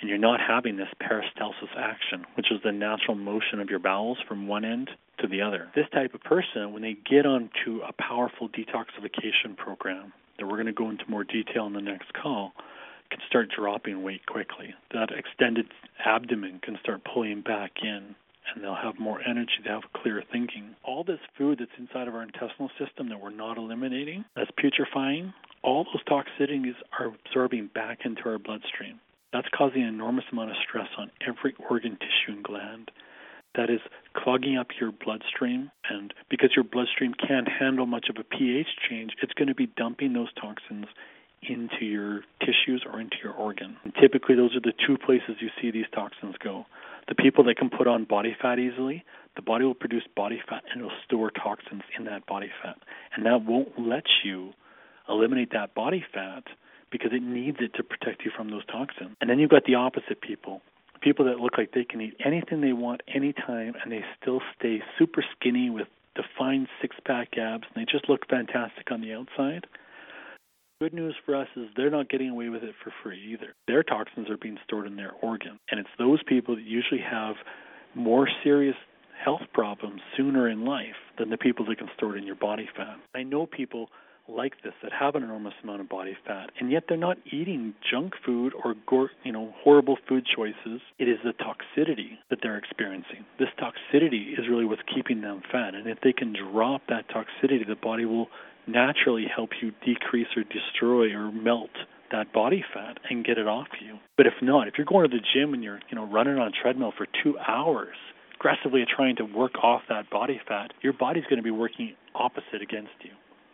and 0.00 0.10
you're 0.10 0.18
not 0.18 0.40
having 0.46 0.76
this 0.76 0.88
peristalsis 1.00 1.74
action, 1.74 2.26
which 2.34 2.52
is 2.52 2.60
the 2.62 2.72
natural 2.72 3.16
motion 3.16 3.60
of 3.60 3.70
your 3.70 3.78
bowels 3.78 4.18
from 4.28 4.46
one 4.46 4.64
end 4.64 4.90
to 5.18 5.26
the 5.26 5.42
other. 5.42 5.68
This 5.74 5.86
type 5.92 6.14
of 6.14 6.20
person, 6.22 6.72
when 6.72 6.82
they 6.82 6.96
get 7.08 7.26
onto 7.26 7.80
a 7.86 7.92
powerful 7.92 8.48
detoxification 8.48 9.56
program 9.56 10.12
that 10.38 10.46
we're 10.46 10.56
going 10.56 10.66
to 10.66 10.72
go 10.72 10.90
into 10.90 11.04
more 11.08 11.24
detail 11.24 11.66
in 11.66 11.72
the 11.72 11.80
next 11.80 12.12
call, 12.12 12.52
can 13.10 13.20
start 13.28 13.48
dropping 13.56 14.02
weight 14.02 14.26
quickly. 14.26 14.74
That 14.92 15.10
extended 15.10 15.66
abdomen 16.04 16.60
can 16.62 16.78
start 16.82 17.02
pulling 17.04 17.40
back 17.42 17.72
in 17.82 18.14
and 18.54 18.62
they'll 18.62 18.74
have 18.74 18.98
more 18.98 19.20
energy, 19.26 19.52
they'll 19.64 19.80
have 19.80 19.92
clear 19.92 20.22
thinking. 20.30 20.76
All 20.84 21.02
this 21.02 21.18
food 21.36 21.58
that's 21.58 21.70
inside 21.78 22.08
of 22.08 22.14
our 22.14 22.22
intestinal 22.22 22.70
system 22.78 23.08
that 23.08 23.20
we're 23.20 23.30
not 23.30 23.58
eliminating, 23.58 24.24
that's 24.36 24.50
putrefying, 24.52 25.32
all 25.62 25.84
those 25.84 26.04
toxicities 26.04 26.74
are 26.98 27.12
absorbing 27.26 27.70
back 27.74 28.00
into 28.04 28.22
our 28.28 28.38
bloodstream. 28.38 29.00
That's 29.32 29.48
causing 29.56 29.82
an 29.82 29.88
enormous 29.88 30.24
amount 30.30 30.50
of 30.50 30.56
stress 30.66 30.88
on 30.96 31.10
every 31.26 31.54
organ, 31.68 31.98
tissue, 31.98 32.36
and 32.36 32.44
gland. 32.44 32.90
That 33.56 33.70
is 33.70 33.80
clogging 34.14 34.58
up 34.58 34.68
your 34.78 34.92
bloodstream, 34.92 35.70
and 35.88 36.12
because 36.28 36.50
your 36.54 36.64
bloodstream 36.64 37.14
can't 37.14 37.48
handle 37.48 37.86
much 37.86 38.08
of 38.10 38.16
a 38.18 38.24
pH 38.24 38.66
change, 38.88 39.12
it's 39.22 39.32
going 39.32 39.48
to 39.48 39.54
be 39.54 39.66
dumping 39.66 40.12
those 40.12 40.32
toxins 40.34 40.86
into 41.42 41.84
your 41.84 42.22
tissues 42.40 42.84
or 42.90 43.00
into 43.00 43.16
your 43.22 43.32
organ. 43.32 43.76
And 43.84 43.94
typically, 44.00 44.34
those 44.34 44.54
are 44.56 44.60
the 44.60 44.72
two 44.86 44.96
places 44.98 45.36
you 45.40 45.48
see 45.60 45.70
these 45.70 45.86
toxins 45.94 46.34
go. 46.42 46.66
The 47.08 47.14
people 47.14 47.44
that 47.44 47.56
can 47.56 47.70
put 47.70 47.86
on 47.86 48.04
body 48.04 48.36
fat 48.40 48.58
easily, 48.58 49.04
the 49.36 49.42
body 49.42 49.64
will 49.64 49.74
produce 49.74 50.04
body 50.16 50.40
fat 50.48 50.64
and 50.70 50.80
it'll 50.80 50.96
store 51.04 51.30
toxins 51.30 51.82
in 51.96 52.04
that 52.06 52.26
body 52.26 52.50
fat. 52.62 52.78
And 53.14 53.26
that 53.26 53.44
won't 53.44 53.78
let 53.78 54.04
you 54.24 54.52
eliminate 55.08 55.52
that 55.52 55.74
body 55.74 56.04
fat 56.12 56.44
because 56.90 57.12
it 57.12 57.22
needs 57.22 57.58
it 57.60 57.74
to 57.74 57.82
protect 57.82 58.24
you 58.24 58.30
from 58.36 58.50
those 58.50 58.66
toxins. 58.66 59.16
And 59.20 59.30
then 59.30 59.38
you've 59.38 59.50
got 59.50 59.64
the 59.64 59.76
opposite 59.76 60.20
people 60.20 60.62
people 61.00 61.24
that 61.26 61.38
look 61.38 61.58
like 61.58 61.72
they 61.72 61.84
can 61.84 62.00
eat 62.00 62.16
anything 62.24 62.60
they 62.60 62.72
want 62.72 63.02
anytime 63.12 63.74
and 63.82 63.90
they 63.90 64.04
still 64.20 64.40
stay 64.58 64.82
super 64.98 65.24
skinny 65.34 65.70
with 65.70 65.88
defined 66.14 66.68
six 66.80 66.96
pack 67.04 67.36
abs 67.38 67.64
and 67.74 67.86
they 67.86 67.90
just 67.90 68.08
look 68.08 68.28
fantastic 68.28 68.90
on 68.90 69.00
the 69.00 69.12
outside. 69.12 69.66
Good 70.80 70.92
news 70.92 71.14
for 71.24 71.34
us 71.34 71.48
is 71.56 71.68
they're 71.74 71.90
not 71.90 72.10
getting 72.10 72.28
away 72.28 72.50
with 72.50 72.62
it 72.62 72.74
for 72.84 72.92
free 73.02 73.32
either. 73.32 73.54
Their 73.66 73.82
toxins 73.82 74.28
are 74.28 74.36
being 74.36 74.58
stored 74.64 74.86
in 74.86 74.96
their 74.96 75.12
organ. 75.22 75.58
And 75.70 75.80
it's 75.80 75.88
those 75.98 76.22
people 76.26 76.56
that 76.56 76.64
usually 76.64 77.00
have 77.00 77.36
more 77.94 78.28
serious 78.44 78.76
health 79.22 79.40
problems 79.54 80.02
sooner 80.16 80.48
in 80.48 80.66
life 80.66 80.96
than 81.18 81.30
the 81.30 81.38
people 81.38 81.64
that 81.66 81.78
can 81.78 81.88
store 81.96 82.14
it 82.14 82.18
in 82.18 82.26
your 82.26 82.36
body 82.36 82.68
fat. 82.76 82.98
I 83.14 83.22
know 83.22 83.46
people 83.46 83.88
like 84.28 84.54
this 84.62 84.72
that 84.82 84.92
have 84.92 85.14
an 85.14 85.22
enormous 85.22 85.54
amount 85.62 85.80
of 85.80 85.88
body 85.88 86.16
fat, 86.26 86.50
and 86.58 86.70
yet 86.70 86.84
they're 86.88 86.96
not 86.96 87.18
eating 87.30 87.74
junk 87.90 88.14
food 88.24 88.52
or 88.64 88.74
gore, 88.88 89.10
you 89.24 89.32
know 89.32 89.54
horrible 89.62 89.96
food 90.08 90.24
choices. 90.34 90.80
It 90.98 91.08
is 91.08 91.18
the 91.24 91.32
toxicity 91.32 92.18
that 92.30 92.40
they're 92.42 92.58
experiencing. 92.58 93.24
This 93.38 93.48
toxicity 93.58 94.32
is 94.32 94.48
really 94.48 94.64
what's 94.64 94.82
keeping 94.92 95.20
them 95.20 95.42
fat, 95.50 95.74
and 95.74 95.86
if 95.86 95.98
they 96.02 96.12
can 96.12 96.34
drop 96.34 96.82
that 96.88 97.08
toxicity, 97.08 97.66
the 97.66 97.76
body 97.76 98.04
will 98.04 98.28
naturally 98.66 99.26
help 99.34 99.50
you 99.62 99.72
decrease 99.84 100.28
or 100.36 100.42
destroy 100.42 101.12
or 101.12 101.30
melt 101.30 101.70
that 102.10 102.32
body 102.32 102.64
fat 102.74 102.98
and 103.10 103.24
get 103.24 103.38
it 103.38 103.46
off 103.46 103.68
you. 103.84 103.98
But 104.16 104.26
if 104.26 104.34
not, 104.42 104.68
if 104.68 104.74
you're 104.76 104.86
going 104.86 105.08
to 105.08 105.16
the 105.16 105.22
gym 105.34 105.54
and 105.54 105.62
you're 105.62 105.80
you 105.88 105.96
know 105.96 106.06
running 106.06 106.38
on 106.38 106.48
a 106.48 106.62
treadmill 106.62 106.92
for 106.96 107.06
two 107.22 107.38
hours 107.38 107.96
aggressively 108.38 108.84
trying 108.84 109.16
to 109.16 109.24
work 109.24 109.52
off 109.62 109.80
that 109.88 110.10
body 110.10 110.38
fat, 110.46 110.70
your 110.82 110.92
body's 110.92 111.24
going 111.24 111.38
to 111.38 111.42
be 111.42 111.50
working 111.50 111.94
opposite 112.14 112.60
against 112.60 112.92
you 113.02 113.10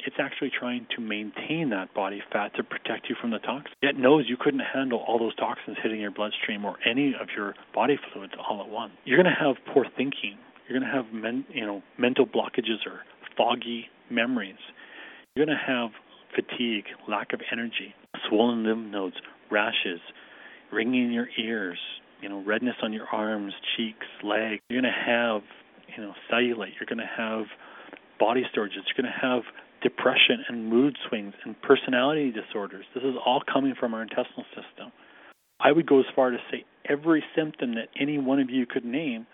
it's 0.07 0.17
actually 0.19 0.51
trying 0.51 0.87
to 0.97 1.01
maintain 1.01 1.71
that 1.71 1.95
body 1.95 2.23
fat 2.33 2.55
to 2.57 2.63
protect 2.63 3.09
you 3.09 3.17
from 3.21 3.31
the 3.31 3.39
toxins. 3.39 3.75
It 3.83 3.97
knows 3.97 4.25
you 4.29 4.37
couldn't 4.39 4.63
handle 4.73 5.05
all 5.07 5.19
those 5.19 5.35
toxins 5.37 5.77
hitting 5.83 6.01
your 6.01 6.11
bloodstream 6.11 6.65
or 6.65 6.77
any 6.89 7.15
of 7.21 7.29
your 7.37 7.55
body 7.75 7.99
fluids 8.13 8.33
all 8.39 8.61
at 8.61 8.69
once. 8.69 8.93
You're 9.05 9.23
going 9.23 9.33
to 9.33 9.45
have 9.45 9.57
poor 9.73 9.87
thinking. 9.97 10.39
You're 10.69 10.79
going 10.79 10.91
to 10.91 10.97
have 10.97 11.13
men, 11.13 11.45
you 11.53 11.67
know 11.67 11.83
mental 11.99 12.27
blockages 12.27 12.87
or 12.87 13.01
foggy 13.37 13.87
memories. 14.11 14.57
You're 15.35 15.47
going 15.47 15.57
to 15.57 15.73
have 15.73 15.91
fatigue, 16.35 16.85
lack 17.09 17.33
of 17.33 17.41
energy, 17.51 17.95
swollen 18.29 18.65
lymph 18.65 18.91
nodes, 18.91 19.17
rashes, 19.51 20.01
ringing 20.73 21.07
in 21.07 21.13
your 21.13 21.29
ears, 21.39 21.79
you 22.21 22.29
know, 22.29 22.43
redness 22.45 22.77
on 22.83 22.93
your 22.93 23.07
arms, 23.13 23.53
cheeks, 23.77 24.07
legs. 24.23 24.63
You're 24.69 24.81
going 24.81 24.93
to 24.93 25.11
have, 25.13 25.43
you 25.97 26.03
know, 26.03 26.13
cellulite. 26.31 26.73
You're 26.79 26.87
going 26.89 26.99
to 26.99 27.11
have 27.17 27.47
body 28.19 28.43
storages. 28.55 28.87
You're 28.87 29.03
going 29.03 29.13
to 29.13 29.21
have 29.21 29.43
depression 29.83 30.45
and 30.49 30.69
mood 30.69 30.97
swings 31.09 31.35
and 31.45 31.61
personality 31.63 32.33
disorders. 32.33 32.85
This 32.95 33.05
is 33.05 33.15
all 33.25 33.43
coming 33.53 33.75
from 33.79 33.95
our 33.95 34.03
intestinal 34.03 34.45
system. 34.55 34.93
I 35.61 35.73
would 35.73 35.87
go 35.87 36.01
as 36.01 36.07
far 36.15 36.31
to 36.31 36.39
say 36.51 36.65
every 36.89 37.23
symptom 37.37 37.75
that 37.75 37.89
any 38.01 38.19
one 38.19 38.41
of 38.41 38.51
you 38.51 38.67
could 38.67 38.85
name 38.85 39.27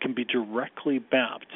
can 0.00 0.14
be 0.14 0.24
directly 0.24 1.00
mapped 1.12 1.52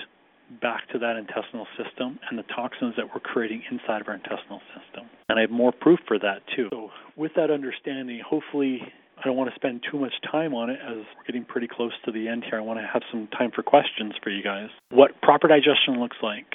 back 0.61 0.89
to 0.91 0.99
that 0.99 1.16
intestinal 1.16 1.66
system 1.78 2.18
and 2.28 2.39
the 2.39 2.43
toxins 2.55 2.95
that 2.97 3.07
we're 3.07 3.20
creating 3.20 3.62
inside 3.70 4.03
of 4.03 4.09
our 4.09 4.14
intestinal 4.14 4.61
system. 4.76 5.09
And 5.28 5.39
I 5.39 5.43
have 5.43 5.51
more 5.51 5.72
proof 5.72 6.01
for 6.07 6.18
that 6.18 6.43
too. 6.55 6.68
So, 6.70 6.91
with 7.16 7.33
that 7.37 7.51
understanding, 7.51 8.20
hopefully, 8.26 8.80
I 9.18 9.22
don't 9.24 9.37
want 9.37 9.51
to 9.51 9.57
spend 9.57 9.83
too 9.91 9.99
much 9.99 10.12
time 10.30 10.53
on 10.53 10.68
it 10.68 10.78
as 10.83 10.97
we're 10.97 11.24
getting 11.26 11.45
pretty 11.45 11.68
close 11.68 11.93
to 12.05 12.12
the 12.12 12.28
end 12.28 12.45
here. 12.49 12.59
I 12.59 12.62
want 12.62 12.80
to 12.80 12.87
have 12.93 13.03
some 13.11 13.28
time 13.28 13.51
for 13.55 13.62
questions 13.62 14.12
for 14.22 14.30
you 14.30 14.43
guys. 14.43 14.68
What 14.91 15.20
proper 15.22 15.49
digestion 15.49 16.01
looks 16.01 16.16
like 16.22 16.53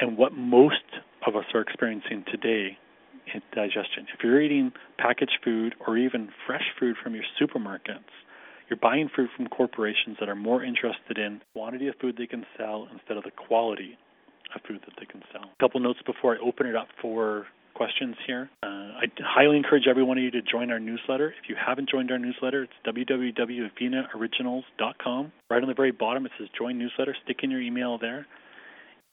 and 0.00 0.16
what 0.16 0.32
most 0.32 0.84
of 1.26 1.36
us 1.36 1.44
are 1.54 1.60
experiencing 1.60 2.24
today 2.30 2.78
in 3.34 3.42
digestion. 3.54 4.06
If 4.14 4.22
you're 4.22 4.40
eating 4.40 4.70
packaged 4.98 5.38
food 5.44 5.74
or 5.86 5.98
even 5.98 6.28
fresh 6.46 6.64
food 6.78 6.94
from 7.02 7.14
your 7.14 7.24
supermarkets, 7.40 8.04
you're 8.68 8.78
buying 8.80 9.08
food 9.14 9.28
from 9.36 9.46
corporations 9.48 10.16
that 10.20 10.28
are 10.28 10.34
more 10.34 10.64
interested 10.64 11.18
in 11.18 11.40
quantity 11.52 11.86
of 11.88 11.94
food 12.00 12.16
they 12.18 12.26
can 12.26 12.44
sell 12.56 12.88
instead 12.92 13.16
of 13.16 13.22
the 13.24 13.30
quality 13.30 13.96
of 14.54 14.60
food 14.66 14.80
that 14.86 14.94
they 14.98 15.06
can 15.06 15.22
sell. 15.32 15.44
A 15.44 15.56
couple 15.60 15.80
notes 15.80 16.00
before 16.04 16.36
I 16.36 16.40
open 16.40 16.66
it 16.66 16.76
up 16.76 16.88
for 17.00 17.46
questions 17.74 18.16
here. 18.26 18.50
Uh, 18.62 18.66
I 18.66 19.06
highly 19.20 19.56
encourage 19.56 19.86
every 19.88 20.02
one 20.02 20.18
of 20.18 20.24
you 20.24 20.32
to 20.32 20.42
join 20.42 20.70
our 20.70 20.80
newsletter. 20.80 21.32
If 21.42 21.48
you 21.48 21.54
haven't 21.54 21.88
joined 21.90 22.10
our 22.10 22.18
newsletter, 22.18 22.64
it's 22.64 22.72
www.avenaoriginals.com. 22.86 25.32
Right 25.50 25.62
on 25.62 25.68
the 25.68 25.74
very 25.74 25.92
bottom, 25.92 26.26
it 26.26 26.32
says 26.38 26.48
Join 26.56 26.78
Newsletter. 26.78 27.14
Stick 27.24 27.40
in 27.42 27.50
your 27.50 27.60
email 27.60 27.98
there. 27.98 28.26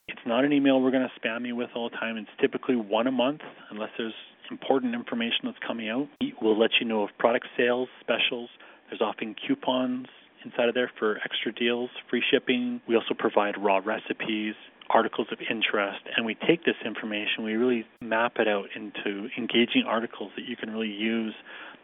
It's 0.08 0.20
not 0.26 0.44
an 0.44 0.52
email 0.52 0.80
we're 0.80 0.90
going 0.90 1.08
to 1.08 1.20
spam 1.20 1.46
you 1.46 1.56
with 1.56 1.70
all 1.74 1.88
the 1.88 1.96
time. 1.96 2.16
It's 2.16 2.28
typically 2.40 2.76
one 2.76 3.06
a 3.06 3.12
month, 3.12 3.40
unless 3.70 3.90
there's 3.96 4.14
important 4.50 4.94
information 4.94 5.40
that's 5.44 5.58
coming 5.66 5.88
out. 5.88 6.08
We'll 6.42 6.58
let 6.58 6.70
you 6.80 6.86
know 6.86 7.02
of 7.02 7.10
product 7.18 7.46
sales, 7.56 7.88
specials, 8.00 8.50
there's 8.90 9.00
often 9.00 9.34
coupons 9.34 10.06
inside 10.44 10.68
of 10.68 10.74
there 10.74 10.90
for 10.98 11.16
extra 11.24 11.52
deals, 11.52 11.88
free 12.10 12.22
shipping. 12.30 12.80
We 12.86 12.96
also 12.96 13.14
provide 13.18 13.54
raw 13.58 13.80
recipes, 13.82 14.54
articles 14.90 15.28
of 15.32 15.38
interest, 15.40 16.00
and 16.14 16.26
we 16.26 16.36
take 16.46 16.64
this 16.64 16.76
information, 16.84 17.42
we 17.42 17.54
really 17.54 17.86
map 18.02 18.34
it 18.38 18.46
out 18.46 18.66
into 18.76 19.28
engaging 19.38 19.84
articles 19.86 20.32
that 20.36 20.46
you 20.46 20.56
can 20.56 20.70
really 20.70 20.92
use, 20.92 21.34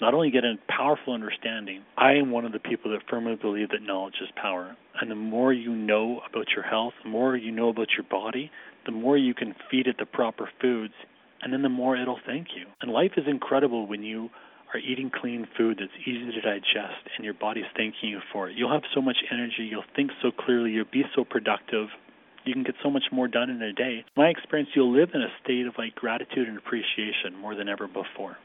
not 0.00 0.14
only 0.14 0.30
get 0.30 0.44
a 0.44 0.54
powerful 0.68 1.12
understanding. 1.12 1.82
I 1.96 2.12
am 2.12 2.30
one 2.30 2.44
of 2.44 2.52
the 2.52 2.58
people 2.58 2.90
that 2.92 3.02
firmly 3.08 3.36
believe 3.36 3.70
that 3.70 3.82
knowledge 3.82 4.14
is 4.22 4.28
power. 4.40 4.76
And 5.00 5.10
the 5.10 5.14
more 5.14 5.52
you 5.52 5.74
know 5.74 6.20
about 6.28 6.46
your 6.54 6.64
health, 6.64 6.94
the 7.02 7.10
more 7.10 7.36
you 7.36 7.50
know 7.50 7.68
about 7.68 7.88
your 7.96 8.06
body, 8.10 8.50
the 8.86 8.92
more 8.92 9.16
you 9.16 9.34
can 9.34 9.54
feed 9.70 9.86
it 9.86 9.96
the 9.98 10.06
proper 10.06 10.48
foods, 10.60 10.94
and 11.42 11.52
then 11.52 11.62
the 11.62 11.68
more 11.68 11.96
it'll 11.96 12.20
thank 12.26 12.48
you. 12.56 12.66
And 12.80 12.90
life 12.90 13.12
is 13.16 13.24
incredible 13.26 13.86
when 13.86 14.02
you 14.02 14.30
are 14.72 14.80
eating 14.80 15.10
clean 15.10 15.48
food 15.56 15.78
that's 15.80 16.06
easy 16.06 16.30
to 16.32 16.40
digest 16.40 17.02
and 17.16 17.24
your 17.24 17.34
body's 17.34 17.64
thanking 17.76 18.08
you 18.08 18.20
for 18.32 18.48
it. 18.48 18.56
You'll 18.56 18.72
have 18.72 18.84
so 18.94 19.00
much 19.00 19.16
energy, 19.30 19.68
you'll 19.70 19.84
think 19.96 20.10
so 20.22 20.30
clearly, 20.30 20.70
you'll 20.70 20.84
be 20.92 21.04
so 21.14 21.24
productive. 21.24 21.88
You 22.44 22.54
can 22.54 22.62
get 22.62 22.74
so 22.82 22.90
much 22.90 23.04
more 23.12 23.28
done 23.28 23.50
in 23.50 23.60
a 23.60 23.72
day. 23.72 24.04
My 24.16 24.28
experience, 24.28 24.70
you'll 24.74 24.92
live 24.92 25.10
in 25.12 25.20
a 25.20 25.28
state 25.44 25.66
of 25.66 25.74
like 25.76 25.94
gratitude 25.94 26.48
and 26.48 26.56
appreciation 26.56 27.36
more 27.38 27.54
than 27.54 27.68
ever 27.68 27.86
before. 27.86 28.38